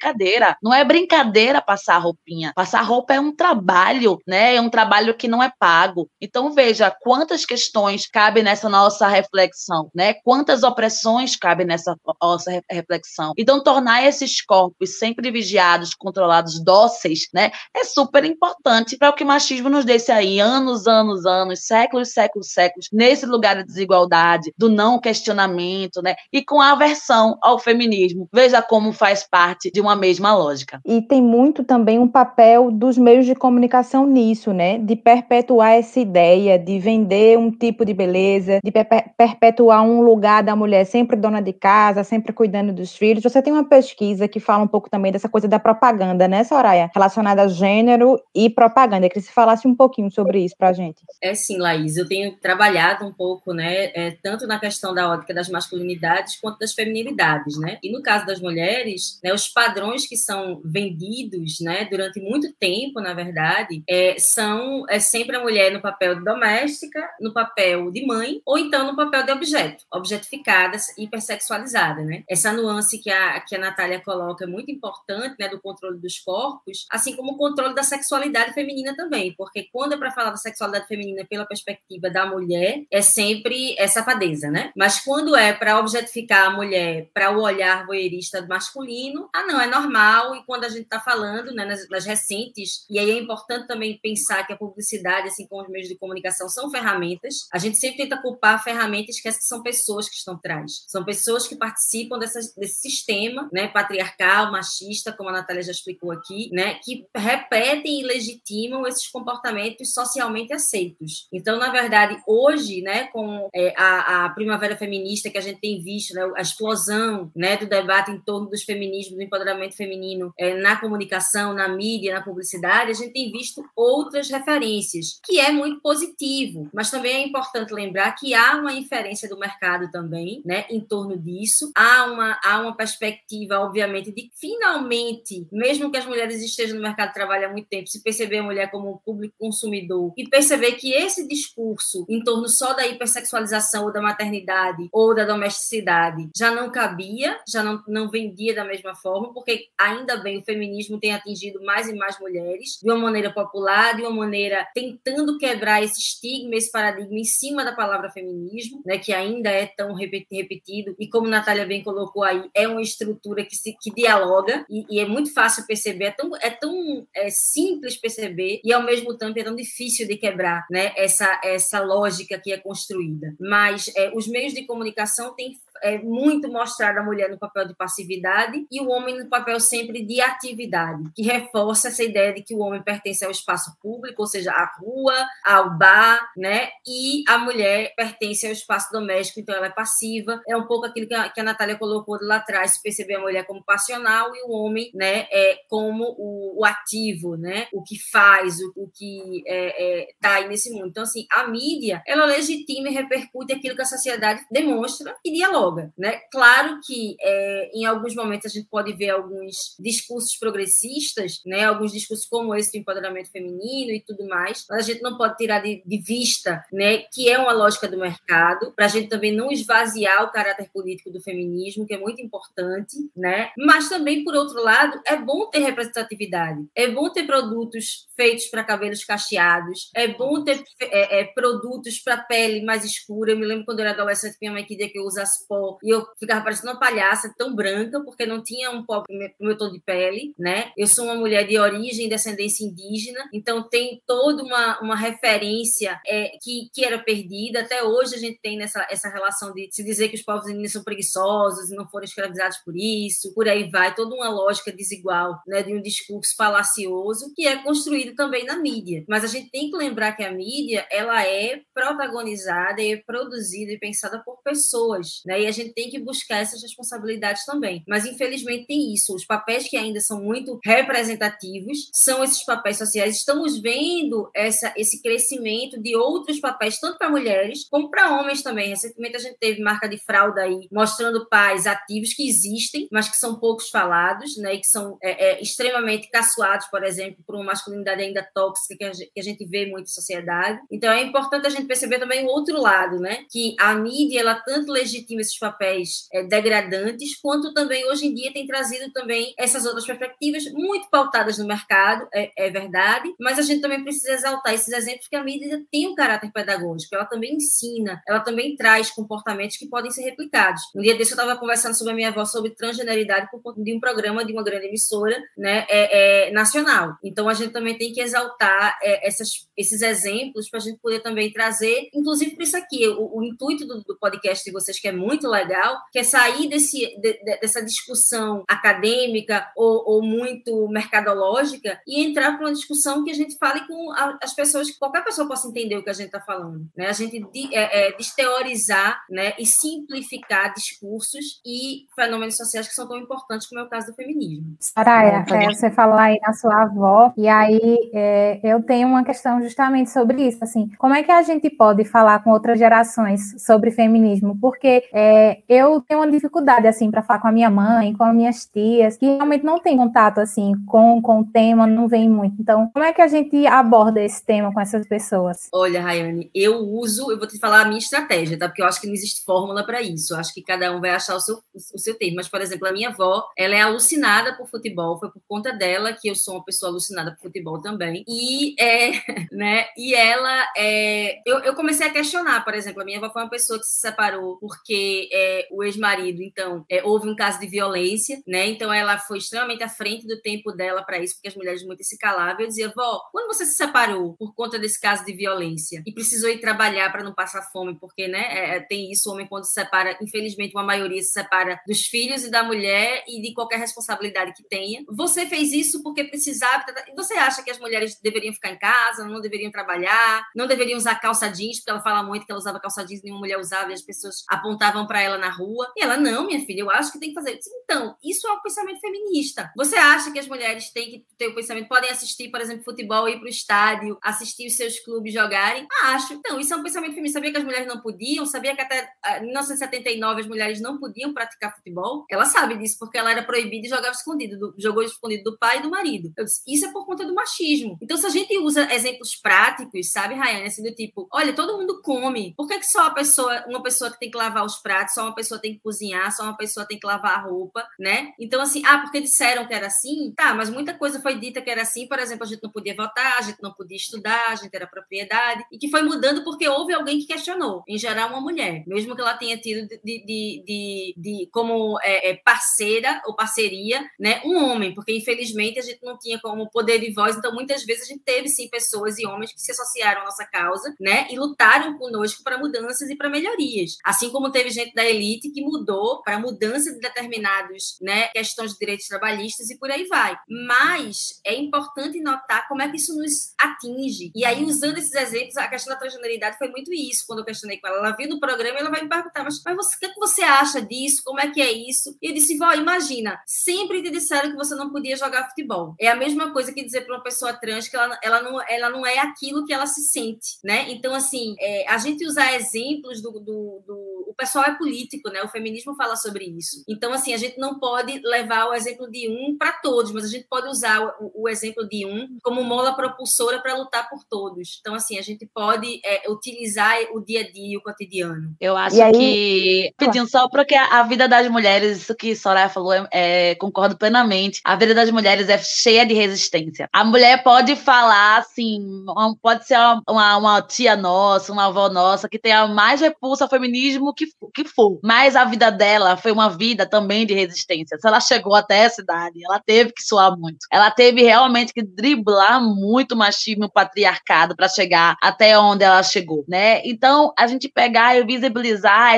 Não 0.61 0.73
é 0.73 0.83
brincadeira 0.83 1.61
passar 1.61 1.97
roupinha. 1.97 2.51
Passar 2.55 2.81
roupa 2.81 3.13
é 3.13 3.19
um 3.19 3.35
trabalho, 3.35 4.19
né? 4.27 4.55
É 4.55 4.61
um 4.61 4.69
trabalho 4.69 5.15
que 5.15 5.27
não 5.27 5.41
é 5.41 5.51
pago. 5.57 6.09
Então 6.21 6.51
veja 6.53 6.95
quantas 7.01 7.45
questões 7.45 8.07
cabem 8.07 8.43
nessa 8.43 8.69
nossa 8.69 9.07
reflexão, 9.07 9.89
né? 9.93 10.15
Quantas 10.23 10.63
opressões 10.63 11.35
cabem 11.35 11.65
nessa 11.65 11.95
nossa 12.21 12.61
reflexão. 12.69 13.33
Então 13.37 13.63
tornar 13.63 14.03
esses 14.05 14.41
corpos 14.41 14.97
sempre 14.97 15.31
vigiados, 15.31 15.93
controlados, 15.93 16.63
dóceis, 16.63 17.27
né? 17.33 17.51
É 17.75 17.83
super 17.83 18.23
importante 18.23 18.97
para 18.97 19.09
o 19.09 19.13
que 19.13 19.23
o 19.23 19.27
machismo 19.27 19.69
nos 19.69 19.85
desse 19.85 20.11
aí 20.11 20.39
anos, 20.39 20.87
anos, 20.87 21.25
anos, 21.25 21.65
séculos, 21.65 22.11
séculos, 22.11 22.51
séculos 22.51 22.87
nesse 22.91 23.25
lugar 23.25 23.57
de 23.57 23.65
desigualdade, 23.65 24.53
do 24.57 24.69
não 24.69 24.99
questionamento, 24.99 26.01
né? 26.01 26.15
E 26.31 26.43
com 26.43 26.61
a 26.61 26.71
aversão 26.71 27.37
ao 27.41 27.59
feminismo. 27.59 28.27
Veja 28.33 28.61
como 28.61 28.91
faz 28.91 29.27
parte 29.27 29.71
de 29.75 29.81
uma 29.81 29.93
mesma 29.93 30.33
lógica. 30.33 30.79
E 30.85 31.01
tem 31.01 31.21
muito 31.21 31.61
também 31.61 31.99
um 31.99 32.07
papel 32.07 32.71
dos 32.71 32.97
meios 32.97 33.25
de 33.25 33.35
comunicação 33.35 34.07
nisso, 34.07 34.53
né? 34.53 34.77
De 34.77 34.95
perpetuar 34.95 35.73
essa 35.73 35.99
ideia, 35.99 36.57
de 36.57 36.79
vender 36.79 37.37
um 37.37 37.51
tipo 37.51 37.83
de 37.83 37.93
beleza, 37.93 38.61
de 38.63 38.71
perpetuar 39.17 39.83
um 39.83 40.01
lugar 40.01 40.41
da 40.43 40.55
mulher 40.55 40.85
sempre 40.85 41.17
dona 41.17 41.41
de 41.41 41.51
casa, 41.51 42.05
sempre 42.05 42.31
cuidando 42.31 42.71
dos 42.71 42.95
filhos. 42.95 43.21
Você 43.21 43.41
tem 43.41 43.51
uma 43.51 43.67
pesquisa 43.67 44.29
que 44.29 44.39
fala 44.39 44.63
um 44.63 44.67
pouco 44.67 44.89
também 44.89 45.11
dessa 45.11 45.27
coisa 45.27 45.45
da 45.45 45.59
propaganda, 45.59 46.25
né, 46.25 46.45
Soraya? 46.45 46.89
Relacionada 46.95 47.41
a 47.41 47.47
gênero 47.49 48.17
e 48.33 48.49
propaganda. 48.49 49.05
Eu 49.05 49.09
queria 49.09 49.23
que 49.23 49.27
você 49.27 49.33
falasse 49.33 49.67
um 49.67 49.75
pouquinho 49.75 50.09
sobre 50.09 50.39
isso 50.39 50.55
pra 50.57 50.71
gente. 50.71 51.03
É 51.21 51.33
sim, 51.33 51.57
Laís. 51.57 51.97
Eu 51.97 52.07
tenho 52.07 52.37
trabalhado 52.37 53.05
um 53.05 53.11
pouco, 53.11 53.53
né, 53.53 53.91
é, 53.93 54.15
tanto 54.23 54.47
na 54.47 54.57
questão 54.57 54.93
da 54.93 55.09
ótica 55.09 55.33
das 55.33 55.49
masculinidades 55.49 56.39
quanto 56.39 56.59
das 56.59 56.71
feminilidades, 56.71 57.59
né? 57.59 57.77
E 57.83 57.91
no 57.91 58.01
caso 58.01 58.25
das 58.25 58.39
mulheres, 58.39 59.19
né, 59.21 59.33
os 59.33 59.49
padrões 59.65 60.07
que 60.07 60.15
são 60.15 60.61
vendidos, 60.63 61.59
né, 61.61 61.85
durante 61.85 62.19
muito 62.21 62.53
tempo, 62.53 63.01
na 63.01 63.13
verdade, 63.13 63.83
é, 63.89 64.15
são 64.19 64.85
é 64.89 64.99
sempre 64.99 65.35
a 65.35 65.41
mulher 65.41 65.71
no 65.71 65.81
papel 65.81 66.15
de 66.15 66.23
doméstica, 66.23 67.01
no 67.19 67.33
papel 67.33 67.91
de 67.91 68.05
mãe, 68.05 68.41
ou 68.45 68.57
então 68.57 68.85
no 68.85 68.95
papel 68.95 69.23
de 69.23 69.31
objeto, 69.31 69.83
objetificada, 69.91 70.77
hipersexualizada, 70.97 72.03
né? 72.03 72.23
Essa 72.29 72.53
nuance 72.53 72.99
que 72.99 73.09
a, 73.09 73.39
que 73.41 73.55
a 73.55 73.59
Natália 73.59 74.01
coloca 74.01 74.45
é 74.45 74.47
muito 74.47 74.71
importante, 74.71 75.35
né, 75.39 75.49
do 75.49 75.59
controle 75.59 75.99
dos 75.99 76.19
corpos, 76.19 76.85
assim 76.91 77.15
como 77.15 77.33
o 77.33 77.37
controle 77.37 77.73
da 77.73 77.83
sexualidade 77.83 78.53
feminina 78.53 78.95
também, 78.95 79.33
porque 79.37 79.67
quando 79.71 79.93
é 79.93 79.97
para 79.97 80.11
falar 80.11 80.31
da 80.31 80.37
sexualidade 80.37 80.87
feminina 80.87 81.25
pela 81.27 81.45
perspectiva 81.45 82.09
da 82.09 82.25
mulher, 82.25 82.83
é 82.91 83.01
sempre 83.01 83.75
essa 83.77 83.95
safadeza, 84.05 84.51
né? 84.51 84.71
Mas 84.75 84.99
quando 84.99 85.35
é 85.35 85.53
para 85.53 85.79
objetificar 85.79 86.47
a 86.47 86.49
mulher 86.51 87.09
para 87.13 87.35
o 87.35 87.41
olhar 87.41 87.85
voyeurista 87.85 88.45
masculino, 88.45 89.27
ah, 89.33 89.43
não, 89.47 89.54
é 89.59 89.67
normal. 89.67 90.35
E 90.35 90.45
quando 90.45 90.65
a 90.65 90.69
gente 90.69 90.83
está 90.83 90.99
falando 90.99 91.53
né, 91.53 91.65
nas, 91.65 91.87
nas, 91.89 92.05
recentes, 92.05 92.85
e 92.89 92.99
aí 92.99 93.09
é 93.09 93.19
importante 93.19 93.67
também 93.67 93.99
pensar 94.01 94.45
que 94.45 94.53
a 94.53 94.57
publicidade, 94.57 95.27
assim 95.27 95.47
como 95.47 95.63
os 95.63 95.69
meios 95.69 95.87
de 95.87 95.97
comunicação, 95.97 96.47
são 96.49 96.69
ferramentas. 96.69 97.47
A 97.51 97.57
gente 97.57 97.77
sempre 97.77 97.97
tenta 97.97 98.21
culpar 98.21 98.63
ferramentas 98.63 99.19
que 99.19 99.31
são 99.31 99.61
pessoas 99.61 100.09
que 100.09 100.15
estão 100.15 100.35
atrás. 100.35 100.83
São 100.87 101.03
pessoas 101.03 101.47
que 101.47 101.55
participam 101.55 102.17
desse 102.17 102.53
sistema 102.67 103.49
né, 103.51 103.67
patriarcal, 103.67 104.51
machista, 104.51 105.11
como 105.11 105.29
a 105.29 105.33
Natália 105.33 105.63
já 105.63 105.71
explicou 105.71 106.11
aqui, 106.11 106.49
né, 106.51 106.75
que 106.83 107.05
repetem 107.15 108.01
e 108.01 108.03
legitimam 108.03 108.85
esses 108.87 109.07
comportamentos 109.07 109.93
socialmente 109.93 110.53
aceitos. 110.53 111.27
Então, 111.31 111.57
na 111.57 111.71
verdade, 111.71 112.21
hoje, 112.27 112.81
né, 112.81 113.07
com 113.07 113.49
é, 113.53 113.73
a, 113.77 114.25
a 114.25 114.29
primavera 114.29 114.77
feminista 114.77 115.29
que 115.29 115.37
a 115.37 115.41
gente 115.41 115.59
tem 115.59 115.81
visto, 115.81 116.13
né, 116.13 116.31
a 116.35 116.41
explosão 116.41 117.31
né, 117.35 117.57
do 117.57 117.67
debate 117.67 118.11
em 118.11 118.19
torno 118.19 118.49
dos 118.49 118.63
feminismos, 118.63 119.17
do 119.17 119.23
feminino 119.71 120.33
é, 120.37 120.53
na 120.55 120.79
comunicação, 120.79 121.53
na 121.53 121.67
mídia, 121.67 122.13
na 122.13 122.21
publicidade, 122.21 122.91
a 122.91 122.93
gente 122.93 123.13
tem 123.13 123.31
visto 123.31 123.63
outras 123.75 124.29
referências, 124.29 125.19
que 125.23 125.39
é 125.39 125.51
muito 125.51 125.81
positivo, 125.81 126.69
mas 126.73 126.89
também 126.89 127.15
é 127.15 127.27
importante 127.27 127.73
lembrar 127.73 128.13
que 128.15 128.33
há 128.33 128.55
uma 128.55 128.73
inferência 128.73 129.27
do 129.27 129.37
mercado 129.37 129.89
também, 129.91 130.41
né, 130.45 130.65
em 130.69 130.79
torno 130.79 131.17
disso. 131.17 131.71
Há 131.75 132.05
uma, 132.05 132.39
há 132.43 132.61
uma 132.61 132.75
perspectiva, 132.75 133.59
obviamente, 133.59 134.11
de 134.11 134.29
finalmente, 134.39 135.47
mesmo 135.51 135.91
que 135.91 135.97
as 135.97 136.05
mulheres 136.05 136.41
estejam 136.41 136.77
no 136.77 136.83
mercado 136.83 137.09
de 137.09 137.15
trabalho 137.15 137.47
há 137.47 137.51
muito 137.51 137.67
tempo, 137.67 137.87
se 137.87 138.03
perceber 138.03 138.39
a 138.39 138.43
mulher 138.43 138.71
como 138.71 138.91
um 138.91 138.97
público 138.97 139.35
consumidor 139.39 140.13
e 140.17 140.27
perceber 140.27 140.73
que 140.73 140.93
esse 140.93 141.27
discurso 141.27 142.05
em 142.09 142.23
torno 142.23 142.47
só 142.47 142.73
da 142.73 142.87
hipersexualização 142.87 143.85
ou 143.85 143.93
da 143.93 144.01
maternidade 144.01 144.87
ou 144.91 145.13
da 145.13 145.25
domesticidade 145.25 146.29
já 146.35 146.51
não 146.51 146.71
cabia, 146.71 147.37
já 147.47 147.63
não, 147.63 147.83
não 147.87 148.09
vendia 148.09 148.55
da 148.55 148.63
mesma 148.63 148.95
forma, 148.95 149.33
porque 149.35 149.67
ainda 149.77 150.15
bem 150.15 150.37
o 150.37 150.43
feminismo 150.43 150.97
tem 150.97 151.13
atingido 151.13 151.61
mais 151.63 151.89
e 151.89 151.93
mais 151.93 152.17
mulheres 152.17 152.79
de 152.81 152.89
uma 152.89 152.97
maneira 152.97 153.31
popular, 153.31 153.93
de 153.93 154.01
uma 154.01 154.11
maneira 154.11 154.65
tentando 154.73 155.37
quebrar 155.37 155.83
esse 155.83 155.99
estigma, 155.99 156.55
esse 156.55 156.71
paradigma 156.71 157.19
em 157.19 157.25
cima 157.25 157.65
da 157.65 157.75
palavra 157.75 158.09
feminismo, 158.09 158.81
né, 158.85 158.97
que 158.97 159.11
ainda 159.11 159.49
é 159.49 159.65
tão 159.65 159.93
repetido 159.93 160.95
e 160.97 161.09
como 161.09 161.27
Natália 161.27 161.65
bem 161.65 161.83
colocou 161.83 162.23
aí, 162.23 162.49
é 162.55 162.65
uma 162.65 162.81
estrutura 162.81 163.43
que, 163.43 163.55
se, 163.55 163.75
que 163.79 163.91
dialoga 163.93 164.65
e, 164.69 164.85
e 164.89 164.99
é 165.01 165.05
muito 165.05 165.33
fácil 165.33 165.67
perceber, 165.67 166.05
é 166.05 166.11
tão, 166.11 166.31
é 166.37 166.49
tão 166.49 167.05
é, 167.13 167.29
simples 167.29 167.97
perceber 167.97 168.61
e 168.63 168.71
ao 168.71 168.83
mesmo 168.83 169.17
tempo 169.17 169.37
é 169.37 169.43
tão 169.43 169.55
difícil 169.55 170.07
de 170.07 170.15
quebrar, 170.15 170.65
né, 170.71 170.93
essa, 170.95 171.41
essa 171.43 171.81
lógica 171.81 172.39
que 172.39 172.53
é 172.53 172.57
construída. 172.57 173.35
Mas 173.37 173.91
é, 173.97 174.11
os 174.15 174.27
meios 174.27 174.53
de 174.53 174.65
comunicação 174.65 175.35
têm 175.35 175.51
é 175.81 175.97
muito 175.97 176.51
mostrada 176.51 176.99
a 176.99 177.03
mulher 177.03 177.29
no 177.29 177.37
papel 177.37 177.67
de 177.67 177.75
passividade 177.75 178.65
e 178.71 178.81
o 178.81 178.89
homem 178.89 179.17
no 179.17 179.29
papel 179.29 179.59
sempre 179.59 180.03
de 180.03 180.21
atividade, 180.21 181.03
que 181.15 181.23
reforça 181.23 181.87
essa 181.89 182.03
ideia 182.03 182.33
de 182.33 182.41
que 182.41 182.55
o 182.55 182.59
homem 182.59 182.81
pertence 182.81 183.23
ao 183.25 183.31
espaço 183.31 183.75
público, 183.81 184.21
ou 184.21 184.27
seja, 184.27 184.51
à 184.51 184.65
rua, 184.79 185.13
ao 185.43 185.77
bar, 185.77 186.31
né? 186.37 186.69
E 186.85 187.23
a 187.27 187.37
mulher 187.37 187.93
pertence 187.95 188.45
ao 188.45 188.53
espaço 188.53 188.91
doméstico, 188.91 189.39
então 189.39 189.55
ela 189.55 189.67
é 189.67 189.71
passiva. 189.71 190.41
É 190.47 190.55
um 190.55 190.67
pouco 190.67 190.85
aquilo 190.85 191.07
que 191.07 191.13
a, 191.13 191.29
que 191.29 191.39
a 191.39 191.43
Natália 191.43 191.77
colocou 191.77 192.17
lá 192.21 192.37
atrás, 192.37 192.81
perceber 192.81 193.15
a 193.15 193.21
mulher 193.21 193.45
como 193.45 193.63
passional 193.63 194.35
e 194.35 194.43
o 194.45 194.51
homem, 194.51 194.91
né, 194.93 195.27
é 195.31 195.59
como 195.69 196.15
o, 196.17 196.61
o 196.61 196.65
ativo, 196.65 197.35
né? 197.35 197.67
O 197.73 197.83
que 197.83 197.97
faz, 198.11 198.59
o, 198.59 198.73
o 198.75 198.89
que 198.93 199.43
é, 199.47 200.01
é, 200.01 200.07
tá 200.19 200.35
aí 200.35 200.47
nesse 200.47 200.71
mundo. 200.71 200.87
Então, 200.87 201.03
assim, 201.03 201.25
a 201.31 201.47
mídia, 201.47 202.01
ela 202.05 202.25
legitima 202.25 202.89
e 202.89 202.93
repercute 202.93 203.53
aquilo 203.53 203.75
que 203.75 203.81
a 203.81 203.85
sociedade 203.85 204.45
demonstra 204.51 205.15
e 205.23 205.31
dialoga, 205.31 205.64
né? 205.97 206.19
Claro 206.31 206.79
que 206.85 207.15
é, 207.21 207.71
em 207.73 207.85
alguns 207.85 208.15
momentos 208.15 208.45
a 208.45 208.49
gente 208.49 208.67
pode 208.69 208.93
ver 208.93 209.09
alguns 209.09 209.75
discursos 209.79 210.37
progressistas, 210.37 211.41
né? 211.45 211.65
Alguns 211.65 211.91
discursos 211.91 212.25
como 212.25 212.55
esse 212.55 212.71
do 212.71 212.77
empoderamento 212.77 213.31
feminino 213.31 213.91
e 213.91 214.03
tudo 214.05 214.27
mais, 214.27 214.65
mas 214.69 214.79
a 214.79 214.91
gente 214.91 215.01
não 215.01 215.17
pode 215.17 215.37
tirar 215.37 215.59
de, 215.59 215.81
de 215.85 215.97
vista, 215.97 216.63
né? 216.71 216.99
Que 217.13 217.29
é 217.29 217.37
uma 217.37 217.53
lógica 217.53 217.87
do 217.87 217.97
mercado, 217.97 218.73
para 218.75 218.85
a 218.85 218.89
gente 218.89 219.09
também 219.09 219.31
não 219.31 219.51
esvaziar 219.51 220.23
o 220.23 220.31
caráter 220.31 220.69
político 220.73 221.11
do 221.11 221.21
feminismo, 221.21 221.85
que 221.85 221.93
é 221.93 221.97
muito 221.97 222.21
importante, 222.21 222.95
né? 223.15 223.51
Mas 223.57 223.89
também, 223.89 224.23
por 224.23 224.35
outro 224.35 224.61
lado, 224.61 224.99
é 225.05 225.15
bom 225.15 225.49
ter 225.49 225.59
representatividade, 225.59 226.65
é 226.75 226.87
bom 226.87 227.09
ter 227.09 227.23
produtos 227.23 228.07
feitos 228.15 228.45
para 228.45 228.63
cabelos 228.63 229.03
cacheados, 229.03 229.89
é 229.95 230.07
bom 230.07 230.43
ter 230.43 230.63
é, 230.81 231.21
é, 231.21 231.23
produtos 231.25 231.99
para 231.99 232.17
pele 232.17 232.63
mais 232.63 232.83
escura. 232.83 233.31
Eu 233.31 233.37
me 233.37 233.45
lembro 233.45 233.65
quando 233.65 233.79
eu 233.79 233.85
era 233.85 233.93
adolescente, 233.93 234.37
minha 234.41 234.53
mãe 234.53 234.65
queria 234.65 234.89
que 234.89 234.97
eu 234.97 235.03
usasse 235.03 235.45
e 235.83 235.89
eu 235.89 236.05
ficava 236.19 236.43
parecendo 236.43 236.71
uma 236.71 236.79
palhaça 236.79 237.33
tão 237.37 237.55
branca, 237.55 238.01
porque 238.01 238.25
não 238.25 238.43
tinha 238.43 238.71
um 238.71 238.85
pó 238.85 239.01
para 239.01 239.13
o 239.13 239.45
meu 239.45 239.57
tom 239.57 239.71
de 239.71 239.79
pele, 239.79 240.33
né? 240.37 240.71
Eu 240.77 240.87
sou 240.87 241.05
uma 241.05 241.15
mulher 241.15 241.47
de 241.47 241.57
origem 241.57 242.09
descendência 242.09 242.65
indígena, 242.65 243.27
então 243.33 243.67
tem 243.67 244.01
toda 244.05 244.43
uma, 244.43 244.79
uma 244.81 244.95
referência 244.95 245.99
é, 246.05 246.31
que, 246.41 246.69
que 246.73 246.85
era 246.85 246.99
perdida. 246.99 247.61
Até 247.61 247.83
hoje 247.83 248.15
a 248.15 248.19
gente 248.19 248.39
tem 248.41 248.57
nessa 248.57 248.85
essa 248.89 249.09
relação 249.09 249.53
de 249.53 249.69
se 249.71 249.83
dizer 249.83 250.09
que 250.09 250.15
os 250.15 250.21
povos 250.21 250.45
indígenas 250.45 250.71
são 250.71 250.83
preguiçosos 250.83 251.69
e 251.69 251.75
não 251.75 251.87
foram 251.87 252.05
escravizados 252.05 252.57
por 252.59 252.75
isso, 252.75 253.33
por 253.33 253.47
aí 253.47 253.69
vai, 253.69 253.93
toda 253.93 254.15
uma 254.15 254.29
lógica 254.29 254.71
desigual, 254.71 255.41
né, 255.47 255.61
de 255.61 255.73
um 255.73 255.81
discurso 255.81 256.35
falacioso 256.35 257.33
que 257.35 257.47
é 257.47 257.61
construído 257.61 258.15
também 258.15 258.45
na 258.45 258.57
mídia. 258.57 259.03
Mas 259.07 259.23
a 259.23 259.27
gente 259.27 259.49
tem 259.49 259.69
que 259.69 259.77
lembrar 259.77 260.13
que 260.13 260.23
a 260.23 260.31
mídia, 260.31 260.87
ela 260.91 261.25
é 261.25 261.61
protagonizada 261.73 262.81
e 262.81 262.93
é 262.93 262.97
produzida 262.97 263.71
e 263.71 263.79
pensada 263.79 264.21
por 264.23 264.41
pessoas, 264.43 265.21
né? 265.25 265.41
A 265.47 265.51
gente 265.51 265.73
tem 265.73 265.89
que 265.89 265.99
buscar 265.99 266.37
essas 266.37 266.61
responsabilidades 266.61 267.45
também. 267.45 267.83
Mas 267.87 268.05
infelizmente 268.05 268.67
tem 268.67 268.93
isso, 268.93 269.15
os 269.15 269.25
papéis 269.25 269.67
que 269.67 269.77
ainda 269.77 269.99
são 269.99 270.21
muito 270.21 270.59
representativos 270.63 271.89
são 271.93 272.23
esses 272.23 272.43
papéis 272.43 272.77
sociais. 272.77 273.17
Estamos 273.17 273.59
vendo 273.59 274.29
essa, 274.35 274.73
esse 274.77 275.01
crescimento 275.01 275.81
de 275.81 275.95
outros 275.95 276.39
papéis, 276.39 276.79
tanto 276.79 276.97
para 276.97 277.09
mulheres 277.09 277.67
como 277.69 277.89
para 277.89 278.19
homens 278.19 278.41
também. 278.41 278.69
Recentemente 278.69 279.15
a 279.15 279.19
gente 279.19 279.37
teve 279.39 279.61
marca 279.61 279.87
de 279.87 279.97
fralda 279.97 280.41
aí, 280.41 280.67
mostrando 280.71 281.27
pais 281.27 281.67
ativos 281.67 282.13
que 282.13 282.27
existem, 282.27 282.87
mas 282.91 283.09
que 283.09 283.17
são 283.17 283.39
poucos 283.39 283.69
falados, 283.69 284.37
né? 284.37 284.55
E 284.55 284.59
que 284.59 284.67
são 284.67 284.97
é, 285.01 285.31
é, 285.31 285.41
extremamente 285.41 286.09
caçoados, 286.09 286.67
por 286.67 286.83
exemplo, 286.83 287.23
por 287.25 287.35
uma 287.35 287.45
masculinidade 287.45 288.01
ainda 288.01 288.27
tóxica 288.33 288.75
que 288.77 288.83
a 288.83 288.93
gente, 288.93 289.11
que 289.13 289.19
a 289.19 289.23
gente 289.23 289.45
vê 289.45 289.65
muito 289.65 289.85
em 289.85 289.93
sociedade. 289.93 290.59
Então 290.71 290.91
é 290.91 291.01
importante 291.01 291.47
a 291.47 291.49
gente 291.49 291.67
perceber 291.67 291.99
também 291.99 292.25
o 292.25 292.27
outro 292.27 292.59
lado, 292.59 292.99
né? 292.99 293.25
Que 293.31 293.55
a 293.59 293.73
mídia 293.75 294.19
ela 294.19 294.35
tanto 294.35 294.71
legitima 294.71 295.21
esses 295.21 295.34
papéis 295.37 296.07
é, 296.11 296.23
degradantes, 296.23 297.19
quanto 297.21 297.53
também 297.53 297.85
hoje 297.89 298.07
em 298.07 298.13
dia 298.13 298.33
tem 298.33 298.45
trazido 298.45 298.91
também 298.91 299.33
essas 299.37 299.65
outras 299.65 299.85
perspectivas 299.85 300.43
muito 300.51 300.89
pautadas 300.89 301.37
no 301.37 301.47
mercado, 301.47 302.07
é, 302.13 302.47
é 302.47 302.49
verdade, 302.49 303.13
mas 303.19 303.39
a 303.39 303.41
gente 303.41 303.61
também 303.61 303.83
precisa 303.83 304.13
exaltar 304.13 304.53
esses 304.53 304.73
exemplos 304.73 305.07
que 305.07 305.15
a 305.15 305.23
mídia 305.23 305.63
tem 305.71 305.87
um 305.87 305.95
caráter 305.95 306.31
pedagógico, 306.31 306.95
ela 306.95 307.05
também 307.05 307.35
ensina, 307.35 308.01
ela 308.07 308.19
também 308.19 308.55
traz 308.55 308.91
comportamentos 308.91 309.57
que 309.57 309.67
podem 309.67 309.91
ser 309.91 310.03
replicados. 310.03 310.61
Um 310.75 310.81
dia 310.81 310.95
desse 310.95 311.11
eu 311.11 311.15
estava 311.15 311.39
conversando 311.39 311.75
sobre 311.75 311.93
a 311.93 311.95
minha 311.95 312.09
avó 312.09 312.25
sobre 312.25 312.51
transgeneridade 312.51 313.29
por 313.31 313.41
conta 313.41 313.61
de 313.61 313.75
um 313.75 313.79
programa 313.79 314.25
de 314.25 314.33
uma 314.33 314.43
grande 314.43 314.67
emissora, 314.67 315.17
né, 315.37 315.65
é, 315.69 316.27
é 316.27 316.31
nacional. 316.31 316.95
Então 317.03 317.29
a 317.29 317.33
gente 317.33 317.51
também 317.51 317.77
tem 317.77 317.91
que 317.93 318.01
exaltar 318.01 318.77
é, 318.81 319.07
essas, 319.07 319.47
esses 319.57 319.81
exemplos 319.81 320.49
para 320.49 320.59
a 320.59 320.63
gente 320.63 320.79
poder 320.79 321.01
também 321.01 321.31
trazer, 321.31 321.89
inclusive 321.93 322.35
por 322.35 322.43
isso 322.43 322.57
aqui, 322.57 322.87
o, 322.87 323.19
o 323.19 323.23
intuito 323.23 323.65
do, 323.65 323.81
do, 323.81 323.97
podcast 323.97 324.43
de 324.43 324.51
vocês 324.51 324.79
que 324.79 324.87
é 324.87 324.91
muito 324.91 325.24
legal, 325.27 325.77
que 325.91 325.99
é 325.99 326.03
sair 326.03 326.47
desse, 326.47 326.79
de, 326.99 327.13
de, 327.13 327.39
dessa 327.39 327.63
discussão 327.63 328.43
acadêmica 328.47 329.47
ou, 329.55 329.83
ou, 329.85 330.03
muito 330.03 330.67
mercadológica 330.69 331.79
e 331.87 332.05
entrar 332.05 332.33
para 332.33 332.45
uma 332.45 332.53
discussão 332.53 333.03
que 333.03 333.11
a 333.11 333.13
gente 333.13 333.37
fale 333.37 333.65
com 333.67 333.91
as 334.21 334.33
pessoas, 334.33 334.69
que 334.69 334.79
qualquer 334.79 335.03
pessoa 335.03 335.27
possa 335.27 335.47
entender 335.47 335.77
o 335.77 335.83
que 335.83 335.89
a 335.89 335.93
gente 335.93 336.07
está 336.07 336.19
falando, 336.19 336.67
né? 336.75 336.87
A 336.87 336.93
gente 336.93 337.19
de, 337.31 337.55
é, 337.55 337.89
é, 337.89 337.97
desteorizar, 337.97 339.03
né, 339.09 339.33
e 339.39 339.45
simplificar 339.45 340.53
discursos 340.53 341.41
e 341.45 341.85
fenômenos 341.95 342.35
sociais 342.35 342.67
que 342.67 342.73
são 342.73 342.87
tão 342.87 342.97
importantes 342.97 343.47
como 343.47 343.61
é 343.61 343.63
o 343.63 343.69
caso 343.69 343.87
do 343.87 343.95
feminismo. 343.95 344.55
Soraya, 344.59 345.25
é, 345.29 345.53
você 345.53 345.69
falou 345.69 345.97
aí 345.97 346.17
na 346.21 346.33
sua 346.33 346.63
avó 346.63 347.13
e 347.17 347.27
aí 347.27 347.89
é, 347.93 348.39
eu 348.43 348.61
tenho 348.63 348.87
uma 348.87 349.03
questão 349.03 349.41
justamente 349.41 349.89
sobre 349.89 350.27
isso, 350.27 350.43
assim, 350.43 350.69
como 350.77 350.93
é 350.93 351.03
que 351.03 351.11
a 351.11 351.21
gente 351.21 351.49
pode 351.49 351.85
falar 351.85 352.23
com 352.23 352.31
outras 352.31 352.59
gerações 352.59 353.41
sobre 353.41 353.71
feminismo? 353.71 354.37
Porque 354.39 354.83
é, 354.93 355.14
eu 355.47 355.81
tenho 355.81 355.99
uma 356.01 356.11
dificuldade, 356.11 356.67
assim, 356.67 356.89
para 356.89 357.03
falar 357.03 357.19
com 357.19 357.27
a 357.27 357.31
minha 357.31 357.49
mãe, 357.49 357.93
com 357.93 358.03
as 358.03 358.15
minhas 358.15 358.45
tias, 358.45 358.97
que 358.97 359.05
realmente 359.05 359.43
não 359.43 359.59
tem 359.59 359.77
contato, 359.77 360.19
assim, 360.19 360.53
com, 360.65 361.01
com 361.01 361.21
o 361.21 361.25
tema, 361.25 361.67
não 361.67 361.87
vem 361.87 362.09
muito. 362.09 362.35
Então, 362.39 362.69
como 362.73 362.85
é 362.85 362.93
que 362.93 363.01
a 363.01 363.07
gente 363.07 363.45
aborda 363.47 364.01
esse 364.01 364.23
tema 364.23 364.53
com 364.53 364.59
essas 364.59 364.87
pessoas? 364.87 365.49
Olha, 365.53 365.81
Rayane, 365.81 366.29
eu 366.33 366.59
uso, 366.59 367.11
eu 367.11 367.17
vou 367.17 367.27
te 367.27 367.39
falar 367.39 367.61
a 367.61 367.65
minha 367.65 367.77
estratégia, 367.77 368.37
tá? 368.37 368.47
Porque 368.47 368.61
eu 368.61 368.65
acho 368.65 368.79
que 368.79 368.87
não 368.87 368.93
existe 368.93 369.23
fórmula 369.23 369.65
para 369.65 369.81
isso. 369.81 370.13
Eu 370.13 370.19
acho 370.19 370.33
que 370.33 370.41
cada 370.41 370.75
um 370.75 370.79
vai 370.79 370.91
achar 370.91 371.15
o 371.15 371.19
seu, 371.19 371.39
o 371.73 371.79
seu 371.79 371.97
termo. 371.97 372.17
Mas, 372.17 372.27
por 372.27 372.41
exemplo, 372.41 372.67
a 372.67 372.71
minha 372.71 372.89
avó, 372.89 373.27
ela 373.37 373.55
é 373.55 373.61
alucinada 373.61 374.35
por 374.35 374.47
futebol, 374.47 374.99
foi 374.99 375.09
por 375.09 375.21
conta 375.27 375.51
dela 375.51 375.93
que 375.93 376.07
eu 376.07 376.15
sou 376.15 376.35
uma 376.35 376.43
pessoa 376.43 376.71
alucinada 376.71 377.11
por 377.11 377.21
futebol 377.21 377.61
também. 377.61 378.03
E, 378.07 378.55
é, 378.61 378.91
né, 379.31 379.65
e 379.77 379.93
ela, 379.93 380.45
é, 380.57 381.19
eu, 381.25 381.39
eu 381.39 381.55
comecei 381.55 381.87
a 381.87 381.91
questionar, 381.91 382.43
por 382.43 382.53
exemplo, 382.53 382.81
a 382.81 382.85
minha 382.85 382.97
avó 382.97 383.09
foi 383.11 383.23
uma 383.23 383.29
pessoa 383.29 383.59
que 383.59 383.65
se 383.65 383.79
separou 383.79 384.37
porque 384.39 385.04
é, 385.11 385.47
o 385.51 385.63
ex-marido, 385.63 386.21
então, 386.21 386.65
é, 386.69 386.83
houve 386.83 387.09
um 387.09 387.15
caso 387.15 387.39
de 387.39 387.47
violência, 387.47 388.21
né? 388.27 388.47
Então 388.47 388.73
ela 388.73 388.97
foi 388.97 389.17
extremamente 389.17 389.63
à 389.63 389.69
frente 389.69 390.07
do 390.07 390.21
tempo 390.21 390.51
dela 390.51 390.83
para 390.83 390.99
isso, 390.99 391.15
porque 391.15 391.27
as 391.27 391.35
mulheres 391.35 391.63
muito 391.63 391.83
se 391.83 391.97
calavam. 391.97 392.41
Eu 392.41 392.47
dizia, 392.47 392.71
vó, 392.75 393.01
quando 393.11 393.27
você 393.27 393.45
se 393.45 393.55
separou 393.55 394.15
por 394.17 394.33
conta 394.33 394.59
desse 394.59 394.79
caso 394.79 395.05
de 395.05 395.13
violência 395.13 395.83
e 395.85 395.93
precisou 395.93 396.29
ir 396.29 396.39
trabalhar 396.39 396.91
para 396.91 397.03
não 397.03 397.13
passar 397.13 397.41
fome, 397.51 397.77
porque, 397.79 398.07
né, 398.07 398.25
é, 398.29 398.55
é, 398.57 398.59
tem 398.59 398.91
isso, 398.91 399.09
o 399.09 399.13
homem 399.13 399.27
quando 399.27 399.45
se 399.45 399.53
separa, 399.53 399.97
infelizmente, 400.01 400.55
uma 400.55 400.63
maioria 400.63 401.01
se 401.01 401.11
separa 401.11 401.59
dos 401.67 401.81
filhos 401.81 402.23
e 402.23 402.31
da 402.31 402.43
mulher 402.43 403.03
e 403.07 403.21
de 403.21 403.33
qualquer 403.33 403.59
responsabilidade 403.59 404.33
que 404.33 404.43
tenha. 404.47 404.83
Você 404.95 405.25
fez 405.25 405.51
isso 405.51 405.81
porque 405.83 406.03
precisava. 406.03 406.63
Você 406.95 407.13
acha 407.15 407.43
que 407.43 407.51
as 407.51 407.59
mulheres 407.59 407.99
deveriam 408.01 408.33
ficar 408.33 408.51
em 408.51 408.57
casa, 408.57 409.05
não 409.05 409.21
deveriam 409.21 409.51
trabalhar, 409.51 410.25
não 410.35 410.47
deveriam 410.47 410.77
usar 410.77 410.95
calça 410.95 411.29
jeans, 411.29 411.57
porque 411.57 411.71
ela 411.71 411.81
fala 411.81 412.03
muito 412.03 412.25
que 412.25 412.31
ela 412.31 412.39
usava 412.39 412.59
calça 412.59 412.85
jeans, 412.85 413.01
nenhuma 413.03 413.19
mulher 413.19 413.37
usava, 413.37 413.71
e 413.71 413.73
as 413.73 413.81
pessoas 413.81 414.23
apontavam 414.29 414.85
para 414.87 414.94
ela 415.01 415.17
na 415.17 415.29
rua. 415.29 415.71
E 415.75 415.83
ela, 415.83 415.97
não, 415.97 416.27
minha 416.27 416.45
filha, 416.45 416.61
eu 416.61 416.69
acho 416.69 416.91
que 416.91 416.99
tem 416.99 417.09
que 417.09 417.15
fazer. 417.15 417.39
Então, 417.63 417.95
isso 418.03 418.27
é 418.27 418.33
um 418.33 418.41
pensamento 418.41 418.79
feminista. 418.79 419.51
Você 419.55 419.75
acha 419.75 420.11
que 420.11 420.19
as 420.19 420.27
mulheres 420.27 420.69
têm 420.71 420.89
que 420.89 421.05
ter 421.17 421.27
o 421.27 421.35
pensamento, 421.35 421.67
podem 421.67 421.89
assistir, 421.89 422.29
por 422.29 422.41
exemplo, 422.41 422.63
futebol, 422.63 423.07
ir 423.07 423.17
para 423.17 423.25
o 423.25 423.29
estádio, 423.29 423.97
assistir 424.01 424.47
os 424.47 424.55
seus 424.55 424.79
clubes 424.79 425.13
jogarem? 425.13 425.67
Acho. 425.83 426.13
Então, 426.13 426.39
isso 426.39 426.53
é 426.53 426.57
um 426.57 426.63
pensamento 426.63 426.91
feminista. 426.91 427.19
Sabia 427.19 427.31
que 427.31 427.37
as 427.37 427.43
mulheres 427.43 427.67
não 427.67 427.81
podiam? 427.81 428.25
Sabia 428.25 428.55
que 428.55 428.61
até 428.61 428.89
1979 429.21 430.21
as 430.21 430.27
mulheres 430.27 430.61
não 430.61 430.77
podiam 430.77 431.13
praticar 431.13 431.55
futebol? 431.55 432.05
Ela 432.09 432.25
sabe 432.25 432.57
disso, 432.57 432.77
porque 432.79 432.97
ela 432.97 433.11
era 433.11 433.23
proibida 433.23 433.65
e 433.65 433.69
jogava 433.69 433.91
escondido, 433.91 434.37
do, 434.37 434.55
jogou 434.57 434.83
escondido 434.83 435.31
do 435.31 435.37
pai 435.37 435.59
e 435.59 435.61
do 435.61 435.69
marido. 435.69 436.11
Disse, 436.17 436.41
isso 436.47 436.65
é 436.65 436.71
por 436.71 436.85
conta 436.85 437.05
do 437.05 437.13
machismo. 437.13 437.77
Então, 437.81 437.97
se 437.97 438.05
a 438.05 438.09
gente 438.09 438.37
usa 438.37 438.71
exemplos 438.73 439.15
práticos, 439.15 439.91
sabe, 439.91 440.15
Rayane, 440.15 440.47
assim, 440.47 440.63
do 440.63 440.73
tipo, 440.73 441.07
olha, 441.11 441.33
todo 441.33 441.57
mundo 441.57 441.81
come. 441.81 442.33
Por 442.35 442.47
que, 442.47 442.59
que 442.59 442.67
só 442.67 442.87
a 442.87 442.91
pessoa, 442.91 443.43
uma 443.47 443.63
pessoa 443.63 443.91
que 443.91 443.99
tem 443.99 444.11
que 444.11 444.17
lavar 444.17 444.45
os 444.45 444.57
pratos, 444.57 444.84
só 444.89 445.03
uma 445.03 445.15
pessoa 445.15 445.39
tem 445.39 445.53
que 445.53 445.59
cozinhar, 445.59 446.11
só 446.11 446.23
uma 446.23 446.37
pessoa 446.37 446.65
tem 446.65 446.79
que 446.79 446.87
lavar 446.87 447.19
a 447.19 447.21
roupa, 447.21 447.65
né? 447.79 448.13
Então, 448.19 448.41
assim, 448.41 448.61
ah, 448.65 448.79
porque 448.79 449.01
disseram 449.01 449.47
que 449.47 449.53
era 449.53 449.67
assim? 449.67 450.13
Tá, 450.15 450.33
mas 450.33 450.49
muita 450.49 450.73
coisa 450.73 451.01
foi 451.01 451.19
dita 451.19 451.41
que 451.41 451.49
era 451.49 451.61
assim. 451.61 451.87
Por 451.87 451.99
exemplo, 451.99 452.23
a 452.25 452.27
gente 452.27 452.43
não 452.43 452.51
podia 452.51 452.75
votar, 452.75 453.17
a 453.17 453.21
gente 453.21 453.41
não 453.41 453.53
podia 453.53 453.77
estudar, 453.77 454.29
a 454.29 454.35
gente 454.35 454.55
era 454.55 454.67
propriedade, 454.67 455.43
e 455.51 455.57
que 455.57 455.69
foi 455.69 455.81
mudando 455.81 456.23
porque 456.23 456.47
houve 456.47 456.73
alguém 456.73 456.99
que 456.99 457.07
questionou. 457.07 457.63
Em 457.67 457.77
geral, 457.77 458.09
uma 458.09 458.21
mulher, 458.21 458.63
mesmo 458.67 458.95
que 458.95 459.01
ela 459.01 459.15
tenha 459.15 459.37
tido 459.37 459.67
de, 459.67 459.77
de, 459.83 460.43
de, 460.45 460.95
de 460.97 461.29
como 461.31 461.79
é, 461.81 462.11
é, 462.11 462.15
parceira 462.15 463.01
ou 463.05 463.15
parceria, 463.15 463.83
né, 463.99 464.21
um 464.25 464.37
homem, 464.43 464.73
porque 464.73 464.95
infelizmente 464.95 465.59
a 465.59 465.61
gente 465.61 465.83
não 465.83 465.97
tinha 465.97 466.19
como 466.19 466.49
poder 466.49 466.79
de 466.79 466.91
voz, 466.93 467.15
então 467.15 467.33
muitas 467.33 467.63
vezes 467.63 467.83
a 467.83 467.85
gente 467.85 468.03
teve 468.03 468.27
sim 468.27 468.49
pessoas 468.49 468.97
e 468.97 469.05
homens 469.05 469.33
que 469.33 469.41
se 469.41 469.51
associaram 469.51 470.01
à 470.01 470.05
nossa 470.05 470.25
causa, 470.25 470.73
né, 470.79 471.07
e 471.09 471.17
lutaram 471.17 471.77
conosco 471.77 472.23
para 472.23 472.37
mudanças 472.37 472.89
e 472.89 472.95
para 472.95 473.09
melhorias. 473.09 473.77
Assim 473.83 474.09
como 474.09 474.31
teve 474.31 474.49
gente 474.49 474.64
da 474.73 474.85
elite 474.85 475.29
que 475.29 475.41
mudou 475.41 476.01
para 476.01 476.19
mudança 476.19 476.73
de 476.73 476.79
determinados, 476.79 477.77
né, 477.81 478.07
questões 478.09 478.53
de 478.53 478.59
direitos 478.59 478.87
trabalhistas 478.87 479.49
e 479.49 479.57
por 479.57 479.69
aí 479.69 479.85
vai. 479.85 480.17
Mas 480.47 481.19
é 481.25 481.35
importante 481.35 481.99
notar 482.01 482.47
como 482.47 482.61
é 482.61 482.69
que 482.69 482.77
isso 482.77 482.95
nos 482.95 483.33
atinge. 483.39 484.11
E 484.15 484.25
aí, 484.25 484.43
usando 484.43 484.77
esses 484.77 484.93
exemplos, 484.93 485.37
a 485.37 485.47
questão 485.47 485.73
da 485.73 485.79
transgeneridade 485.79 486.37
foi 486.37 486.49
muito 486.49 486.73
isso. 486.73 487.05
Quando 487.07 487.19
eu 487.19 487.25
questionei 487.25 487.59
com 487.59 487.67
ela, 487.67 487.77
ela 487.77 487.95
viu 487.95 488.09
no 488.09 488.19
programa 488.19 488.57
e 488.57 488.61
ela 488.61 488.69
vai 488.69 488.83
me 488.83 488.89
perguntar, 488.89 489.23
mas, 489.23 489.41
mas 489.43 489.55
você, 489.55 489.75
o 489.75 489.79
que, 489.79 489.85
é 489.85 489.89
que 489.89 489.99
você 489.99 490.21
acha 490.23 490.61
disso? 490.61 491.01
Como 491.03 491.19
é 491.19 491.29
que 491.29 491.41
é 491.41 491.51
isso? 491.51 491.95
E 492.01 492.09
eu 492.09 492.13
disse, 492.13 492.37
vó, 492.37 492.53
imagina, 492.53 493.19
sempre 493.25 493.81
te 493.81 493.89
disseram 493.89 494.31
que 494.31 494.37
você 494.37 494.55
não 494.55 494.71
podia 494.71 494.95
jogar 494.95 495.29
futebol. 495.29 495.75
É 495.79 495.87
a 495.87 495.95
mesma 495.95 496.31
coisa 496.31 496.53
que 496.53 496.63
dizer 496.63 496.81
para 496.81 496.95
uma 496.95 497.03
pessoa 497.03 497.33
trans 497.33 497.67
que 497.67 497.75
ela, 497.75 497.99
ela, 498.03 498.21
não, 498.21 498.41
ela 498.47 498.69
não 498.69 498.85
é 498.85 498.99
aquilo 498.99 499.45
que 499.45 499.53
ela 499.53 499.67
se 499.67 499.83
sente, 499.83 500.37
né? 500.43 500.71
Então, 500.71 500.93
assim, 500.93 501.35
é, 501.39 501.67
a 501.67 501.77
gente 501.77 502.05
usar 502.05 502.33
exemplos 502.33 503.01
do, 503.01 503.11
do, 503.11 503.63
do 503.65 504.05
o 504.07 504.13
pessoal 504.15 504.45
é 504.45 504.54
político, 504.57 505.09
né? 505.09 505.21
O 505.23 505.29
feminismo 505.29 505.75
fala 505.75 505.95
sobre 505.95 506.25
isso. 506.25 506.63
Então, 506.67 506.93
assim, 506.93 507.13
a 507.13 507.17
gente 507.17 507.37
não 507.37 507.59
pode 507.59 507.99
levar 508.03 508.47
o 508.47 508.53
exemplo 508.53 508.89
de 508.89 509.09
um 509.09 509.37
para 509.37 509.51
todos, 509.53 509.91
mas 509.91 510.05
a 510.05 510.07
gente 510.07 510.27
pode 510.29 510.47
usar 510.47 510.81
o, 510.99 511.23
o, 511.23 511.29
exemplo 511.29 511.67
de 511.67 511.85
um 511.85 512.17
como 512.23 512.43
mola 512.43 512.73
propulsora 512.73 513.39
para 513.39 513.55
lutar 513.55 513.89
por 513.89 514.03
todos. 514.09 514.57
Então, 514.59 514.75
assim, 514.75 514.97
a 514.97 515.01
gente 515.01 515.27
pode 515.33 515.79
é, 515.83 516.09
utilizar 516.09 516.75
o 516.93 516.99
dia 516.99 517.21
a 517.21 517.31
dia, 517.31 517.57
o 517.57 517.61
cotidiano. 517.61 518.35
Eu 518.39 518.55
acho 518.55 518.81
aí... 518.81 518.91
que, 518.91 519.73
pedindo 519.77 520.09
só 520.09 520.27
porque 520.29 520.55
a, 520.55 520.79
a, 520.79 520.83
vida 520.83 521.07
das 521.07 521.27
mulheres, 521.29 521.77
isso 521.77 521.95
que 521.95 522.15
Soraya 522.15 522.49
falou, 522.49 522.73
é, 522.73 522.89
é, 522.91 523.35
concordo 523.35 523.77
plenamente. 523.77 524.41
A 524.43 524.55
vida 524.55 524.73
das 524.73 524.89
mulheres 524.91 525.29
é 525.29 525.37
cheia 525.37 525.85
de 525.85 525.93
resistência. 525.93 526.69
A 526.71 526.83
mulher 526.83 527.23
pode 527.23 527.55
falar, 527.55 528.17
assim, 528.17 528.85
pode 529.21 529.45
ser 529.45 529.57
uma, 529.57 529.83
uma, 529.87 530.17
uma 530.17 530.41
tia 530.41 530.75
nossa, 530.75 531.31
uma 531.31 531.47
avó 531.47 531.69
nossa, 531.69 532.09
que 532.09 532.19
tenha 532.19 532.47
mais 532.47 532.81
repulsa 532.81 533.25
ao 533.25 533.29
feminismo 533.29 533.93
que, 533.93 534.05
que 534.33 534.44
for. 534.47 534.79
Mas 534.83 535.15
a 535.15 535.25
vida 535.25 535.51
dela 535.51 535.97
foi 535.97 536.11
uma 536.11 536.29
vida 536.29 536.65
também 536.65 537.05
de 537.05 537.13
resistência. 537.13 537.77
Se 537.77 537.87
ela 537.87 537.99
chegou 537.99 538.35
até 538.35 538.59
essa 538.59 538.81
idade, 538.81 539.19
ela 539.23 539.39
teve 539.39 539.71
que 539.73 539.83
suar 539.83 540.17
muito. 540.17 540.39
Ela 540.51 540.71
teve 540.71 541.01
realmente 541.03 541.53
que 541.53 541.63
driblar 541.63 542.41
muito 542.41 542.95
machismo 542.95 543.51
patriarcado 543.51 544.35
para 544.35 544.47
chegar 544.47 544.95
até 545.01 545.37
onde 545.37 545.63
ela 545.63 545.81
chegou, 545.83 546.23
né? 546.27 546.61
Então, 546.65 547.13
a 547.17 547.27
gente 547.27 547.49
pegar 547.49 547.97
e 547.97 548.05
visibilizar 548.05 548.95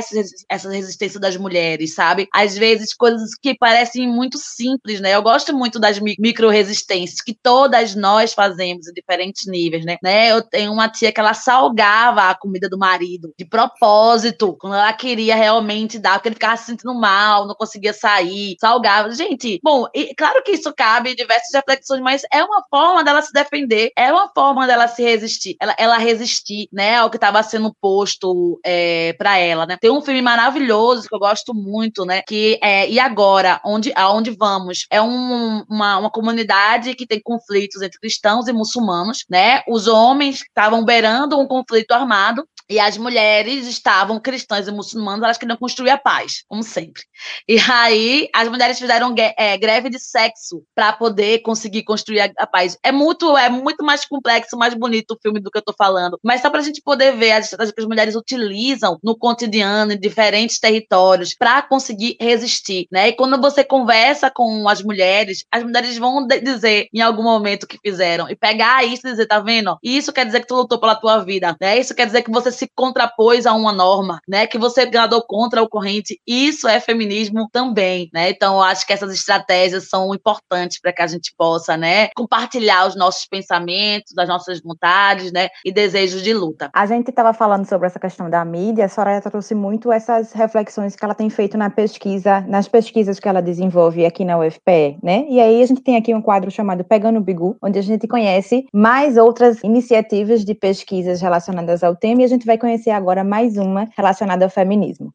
essa 0.49 0.69
resistência 0.69 1.19
das 1.19 1.37
mulheres, 1.37 1.93
sabe? 1.93 2.27
Às 2.33 2.57
vezes, 2.57 2.93
coisas 2.93 3.31
que 3.41 3.55
parecem 3.57 4.07
muito 4.07 4.37
simples, 4.37 4.99
né? 4.99 5.15
Eu 5.15 5.21
gosto 5.21 5.55
muito 5.55 5.79
das 5.79 5.99
micro-resistências 5.99 7.21
que 7.21 7.33
todas 7.33 7.95
nós 7.95 8.33
fazemos 8.33 8.87
em 8.87 8.93
diferentes 8.93 9.47
níveis, 9.47 9.85
né? 9.85 9.97
né? 10.03 10.31
Eu 10.31 10.41
tenho 10.41 10.71
uma 10.71 10.89
tia 10.89 11.11
que 11.11 11.19
ela 11.19 11.33
salgava 11.33 12.29
a 12.29 12.35
comida 12.35 12.69
do 12.69 12.77
marido 12.77 13.33
de 13.37 13.45
propósito, 13.45 14.55
quando 14.59 14.75
ela 14.75 14.93
queria 14.93 15.35
realmente 15.37 15.99
dar, 15.99 16.13
porque 16.13 16.29
ele 16.29 16.35
ficava 16.35 16.57
se 16.57 16.65
sentindo 16.65 16.93
mal, 16.93 17.47
não 17.47 17.55
conseguia 17.55 17.93
sair, 17.93 18.55
salgava. 18.59 19.11
Gente, 19.11 19.59
bom, 19.63 19.85
e, 19.93 20.13
claro 20.15 20.43
que 20.43 20.51
isso 20.51 20.73
cabe 20.75 21.11
em 21.11 21.15
diversas 21.15 21.53
reflexões, 21.53 22.01
mas 22.01 22.23
é 22.31 22.43
uma 22.43 22.63
forma 22.69 23.03
dela 23.03 23.21
se 23.21 23.31
defender, 23.31 23.91
é 23.95 24.11
uma 24.11 24.29
forma 24.33 24.67
dela 24.67 24.87
se 24.87 25.03
resistir, 25.03 25.55
ela, 25.61 25.75
ela 25.77 25.97
resistir, 25.97 26.67
né, 26.71 26.97
ao 26.97 27.09
que 27.09 27.17
estava 27.17 27.41
sendo 27.43 27.73
posto 27.81 28.59
é, 28.65 29.13
para 29.13 29.37
ela, 29.37 29.65
né. 29.65 29.77
Tem 29.79 29.91
um 29.91 30.01
filme 30.01 30.21
maravilhoso 30.21 31.07
que 31.07 31.15
eu 31.15 31.19
gosto 31.19 31.53
muito, 31.53 32.05
né, 32.05 32.21
que 32.27 32.59
é 32.61 32.89
E 32.89 32.99
Agora, 32.99 33.61
onde, 33.63 33.93
aonde 33.95 34.31
vamos? 34.31 34.85
É 34.91 35.01
um, 35.01 35.63
uma, 35.69 35.97
uma 35.97 36.09
comunidade 36.09 36.93
que 36.93 37.07
tem 37.07 37.21
conflitos 37.21 37.81
entre 37.81 37.99
cristãos 37.99 38.47
e 38.47 38.53
muçulmanos, 38.53 39.25
né, 39.29 39.61
os 39.67 39.87
homens 39.87 40.41
estavam 40.41 40.83
beirando 40.83 41.39
um 41.39 41.47
conflito 41.47 41.91
armado 41.91 42.47
e 42.69 42.79
as 42.79 42.97
mulheres 42.97 43.65
estavam 43.67 44.19
cristãs 44.19 44.67
e 44.67 44.71
muçulmanas, 44.71 45.23
elas 45.23 45.37
queriam 45.37 45.57
construir 45.57 45.91
a 45.91 45.97
paz, 45.97 46.43
como 46.47 46.63
sempre. 46.63 47.03
E 47.47 47.57
aí 47.71 48.29
as 48.33 48.47
mulheres 48.49 48.77
fizeram 48.77 49.13
é, 49.17 49.57
greve 49.57 49.89
de 49.89 49.99
sexo 49.99 50.63
para 50.75 50.91
poder 50.93 51.39
conseguir 51.39 51.83
construir 51.83 52.19
a, 52.19 52.29
a, 52.37 52.47
paz. 52.47 52.77
É 52.83 52.91
muito, 52.91 53.37
é 53.37 53.49
muito 53.49 53.83
mais 53.83 54.05
complexo, 54.05 54.57
mais 54.57 54.73
bonito 54.73 55.11
o 55.11 55.17
filme 55.21 55.39
do 55.39 55.49
que 55.49 55.57
eu 55.57 55.61
estou 55.61 55.75
falando. 55.77 56.19
Mas 56.23 56.41
só 56.41 56.49
para 56.49 56.59
a 56.59 56.63
gente 56.63 56.81
poder 56.81 57.15
ver 57.15 57.31
as 57.31 57.45
estratégias 57.45 57.73
que 57.73 57.81
as 57.81 57.87
mulheres 57.87 58.15
utilizam 58.15 58.97
no 59.03 59.17
cotidiano, 59.17 59.93
em 59.93 59.99
diferentes 59.99 60.59
territórios, 60.59 61.33
para 61.33 61.61
conseguir 61.61 62.17
resistir. 62.19 62.87
Né? 62.91 63.09
E 63.09 63.13
quando 63.13 63.39
você 63.39 63.63
conversa 63.63 64.29
com 64.29 64.67
as 64.67 64.83
mulheres, 64.83 65.45
as 65.51 65.63
mulheres 65.63 65.97
vão 65.97 66.27
dizer 66.27 66.87
em 66.93 67.01
algum 67.01 67.23
momento 67.23 67.67
que 67.67 67.77
fizeram. 67.83 68.29
E 68.29 68.35
pegar 68.35 68.83
isso 68.85 69.07
e 69.07 69.11
dizer, 69.11 69.25
tá 69.25 69.39
vendo? 69.39 69.77
Isso 69.81 70.11
quer 70.11 70.25
dizer 70.25 70.41
que 70.41 70.47
tu 70.47 70.55
lutou 70.55 70.79
pela 70.79 70.95
tua 70.95 71.23
vida. 71.23 71.55
Né? 71.61 71.79
Isso 71.79 71.95
quer 71.95 72.05
dizer 72.05 72.23
que 72.23 72.31
você 72.31 72.51
se 72.57 72.69
contrapôs 72.75 73.45
a 73.45 73.53
uma 73.53 73.71
norma, 73.71 74.19
né? 74.27 74.47
Que 74.47 74.57
você 74.57 74.85
nadou 74.85 75.23
contra 75.25 75.61
a 75.61 75.69
corrente. 75.69 76.19
Isso 76.25 76.67
é 76.67 76.79
feminismo 76.79 77.47
também, 77.51 78.09
né? 78.13 78.29
Então, 78.29 78.55
eu 78.55 78.61
acho 78.63 78.85
que 78.85 78.93
essas 78.93 79.13
estratégias 79.13 79.89
são 79.89 80.13
importantes 80.13 80.79
para 80.79 80.93
que 80.93 81.01
a 81.01 81.07
gente 81.07 81.33
possa, 81.37 81.77
né, 81.77 82.09
compartilhar 82.15 82.87
os 82.87 82.95
nossos 82.95 83.25
pensamentos, 83.25 84.17
as 84.17 84.27
nossas 84.27 84.61
vontades, 84.61 85.31
né, 85.31 85.49
e 85.63 85.71
desejos 85.71 86.21
de 86.21 86.33
luta. 86.33 86.69
A 86.73 86.85
gente 86.85 87.09
estava 87.09 87.33
falando 87.33 87.67
sobre 87.67 87.87
essa 87.87 87.99
questão 87.99 88.29
da 88.29 88.43
mídia, 88.43 88.85
a 88.85 88.89
Soraya 88.89 89.21
trouxe 89.21 89.53
muito 89.53 89.91
essas 89.91 90.31
reflexões 90.31 90.95
que 90.95 91.03
ela 91.03 91.13
tem 91.13 91.29
feito 91.29 91.57
na 91.57 91.69
pesquisa, 91.69 92.41
nas 92.41 92.67
pesquisas 92.67 93.19
que 93.19 93.27
ela 93.27 93.41
desenvolve 93.41 94.05
aqui 94.05 94.25
na 94.25 94.39
UFPE, 94.39 94.97
né? 95.03 95.25
E 95.29 95.39
aí 95.39 95.61
a 95.61 95.65
gente 95.65 95.81
tem 95.81 95.95
aqui 95.95 96.13
um 96.13 96.21
quadro 96.21 96.49
chamado 96.49 96.83
Pegando 96.83 97.19
o 97.19 97.21
Bigu, 97.21 97.57
onde 97.61 97.77
a 97.77 97.81
gente 97.81 98.07
conhece 98.07 98.65
mais 98.73 99.17
outras 99.17 99.63
iniciativas 99.63 100.43
de 100.43 100.55
pesquisas 100.55 101.21
relacionadas 101.21 101.83
ao 101.83 101.95
tema 101.95 102.21
e 102.21 102.25
a 102.25 102.27
gente 102.27 102.45
vai 102.47 102.57
conhecer 102.57 102.89
agora 102.89 103.23
mais 103.23 103.57
uma 103.57 103.87
relacionada 103.95 104.45
ao 104.45 104.49
feminismo. 104.49 105.13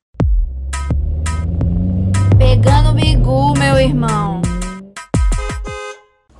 Pegando 2.39 2.91
o 2.91 2.95
bigu, 2.95 3.55
meu 3.59 3.79
irmão. 3.81 4.43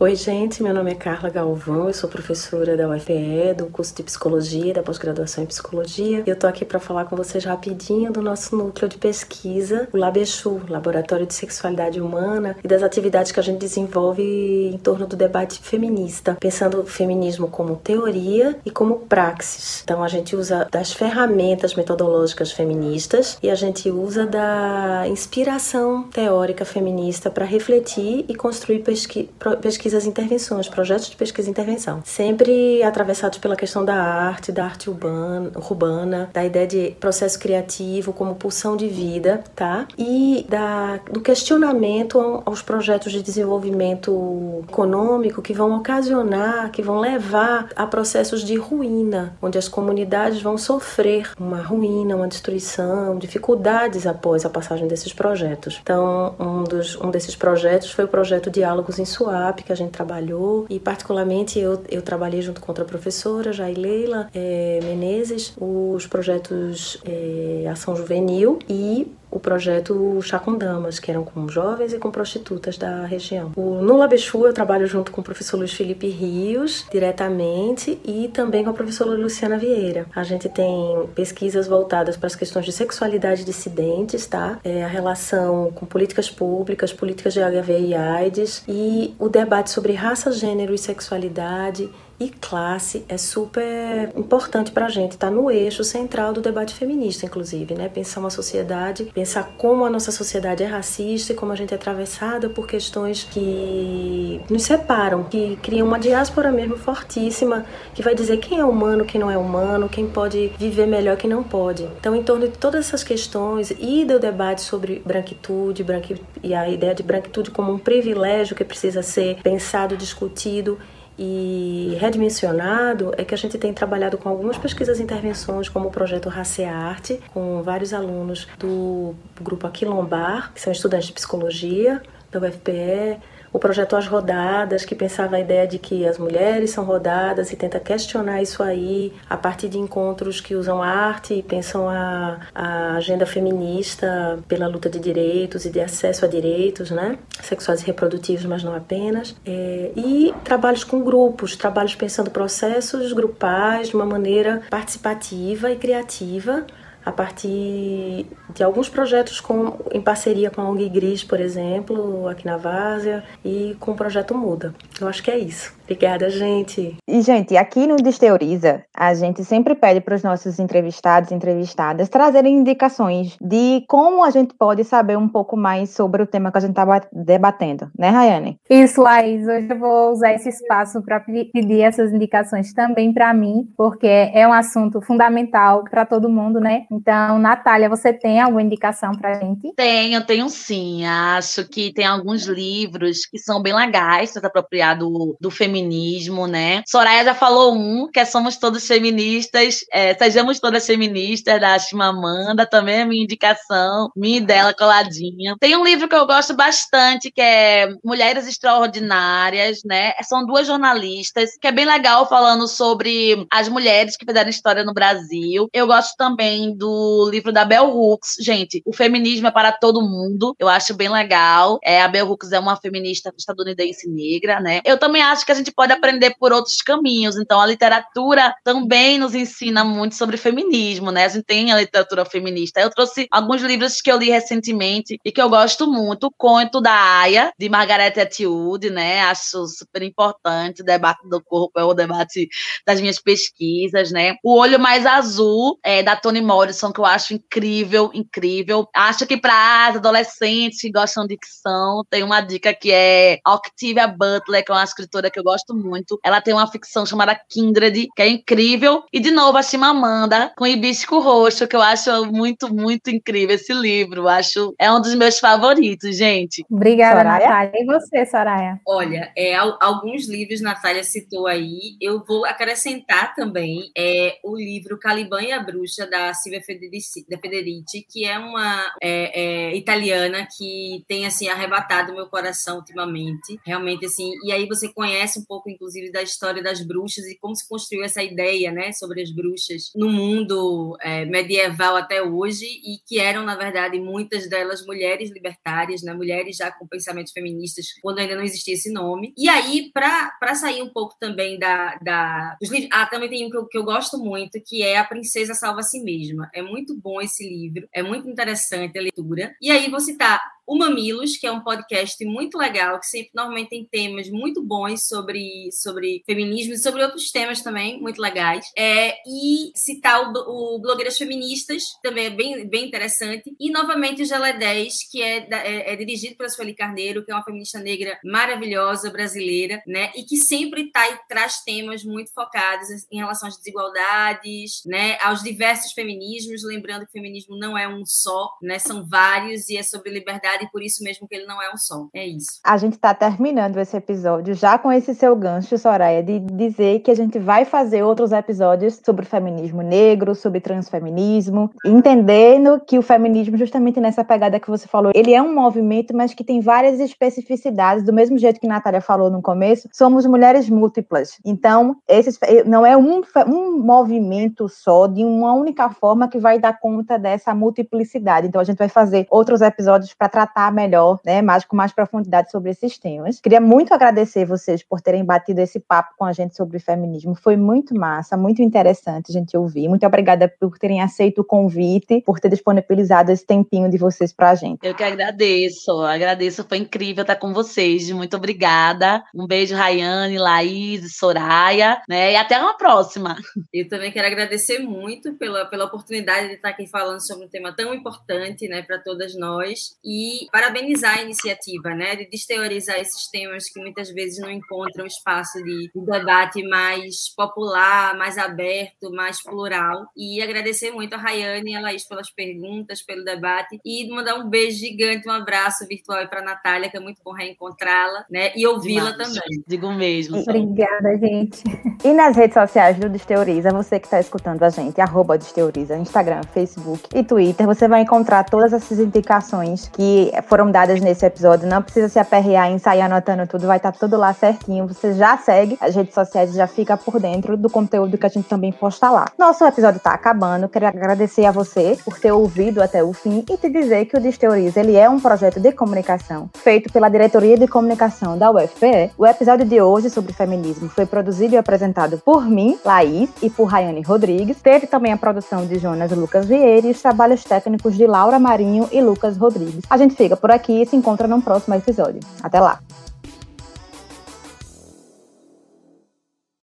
Oi, 0.01 0.17
gente, 0.17 0.65
meu 0.65 0.75
nome 0.75 0.91
é 0.91 0.95
Carla 0.97 1.31
Galvão, 1.31 1.87
eu 1.87 1.95
sou 1.95 2.11
professora 2.11 2.77
da 2.77 2.89
UFPE, 2.89 3.55
do 3.57 3.67
curso 3.67 3.95
de 3.95 4.03
Psicologia, 4.03 4.75
da 4.75 4.83
pós-graduação 4.83 5.45
em 5.45 5.47
Psicologia. 5.47 6.25
Eu 6.27 6.35
tô 6.35 6.49
aqui 6.49 6.65
para 6.65 6.81
falar 6.81 7.05
com 7.05 7.15
vocês 7.15 7.45
rapidinho 7.45 8.13
do 8.13 8.21
nosso 8.21 8.57
núcleo 8.57 8.89
de 8.89 8.99
pesquisa, 8.99 9.89
o 9.93 9.97
LabExu, 9.97 10.61
Laboratório 10.69 11.25
de 11.25 11.35
Sexualidade 11.35 12.01
Humana, 12.01 12.57
e 12.65 12.67
das 12.67 12.83
atividades 12.83 13.31
que 13.31 13.39
a 13.39 13.43
gente 13.45 13.61
desenvolve 13.61 14.71
em 14.75 14.79
torno 14.79 15.07
do 15.07 15.15
debate 15.15 15.61
feminista, 15.63 16.37
pensando 16.41 16.81
o 16.81 16.87
feminismo 16.87 17.47
como 17.47 17.77
teoria 17.77 18.57
e 18.65 18.73
como 18.73 19.01
praxis. 19.01 19.83
Então, 19.85 20.03
a 20.03 20.09
gente 20.09 20.35
usa 20.35 20.67
das 20.69 20.93
ferramentas 20.93 21.75
metodológicas 21.77 22.51
feministas 22.51 23.39
e 23.41 23.49
a 23.49 23.55
gente 23.55 23.89
usa 23.89 24.27
da 24.27 25.05
inspiração 25.07 26.05
teórica 26.05 26.65
feminista 26.65 27.31
para 27.31 27.45
refletir 27.45 28.25
e 28.29 28.35
construir 28.35 28.81
pesqui 28.81 29.31
pesquisa 29.61 29.92
pesquisas 29.93 30.07
e 30.07 30.09
intervenções, 30.09 30.69
projetos 30.69 31.11
de 31.11 31.17
pesquisa 31.17 31.49
e 31.49 31.51
intervenção, 31.51 32.01
sempre 32.05 32.83
atravessados 32.83 33.39
pela 33.39 33.55
questão 33.55 33.85
da 33.85 33.95
arte, 33.95 34.51
da 34.51 34.65
arte 34.65 34.89
urbana, 34.89 35.51
urbana 35.55 36.31
da 36.33 36.45
ideia 36.45 36.67
de 36.67 36.97
processo 36.99 37.39
criativo 37.39 38.13
como 38.13 38.35
pulsão 38.35 38.77
de 38.77 38.89
vida, 38.89 39.43
tá? 39.55 39.87
E 39.99 40.47
da, 40.49 40.99
do 41.11 41.21
questionamento 41.21 42.43
aos 42.45 42.63
projetos 42.63 43.13
de 43.13 43.23
desenvolvimento 43.23 44.65
econômico 44.69 45.43
que 45.43 45.53
vão 45.53 45.77
ocasionar, 45.77 46.71
que 46.71 46.83
vão 46.83 46.99
levar 46.99 47.69
a 47.77 47.87
processos 47.87 48.43
de 48.43 48.57
ruína, 48.57 49.37
onde 49.43 49.59
as 49.59 49.69
comunidades 49.69 50.41
vão 50.41 50.57
sofrer 50.57 51.31
uma 51.39 51.61
ruína, 51.61 52.17
uma 52.17 52.29
destruição, 52.29 53.19
dificuldades 53.19 54.07
após 54.07 54.45
a 54.45 54.51
passagem 54.51 54.89
desses 54.89 55.13
projetos. 55.13 55.81
Então, 55.83 56.35
um, 56.39 56.65
dos, 56.65 56.97
um 56.97 57.11
desses 57.11 57.37
projetos 57.37 57.91
foi 57.91 58.05
o 58.05 58.09
projeto 58.09 58.51
Diálogos 58.51 58.99
em 58.99 59.05
Suape, 59.05 59.63
que 59.73 59.83
a 59.83 59.85
gente 59.85 59.91
trabalhou. 59.93 60.67
E 60.69 60.79
particularmente 60.79 61.59
eu, 61.59 61.83
eu 61.91 62.03
trabalhei 62.03 62.43
junto 62.43 62.61
com 62.61 62.71
outra 62.71 62.85
professora, 62.85 63.53
Jaileila 63.53 64.29
é, 64.35 64.81
Menezes, 64.83 65.55
os 65.59 66.07
projetos 66.07 66.99
é, 67.05 67.67
Ação 67.69 67.97
Juvenil 67.97 68.59
e 68.69 69.11
o 69.33 69.41
projeto 69.41 70.21
Chá 70.23 70.39
com 70.39 70.57
Damas, 70.57 71.01
que 71.01 71.11
eram 71.11 71.25
com 71.25 71.49
jovens 71.49 71.93
e 71.95 71.99
com 71.99 72.11
prostitutas 72.11 72.77
da 72.77 73.07
região. 73.07 73.51
O, 73.57 73.81
no 73.83 73.97
Labexu 73.97 74.47
eu 74.47 74.53
trabalho 74.53 74.87
junto 74.87 75.11
com 75.11 75.23
o 75.23 75.25
professor 75.25 75.57
Luiz 75.57 75.73
Felipe 75.73 76.07
Rios, 76.09 76.87
diretamente, 76.93 77.99
e 78.05 78.29
também 78.29 78.63
com 78.63 78.71
a 78.71 78.75
professora 78.75 79.11
Luciana 79.13 79.57
Vieira. 79.57 80.07
A 80.15 80.23
gente 80.23 80.49
tem 80.49 81.09
pesquisas 81.15 81.67
voltadas 81.67 82.17
para 82.17 82.27
as 82.27 82.37
questões 82.37 82.67
de 82.67 82.73
sexualidade 82.73 83.45
dissidentes, 83.45 84.27
tá? 84.27 84.59
É, 84.63 84.85
a 84.85 84.89
relação 84.89 85.73
com 85.75 85.87
políticas 85.87 86.29
públicas, 86.29 86.93
políticas 86.93 87.33
de 87.33 87.43
HIV 87.43 87.81
e 87.81 87.95
AIDS, 87.95 88.63
e 88.69 89.15
o 89.19 89.29
debate 89.29 89.71
sobre 89.71 89.95
raça, 89.95 90.31
gênero 90.31 90.75
e 90.75 90.79
sexualidade 90.79 91.91
e 92.23 92.29
classe 92.29 93.05
é 93.09 93.17
super 93.17 94.13
importante 94.17 94.71
para 94.71 94.87
a 94.87 94.89
gente, 94.89 95.13
está 95.13 95.31
no 95.31 95.51
eixo 95.51 95.83
central 95.83 96.33
do 96.33 96.41
debate 96.41 96.75
feminista, 96.75 97.27
inclusive, 97.27 97.75
né? 97.75 97.89
Pensar 97.89 98.21
uma 98.21 98.31
sociedade, 98.31 99.05
pensar 99.13 99.55
como 99.59 99.85
a 99.85 99.91
nossa 99.91 100.13
sociedade 100.13 100.63
é 100.63 100.67
racista 100.67 101.33
e 101.33 101.37
como 101.37 101.51
a 101.51 101.57
gente 101.57 101.73
é 101.73 101.77
atravessada 101.77 102.49
por 102.49 102.67
questões 102.67 103.25
que 103.25 104.41
nos 104.49 104.63
separam, 104.63 105.25
que 105.25 105.57
criam 105.63 105.87
uma 105.87 105.99
diáspora 105.99 106.53
mesmo 106.53 106.77
fortíssima, 106.77 107.67
que 107.95 108.03
vai 108.03 108.15
dizer 108.15 108.37
quem 108.39 108.59
é 108.59 108.65
humano, 108.65 109.05
quem 109.05 109.21
não 109.21 109.31
é 109.31 109.37
humano, 109.37 109.89
quem 109.89 110.07
pode 110.07 110.53
viver 110.59 110.87
melhor, 110.87 111.17
quem 111.17 111.29
não 111.29 111.43
pode. 111.43 111.89
Então, 111.99 112.15
em 112.15 112.23
torno 112.23 112.47
de 112.47 112.57
todas 112.57 112.87
essas 112.87 113.03
questões 113.03 113.73
e 113.81 114.05
do 114.05 114.21
debate 114.21 114.61
sobre 114.61 115.03
branquitude, 115.05 115.83
branqui, 115.83 116.21
e 116.43 116.55
a 116.55 116.69
ideia 116.69 116.95
de 116.95 117.03
branquitude 117.03 117.51
como 117.51 117.73
um 117.73 117.79
privilégio 117.79 118.55
que 118.55 118.65
precisa 118.65 119.03
ser 119.03 119.43
pensado, 119.43 119.97
discutido 119.97 120.79
e 121.19 121.97
redimensionado 122.01 123.13
é 123.17 123.25
que 123.25 123.35
a 123.35 123.39
gente 123.39 123.59
tem 123.59 123.73
trabalhado 123.73 124.17
com 124.17 124.29
algumas 124.29 124.57
pesquisas 124.57 124.99
e 124.99 125.03
intervenções, 125.03 125.69
como 125.69 125.89
o 125.89 125.91
projeto 125.91 126.29
Racearte, 126.29 127.21
com 127.33 127.63
vários 127.63 127.93
alunos 127.93 128.49
do 128.59 129.15
grupo 129.41 129.67
Aquilombar, 129.67 130.53
que 130.53 130.61
são 130.61 130.73
estudantes 130.73 131.09
de 131.09 131.13
psicologia 131.13 132.03
da 132.31 132.41
UFPE, 132.41 133.19
o 133.53 133.59
projeto 133.59 133.97
As 133.97 134.07
Rodadas, 134.07 134.85
que 134.85 134.95
pensava 134.95 135.37
a 135.37 135.41
ideia 135.41 135.67
de 135.67 135.79
que 135.79 136.07
as 136.07 136.19
mulheres 136.19 136.71
são 136.71 136.85
rodadas 136.85 137.53
e 137.53 137.57
tenta 137.57 137.79
questionar 137.79 138.41
isso 138.41 138.63
aí 138.63 139.13
a 139.29 139.37
partir 139.37 139.69
de 139.69 139.79
encontros 139.79 140.41
que 140.41 140.55
usam 140.55 140.83
arte 140.83 141.35
e 141.35 141.43
pensam 141.43 141.89
a, 141.89 142.41
a 142.55 142.95
agenda 142.95 143.27
feminista 143.27 144.39
pela 144.49 144.67
luta 144.67 144.89
de 144.89 144.99
direitos 144.99 145.67
e 145.67 145.71
de 145.71 145.81
acesso 145.81 146.25
a 146.25 146.29
direitos, 146.29 146.91
né? 146.91 147.19
Sexuais 147.43 147.83
e 147.83 147.87
reprodutivos, 147.87 148.45
mas 148.47 148.63
não 148.63 148.75
apenas. 148.75 149.37
É, 149.45 149.93
e 149.97 150.35
trabalhos 150.45 150.85
com 150.85 151.03
grupos, 151.03 151.55
trabalhos 151.55 151.95
pensando 151.95 152.31
processos 152.31 153.13
grupais 153.13 153.89
de 153.89 153.97
uma 153.97 154.07
maneira 154.07 154.63
participativa 154.71 155.71
e 155.71 155.77
criativa 155.77 156.65
a 157.05 157.13
partir 157.13 158.27
de 158.55 158.63
alguns 158.63 158.89
projetos 158.89 159.41
com, 159.41 159.77
em 159.93 160.01
parceria 160.01 160.51
com 160.51 160.61
a 160.61 160.69
ONG 160.69 160.89
Gris, 160.89 161.25
por 161.25 161.41
exemplo, 161.41 162.29
aqui 162.29 162.47
na 162.47 162.57
Várzea, 162.57 163.25
e 163.45 163.77
com 163.81 163.93
o 163.93 163.97
projeto 163.97 164.35
Muda. 164.35 164.75
Eu 165.01 165.09
acho 165.09 165.23
que 165.23 165.31
é 165.31 165.39
isso. 165.39 165.75
Obrigada, 165.85 166.31
gente. 166.31 166.97
E, 167.07 167.21
gente, 167.21 167.57
aqui 167.57 167.87
no 167.87 167.97
Desteoriza, 167.97 168.83
a 168.97 169.13
gente 169.15 169.45
sempre 169.45 169.75
pede 169.75 170.01
para 170.01 170.15
os 170.15 170.23
nossos 170.23 170.59
entrevistados 170.59 171.31
e 171.31 171.35
entrevistadas 171.35 172.09
trazerem 172.09 172.59
indicações 172.59 173.37
de 173.41 173.85
como 173.89 174.25
a 174.25 174.31
gente 174.31 174.55
pode 174.55 174.85
saber 174.85 175.19
um 175.19 175.29
pouco 175.29 175.57
mais 175.57 175.91
sobre 175.91 176.23
o 176.23 176.27
tema 176.27 176.51
que 176.51 176.59
a 176.59 176.61
gente 176.61 176.71
está 176.71 177.01
debatendo, 177.13 177.91
né, 177.99 178.09
Rayane? 178.09 178.59
Isso, 178.71 179.03
Laís. 179.03 179.47
Hoje 179.47 179.69
eu 179.69 179.79
vou 179.79 180.13
usar 180.13 180.33
esse 180.33 180.49
espaço 180.49 181.03
para 181.03 181.21
pedir 181.21 181.83
essas 181.83 182.13
indicações 182.13 182.73
também 182.73 183.13
para 183.13 183.35
mim, 183.35 183.69
porque 183.77 184.07
é 184.07 184.47
um 184.47 184.53
assunto 184.53 185.01
fundamental 185.01 185.85
para 185.85 186.07
todo 186.07 186.29
mundo, 186.29 186.61
né? 186.61 186.87
Então, 186.93 187.39
Natália, 187.39 187.89
você 187.89 188.13
tem 188.13 188.41
alguma 188.41 188.63
indicação 188.63 189.13
para 189.13 189.41
gente? 189.41 189.73
Tenho, 189.75 190.25
tenho 190.25 190.49
sim. 190.49 191.05
Acho 191.07 191.65
que 191.65 191.93
tem 191.93 192.05
alguns 192.05 192.45
livros 192.45 193.27
que 193.27 193.39
são 193.39 193.63
bem 193.63 193.75
legais 193.75 194.33
para 194.33 194.47
apropriar 194.47 194.99
do, 194.99 195.37
do 195.41 195.51
feminismo 195.51 196.43
né? 196.47 196.83
Soraya 196.87 197.25
já 197.25 197.35
falou 197.35 197.75
um, 197.75 198.09
que 198.11 198.21
é 198.21 198.25
Somos 198.25 198.57
Todos 198.57 198.87
Feministas, 198.87 199.81
é, 199.93 200.15
Sejamos 200.15 200.61
Todas 200.61 200.87
Feministas, 200.87 201.61
da 201.61 201.79
Chimamanda, 201.79 202.67
também 202.67 203.01
é 203.01 203.05
minha 203.05 203.23
indicação, 203.23 204.11
minha 204.17 204.41
dela 204.41 204.75
coladinha. 204.75 205.57
Tem 205.61 205.77
um 205.77 205.85
livro 205.85 206.09
que 206.09 206.15
eu 206.15 206.27
gosto 206.27 206.55
bastante, 206.55 207.31
que 207.31 207.41
é 207.41 207.89
Mulheres 208.05 208.47
Extraordinárias, 208.47 209.81
né? 209.85 210.13
São 210.23 210.45
duas 210.45 210.67
jornalistas, 210.67 211.51
que 211.61 211.67
é 211.67 211.73
bem 211.73 211.85
legal 211.85 212.29
falando 212.29 212.67
sobre 212.69 213.47
as 213.51 213.69
mulheres 213.69 214.17
que 214.17 214.27
fizeram 214.27 214.51
história 214.51 214.85
no 214.85 214.95
Brasil. 214.95 215.69
Eu 215.73 215.87
gosto 215.87 216.15
também 216.17 216.77
do 216.83 217.31
livro 217.31 217.53
da 217.53 217.65
Bell 217.65 217.97
Hooks, 217.97 218.35
gente, 218.41 218.83
O 218.85 218.93
Feminismo 218.93 219.47
é 219.47 219.51
para 219.53 219.71
Todo 219.71 220.03
Mundo, 220.03 220.53
eu 220.59 220.69
acho 220.69 220.95
bem 220.95 221.09
legal. 221.09 221.79
É, 221.85 222.03
a 222.03 222.09
Bell 222.09 222.29
Hooks 222.29 222.51
é 222.51 222.59
uma 222.59 222.77
feminista 222.77 223.33
estadunidense 223.39 224.11
negra, 224.11 224.59
né? 224.59 224.81
Eu 224.85 224.99
também 224.99 225.23
acho 225.23 225.47
que 225.47 225.53
a 225.53 225.55
gente 225.55 225.71
pode 225.71 225.93
aprender 225.93 226.35
por 226.41 226.53
outros 226.53 226.83
caminhos. 226.83 227.37
Então, 227.37 227.61
a 227.61 227.67
literatura 227.67 228.53
também 228.65 229.17
nos 229.17 229.33
ensina 229.33 229.85
muito 229.85 230.17
sobre 230.17 230.37
feminismo, 230.37 231.13
né? 231.13 231.27
A 231.27 231.29
gente 231.29 231.45
tem 231.45 231.71
a 231.71 231.79
literatura 231.79 232.25
feminista. 232.25 232.81
Eu 232.81 232.91
trouxe 232.91 233.29
alguns 233.31 233.63
livros 233.63 234.01
que 234.01 234.11
eu 234.11 234.19
li 234.19 234.31
recentemente 234.31 235.21
e 235.25 235.31
que 235.31 235.41
eu 235.41 235.49
gosto 235.49 235.87
muito. 235.87 236.27
O 236.27 236.33
Conto 236.37 236.81
da 236.81 236.93
Aya, 237.21 237.53
de 237.57 237.69
Margaret 237.69 238.21
Atwood, 238.21 238.91
né? 238.91 239.21
Acho 239.21 239.67
super 239.69 240.03
importante. 240.03 240.83
O 240.83 240.85
debate 240.85 241.29
do 241.29 241.41
corpo 241.41 241.79
é 241.79 241.85
o 241.85 241.95
debate 241.95 242.49
das 242.85 243.01
minhas 243.01 243.21
pesquisas, 243.21 244.11
né? 244.11 244.35
O 244.43 244.59
Olho 244.59 244.81
Mais 244.81 245.07
Azul, 245.07 245.79
é, 245.85 246.03
da 246.03 246.17
Toni 246.17 246.41
Morrison, 246.41 246.72
que 246.73 247.01
eu 247.01 247.05
acho 247.05 247.35
incrível, 247.35 248.11
incrível. 248.15 248.89
Acho 248.95 249.27
que 249.27 249.37
para 249.37 249.89
as 249.89 249.97
adolescentes 249.97 250.81
que 250.81 250.91
gostam 250.91 251.27
de 251.27 251.35
ficção, 251.35 252.03
tem 252.11 252.23
uma 252.23 252.41
dica 252.41 252.75
que 252.75 252.91
é 252.93 253.39
Octavia 253.47 254.07
Butler, 254.07 254.65
que 254.65 254.73
é 254.73 254.75
uma 254.75 254.85
escritora 254.85 255.31
que 255.31 255.39
eu 255.39 255.45
gosto 255.45 255.75
muito. 255.75 256.19
Ela 256.25 256.41
tem 256.41 256.55
uma 256.55 256.67
ficção 256.67 257.05
chamada 257.05 257.39
Kindred, 257.49 258.09
que 258.15 258.23
é 258.23 258.29
incrível. 258.29 259.05
E, 259.13 259.21
de 259.21 259.31
novo, 259.31 259.59
a 259.59 259.63
Chimamanda, 259.63 260.53
com 260.57 260.67
Hibisco 260.67 261.19
Roxo, 261.19 261.67
que 261.67 261.77
eu 261.77 261.83
acho 261.83 262.27
muito, 262.27 262.73
muito 262.73 263.11
incrível 263.11 263.55
esse 263.55 263.73
livro. 263.73 264.29
Acho 264.29 264.75
é 264.79 264.91
um 264.91 265.01
dos 265.01 265.15
meus 265.15 265.39
favoritos, 265.39 266.17
gente. 266.17 266.65
Obrigada, 266.71 267.19
Soraya. 267.19 267.49
Natália. 267.49 267.73
E 267.75 267.85
você, 267.85 268.27
Soraya? 268.27 268.81
Olha, 268.87 269.33
é, 269.37 269.55
alguns 269.55 270.29
livros 270.29 270.61
Natália 270.61 271.05
citou 271.05 271.47
aí. 271.47 271.97
Eu 272.01 272.25
vou 272.25 272.45
acrescentar 272.45 273.35
também 273.35 273.91
é, 273.97 274.39
o 274.45 274.57
livro 274.57 274.99
Caliban 274.99 275.43
e 275.43 275.53
a 275.53 275.61
Bruxa, 275.61 276.07
da 276.07 276.33
Silvia 276.35 276.62
Federici, 276.63 278.07
que 278.09 278.25
é 278.25 278.39
uma 278.39 278.93
é, 279.03 279.41
é, 279.41 279.77
italiana 279.77 280.47
que 280.57 281.05
tem, 281.09 281.27
assim, 281.27 281.49
arrebatado 281.49 282.15
meu 282.15 282.27
coração 282.27 282.79
ultimamente. 282.79 283.59
Realmente, 283.65 284.07
assim, 284.07 284.31
e 284.45 284.53
aí 284.53 284.67
você 284.67 284.93
conhece 284.93 285.39
um 285.39 285.45
pouco, 285.45 285.71
inclusive, 285.71 286.11
da 286.11 286.23
história 286.23 286.63
das 286.63 286.85
bruxas 286.87 287.27
e 287.27 287.39
como 287.39 287.55
se 287.55 287.69
construiu 287.69 288.05
essa 288.05 288.23
ideia 288.23 288.71
né, 288.71 288.93
sobre 288.93 289.23
as 289.23 289.31
bruxas 289.31 289.91
no 289.95 290.11
mundo 290.11 290.97
é, 291.01 291.25
medieval 291.25 291.97
até 291.97 292.23
hoje, 292.23 292.65
e 292.65 292.99
que 293.07 293.19
eram, 293.19 293.45
na 293.45 293.57
verdade, 293.57 293.99
muitas 294.01 294.49
delas 294.49 294.85
mulheres 294.87 295.31
libertárias, 295.31 296.03
né, 296.03 296.13
mulheres 296.15 296.57
já 296.57 296.71
com 296.71 296.87
pensamentos 296.87 297.33
feministas, 297.33 297.87
quando 298.03 298.19
ainda 298.19 298.37
não 298.37 298.43
existia 298.43 298.75
esse 298.75 298.93
nome. 298.93 299.33
E 299.37 299.49
aí, 299.49 299.91
para 299.93 300.55
sair 300.55 300.83
um 300.83 300.89
pouco 300.89 301.17
também 301.19 301.59
da. 301.59 301.97
da 302.03 302.57
ah, 302.91 303.07
também 303.07 303.29
tem 303.29 303.47
um 303.47 303.51
que 303.51 303.57
eu, 303.57 303.67
que 303.67 303.79
eu 303.79 303.85
gosto 303.85 304.19
muito, 304.19 304.61
que 304.65 304.83
é 304.83 304.99
A 304.99 305.05
Princesa 305.05 305.55
Salva 305.55 305.81
a 305.81 305.83
Si 305.83 306.03
Mesma. 306.03 306.51
É 306.53 306.63
muito 306.63 306.95
bom 306.95 307.21
esse 307.21 307.49
livro, 307.49 307.89
é 307.93 308.03
muito 308.03 308.29
interessante 308.29 308.99
a 308.99 309.03
leitura. 309.03 309.55
E 309.61 309.71
aí 309.71 309.91
vou 309.91 310.01
citar 310.01 310.41
o 310.67 310.79
Mamilos, 310.79 311.37
que 311.37 311.47
é 311.47 311.53
um 311.53 311.63
podcast 311.63 312.25
muito 312.25 312.57
legal, 312.57 312.99
que 313.01 313.07
sempre 313.07 313.31
normalmente 313.35 313.71
tem 313.71 313.85
temas 313.85 314.29
muito 314.31 314.63
bons 314.63 315.07
sobre, 315.07 315.69
sobre 315.73 316.23
feminismo 316.25 316.75
e 316.75 316.79
sobre 316.79 317.03
outros 317.03 317.31
temas 317.31 317.63
também 317.63 318.01
muito 318.01 318.21
legais. 318.21 318.67
É, 318.77 319.17
e 319.27 319.73
citar 319.75 320.21
o, 320.21 320.77
o 320.77 320.81
Blogueiras 320.81 321.19
Feministas, 321.19 321.85
também 322.03 322.27
é 322.27 322.31
bem, 322.31 322.69
bem 322.69 322.87
interessante. 322.87 323.55
E 323.59 323.71
novamente 323.71 324.23
o 324.23 324.25
Gelé 324.25 324.53
10, 324.53 325.11
que 325.11 325.23
é, 325.23 325.49
é, 325.51 325.93
é 325.93 325.97
dirigido 325.97 326.37
pela 326.37 326.49
Sueli 326.49 326.75
Carneiro, 326.75 327.25
que 327.25 327.33
é 327.33 327.35
uma 327.35 327.45
feminista 327.45 327.79
negra 327.79 328.19
maravilhosa, 328.25 329.11
brasileira, 329.11 329.83
né? 329.87 330.13
E 330.15 330.23
que 330.23 330.37
sempre 330.37 330.91
tá 330.91 331.09
e 331.09 331.19
traz 331.29 331.63
temas 331.65 332.05
muito 332.05 332.33
focados 332.33 332.89
em 333.11 333.19
relação 333.19 333.49
às 333.49 333.57
desigualdades, 333.57 334.83
né? 334.87 335.19
Aos 335.21 335.43
diversos 335.43 335.93
feminismos, 335.93 336.65
lembrando 336.65 337.03
que 337.05 337.11
o 337.11 337.13
feminismo 337.13 337.57
não 337.59 337.77
é 337.77 337.89
um 337.89 338.05
só, 338.07 338.51
né? 338.63 338.79
São 338.79 339.07
vários 339.07 339.69
e 339.69 339.77
é 339.77 339.83
sobre 339.83 340.11
liberdade 340.11 340.52
e 340.61 340.71
por 340.71 340.83
isso 340.83 341.03
mesmo 341.05 341.29
que 341.29 341.35
ele 341.35 341.47
não 341.47 341.63
é 341.63 341.73
um 341.73 341.77
som. 341.77 342.09
É 342.15 342.27
isso. 342.27 342.61
A 342.65 342.77
gente 342.77 342.95
está 342.95 343.15
terminando 343.15 343.79
esse 343.79 343.97
episódio 343.97 344.55
já 344.55 344.79
com 344.79 344.91
esse 344.91 345.15
seu 345.15 345.35
gancho, 345.37 345.79
Soraya, 345.79 346.23
de 346.23 346.41
dizer 346.41 347.01
que 347.01 347.11
a 347.11 347.15
gente 347.15 347.39
vai 347.39 347.65
fazer 347.65 348.03
outros 348.03 348.33
episódios 348.33 349.01
sobre 349.05 349.25
o 349.25 349.29
feminismo 349.29 349.83
negro, 349.83 350.35
sobre 350.35 350.61
transfeminismo, 350.61 351.71
entendendo 351.85 352.81
que 352.87 352.99
o 352.99 353.03
feminismo, 353.03 353.57
justamente 353.57 354.01
nessa 354.01 354.25
pegada 354.25 354.59
que 354.59 354.71
você 354.71 354.87
falou, 354.87 355.13
ele 355.15 355.33
é 355.33 355.41
um 355.41 355.55
movimento, 355.55 356.15
mas 356.15 356.35
que 356.35 356.45
tem 356.45 356.61
várias 356.61 357.01
especificidades, 357.01 358.05
do 358.05 358.13
mesmo 358.13 358.39
jeito 358.39 358.61
que 358.61 358.67
Natália 358.67 359.01
falou 359.01 359.31
no 359.31 359.43
começo, 359.43 359.89
somos 359.93 360.27
mulheres 360.27 360.69
múltiplas. 360.69 361.39
Então, 361.45 361.97
esse 362.09 362.39
não 362.67 362.85
é 362.85 362.97
um, 362.97 363.23
um 363.47 363.79
movimento 363.79 364.69
só, 364.69 365.07
de 365.07 365.25
uma 365.25 365.53
única 365.55 365.91
forma 365.91 366.29
que 366.29 366.39
vai 366.39 366.59
dar 366.59 366.79
conta 366.79 367.19
dessa 367.19 367.55
multiplicidade. 367.55 368.47
Então, 368.47 368.61
a 368.61 368.65
gente 368.65 368.79
vai 368.79 368.89
fazer 368.89 369.27
outros 369.31 369.61
episódios 369.61 370.15
para 370.15 370.29
tratar 370.43 370.73
melhor, 370.73 371.21
né, 371.25 371.41
mais 371.41 371.65
com 371.65 371.77
mais 371.77 371.93
profundidade 371.93 372.51
sobre 372.51 372.71
esses 372.71 372.99
temas. 372.99 373.41
Queria 373.41 373.61
muito 373.61 373.95
agradecer 373.95 374.45
vocês 374.45 374.83
por 374.83 375.01
terem 375.01 375.25
batido 375.25 375.61
esse 375.61 375.79
papo 375.79 376.15
com 376.19 376.25
a 376.25 376.33
gente 376.33 376.57
sobre 376.57 376.79
feminismo. 376.79 377.35
Foi 377.35 377.57
muito 377.57 377.95
massa, 377.95 378.37
muito 378.37 378.61
interessante 378.61 379.31
a 379.31 379.33
gente 379.33 379.57
ouvir. 379.57 379.89
Muito 379.89 380.05
obrigada 380.07 380.49
por 380.49 380.79
terem 380.79 381.01
aceito 381.01 381.41
o 381.41 381.45
convite, 381.45 382.23
por 382.23 382.41
ter 382.41 382.49
disponibilizado 382.49 383.31
esse 383.31 383.47
tempinho 383.47 383.89
de 383.89 383.99
vocês 383.99 384.33
pra 384.33 384.55
gente. 384.55 384.81
Eu 384.83 384.95
que 384.95 385.05
agradeço, 385.05 386.03
agradeço, 386.03 386.65
foi 386.69 386.79
incrível 386.79 387.23
estar 387.23 387.37
com 387.37 387.53
vocês. 387.53 388.11
Muito 388.11 388.37
obrigada. 388.37 389.23
Um 389.35 389.47
beijo, 389.47 389.75
Rayane, 389.75 390.39
Laís, 390.39 391.17
Soraya, 391.17 392.03
né? 392.09 392.33
E 392.33 392.37
até 392.37 392.59
uma 392.59 392.77
próxima. 392.77 393.37
Eu 393.73 393.89
também 393.89 394.11
quero 394.11 394.27
agradecer 394.27 394.81
muito 394.81 395.35
pela, 395.35 395.65
pela 395.67 395.85
oportunidade 395.85 396.49
de 396.49 396.55
estar 396.55 396.71
aqui 396.71 396.87
falando 396.87 397.25
sobre 397.25 397.47
um 397.47 397.49
tema 397.49 397.73
tão 397.73 397.95
importante, 397.95 398.67
né, 398.69 398.83
para 398.83 398.99
todas 398.99 399.37
nós 399.37 399.97
e 400.05 400.32
parabenizar 400.51 401.19
a 401.19 401.23
iniciativa, 401.23 401.91
né, 401.91 402.17
de 402.17 402.29
desteorizar 402.29 402.99
esses 402.99 403.29
temas 403.31 403.69
que 403.69 403.81
muitas 403.81 404.11
vezes 404.11 404.39
não 404.39 404.51
encontram 404.51 405.07
espaço 405.07 405.63
de, 405.63 405.91
de 405.95 406.05
debate 406.05 406.67
mais 406.69 407.35
popular, 407.37 408.17
mais 408.17 408.39
aberto, 408.39 409.11
mais 409.13 409.43
plural. 409.43 410.07
E 410.17 410.43
agradecer 410.43 410.91
muito 410.91 411.15
a 411.15 411.19
Rayane 411.19 411.73
e 411.73 411.77
a 411.77 411.81
Laís 411.81 412.07
pelas 412.07 412.31
perguntas, 412.31 413.03
pelo 413.03 413.25
debate 413.25 413.81
e 413.85 414.09
mandar 414.11 414.35
um 414.37 414.49
beijo 414.49 414.79
gigante, 414.79 415.29
um 415.29 415.33
abraço 415.33 415.87
virtual 415.87 416.27
para 416.29 416.41
a 416.41 416.45
Natália, 416.45 416.91
que 416.91 416.97
é 416.97 417.01
muito 417.01 417.21
bom 417.25 417.33
reencontrá-la, 417.33 418.25
né, 418.31 418.53
e 418.55 418.67
ouvi-la 418.67 419.13
também. 419.13 419.63
Digo 419.67 419.93
mesmo. 419.93 420.39
Obrigada, 420.39 421.17
gente. 421.19 421.63
E 422.05 422.13
nas 422.13 422.37
redes 422.37 422.55
sociais 422.55 422.99
do 422.99 423.09
Desteoriza, 423.09 423.71
você 423.71 423.99
que 423.99 424.07
está 424.07 424.21
escutando 424.21 424.63
a 424.63 424.69
gente, 424.69 425.01
arroba 425.01 425.39
Desteoriza, 425.39 425.97
Instagram, 425.97 426.43
Facebook 426.53 427.09
e 427.15 427.23
Twitter, 427.23 427.67
você 427.67 427.89
vai 427.89 428.03
encontrar 428.03 428.45
todas 428.45 428.73
essas 428.73 428.99
indicações 428.99 429.89
que 429.89 430.22
foram 430.45 430.71
dadas 430.71 431.01
nesse 431.01 431.25
episódio. 431.25 431.69
Não 431.69 431.83
precisa 431.83 432.09
se 432.09 432.19
aperrear 432.19 432.71
em 432.71 432.79
sair 432.79 433.01
anotando 433.01 433.47
tudo, 433.47 433.67
vai 433.67 433.79
estar 433.79 433.93
tá 433.93 433.99
tudo 433.99 434.17
lá 434.17 434.33
certinho. 434.33 434.87
Você 434.87 435.15
já 435.15 435.37
segue 435.39 435.77
as 435.81 435.95
redes 435.95 436.15
sociais 436.15 436.53
já 436.53 436.67
fica 436.67 436.97
por 436.97 437.19
dentro 437.19 437.57
do 437.57 437.71
conteúdo 437.71 438.19
que 438.19 438.27
a 438.27 438.29
gente 438.29 438.49
também 438.49 438.73
posta 438.73 439.11
lá. 439.11 439.27
Nosso 439.39 439.65
episódio 439.65 439.99
está 439.99 440.13
acabando. 440.13 440.69
Quero 440.69 440.87
agradecer 440.87 441.45
a 441.47 441.51
você 441.51 441.99
por 442.05 442.19
ter 442.19 442.33
ouvido 442.33 442.83
até 442.83 443.03
o 443.03 443.13
fim 443.13 443.45
e 443.49 443.57
te 443.57 443.69
dizer 443.69 444.05
que 444.07 444.17
o 444.17 444.21
Desteoriza 444.21 444.81
ele 444.81 444.97
é 444.97 445.09
um 445.09 445.19
projeto 445.19 445.59
de 445.59 445.73
comunicação 445.73 446.51
feito 446.55 446.93
pela 446.93 447.09
Diretoria 447.09 447.57
de 447.57 447.67
Comunicação 447.67 448.37
da 448.37 448.51
UFPE. 448.51 449.11
O 449.17 449.27
episódio 449.27 449.65
de 449.65 449.81
hoje 449.81 450.11
sobre 450.11 450.33
feminismo 450.33 450.89
foi 450.89 451.07
produzido 451.07 451.55
e 451.55 451.59
apresentado 451.59 452.19
por 452.19 452.45
mim, 452.47 452.79
Laís, 452.85 453.31
e 453.43 453.51
por 453.51 453.65
Rayane 453.65 454.03
Rodrigues. 454.03 454.61
Teve 454.61 454.87
também 454.87 455.13
a 455.13 455.17
produção 455.17 455.67
de 455.67 455.79
Jonas 455.79 456.11
Lucas 456.13 456.47
Vieira 456.47 456.87
e 456.87 456.91
os 456.91 457.01
trabalhos 457.01 457.45
técnicos 457.45 457.97
de 457.97 458.07
Laura 458.07 458.39
Marinho 458.39 458.89
e 458.93 459.01
Lucas 459.01 459.37
Rodrigues. 459.37 459.85
A 459.89 459.97
gente 459.97 460.12
fica 460.13 460.37
por 460.37 460.51
aqui 460.51 460.83
e 460.83 460.87
se 460.87 460.97
encontra 460.97 461.27
no 461.27 461.43
próximo 461.43 461.75
episódio. 461.75 462.21
Até 462.43 462.61
lá! 462.61 462.81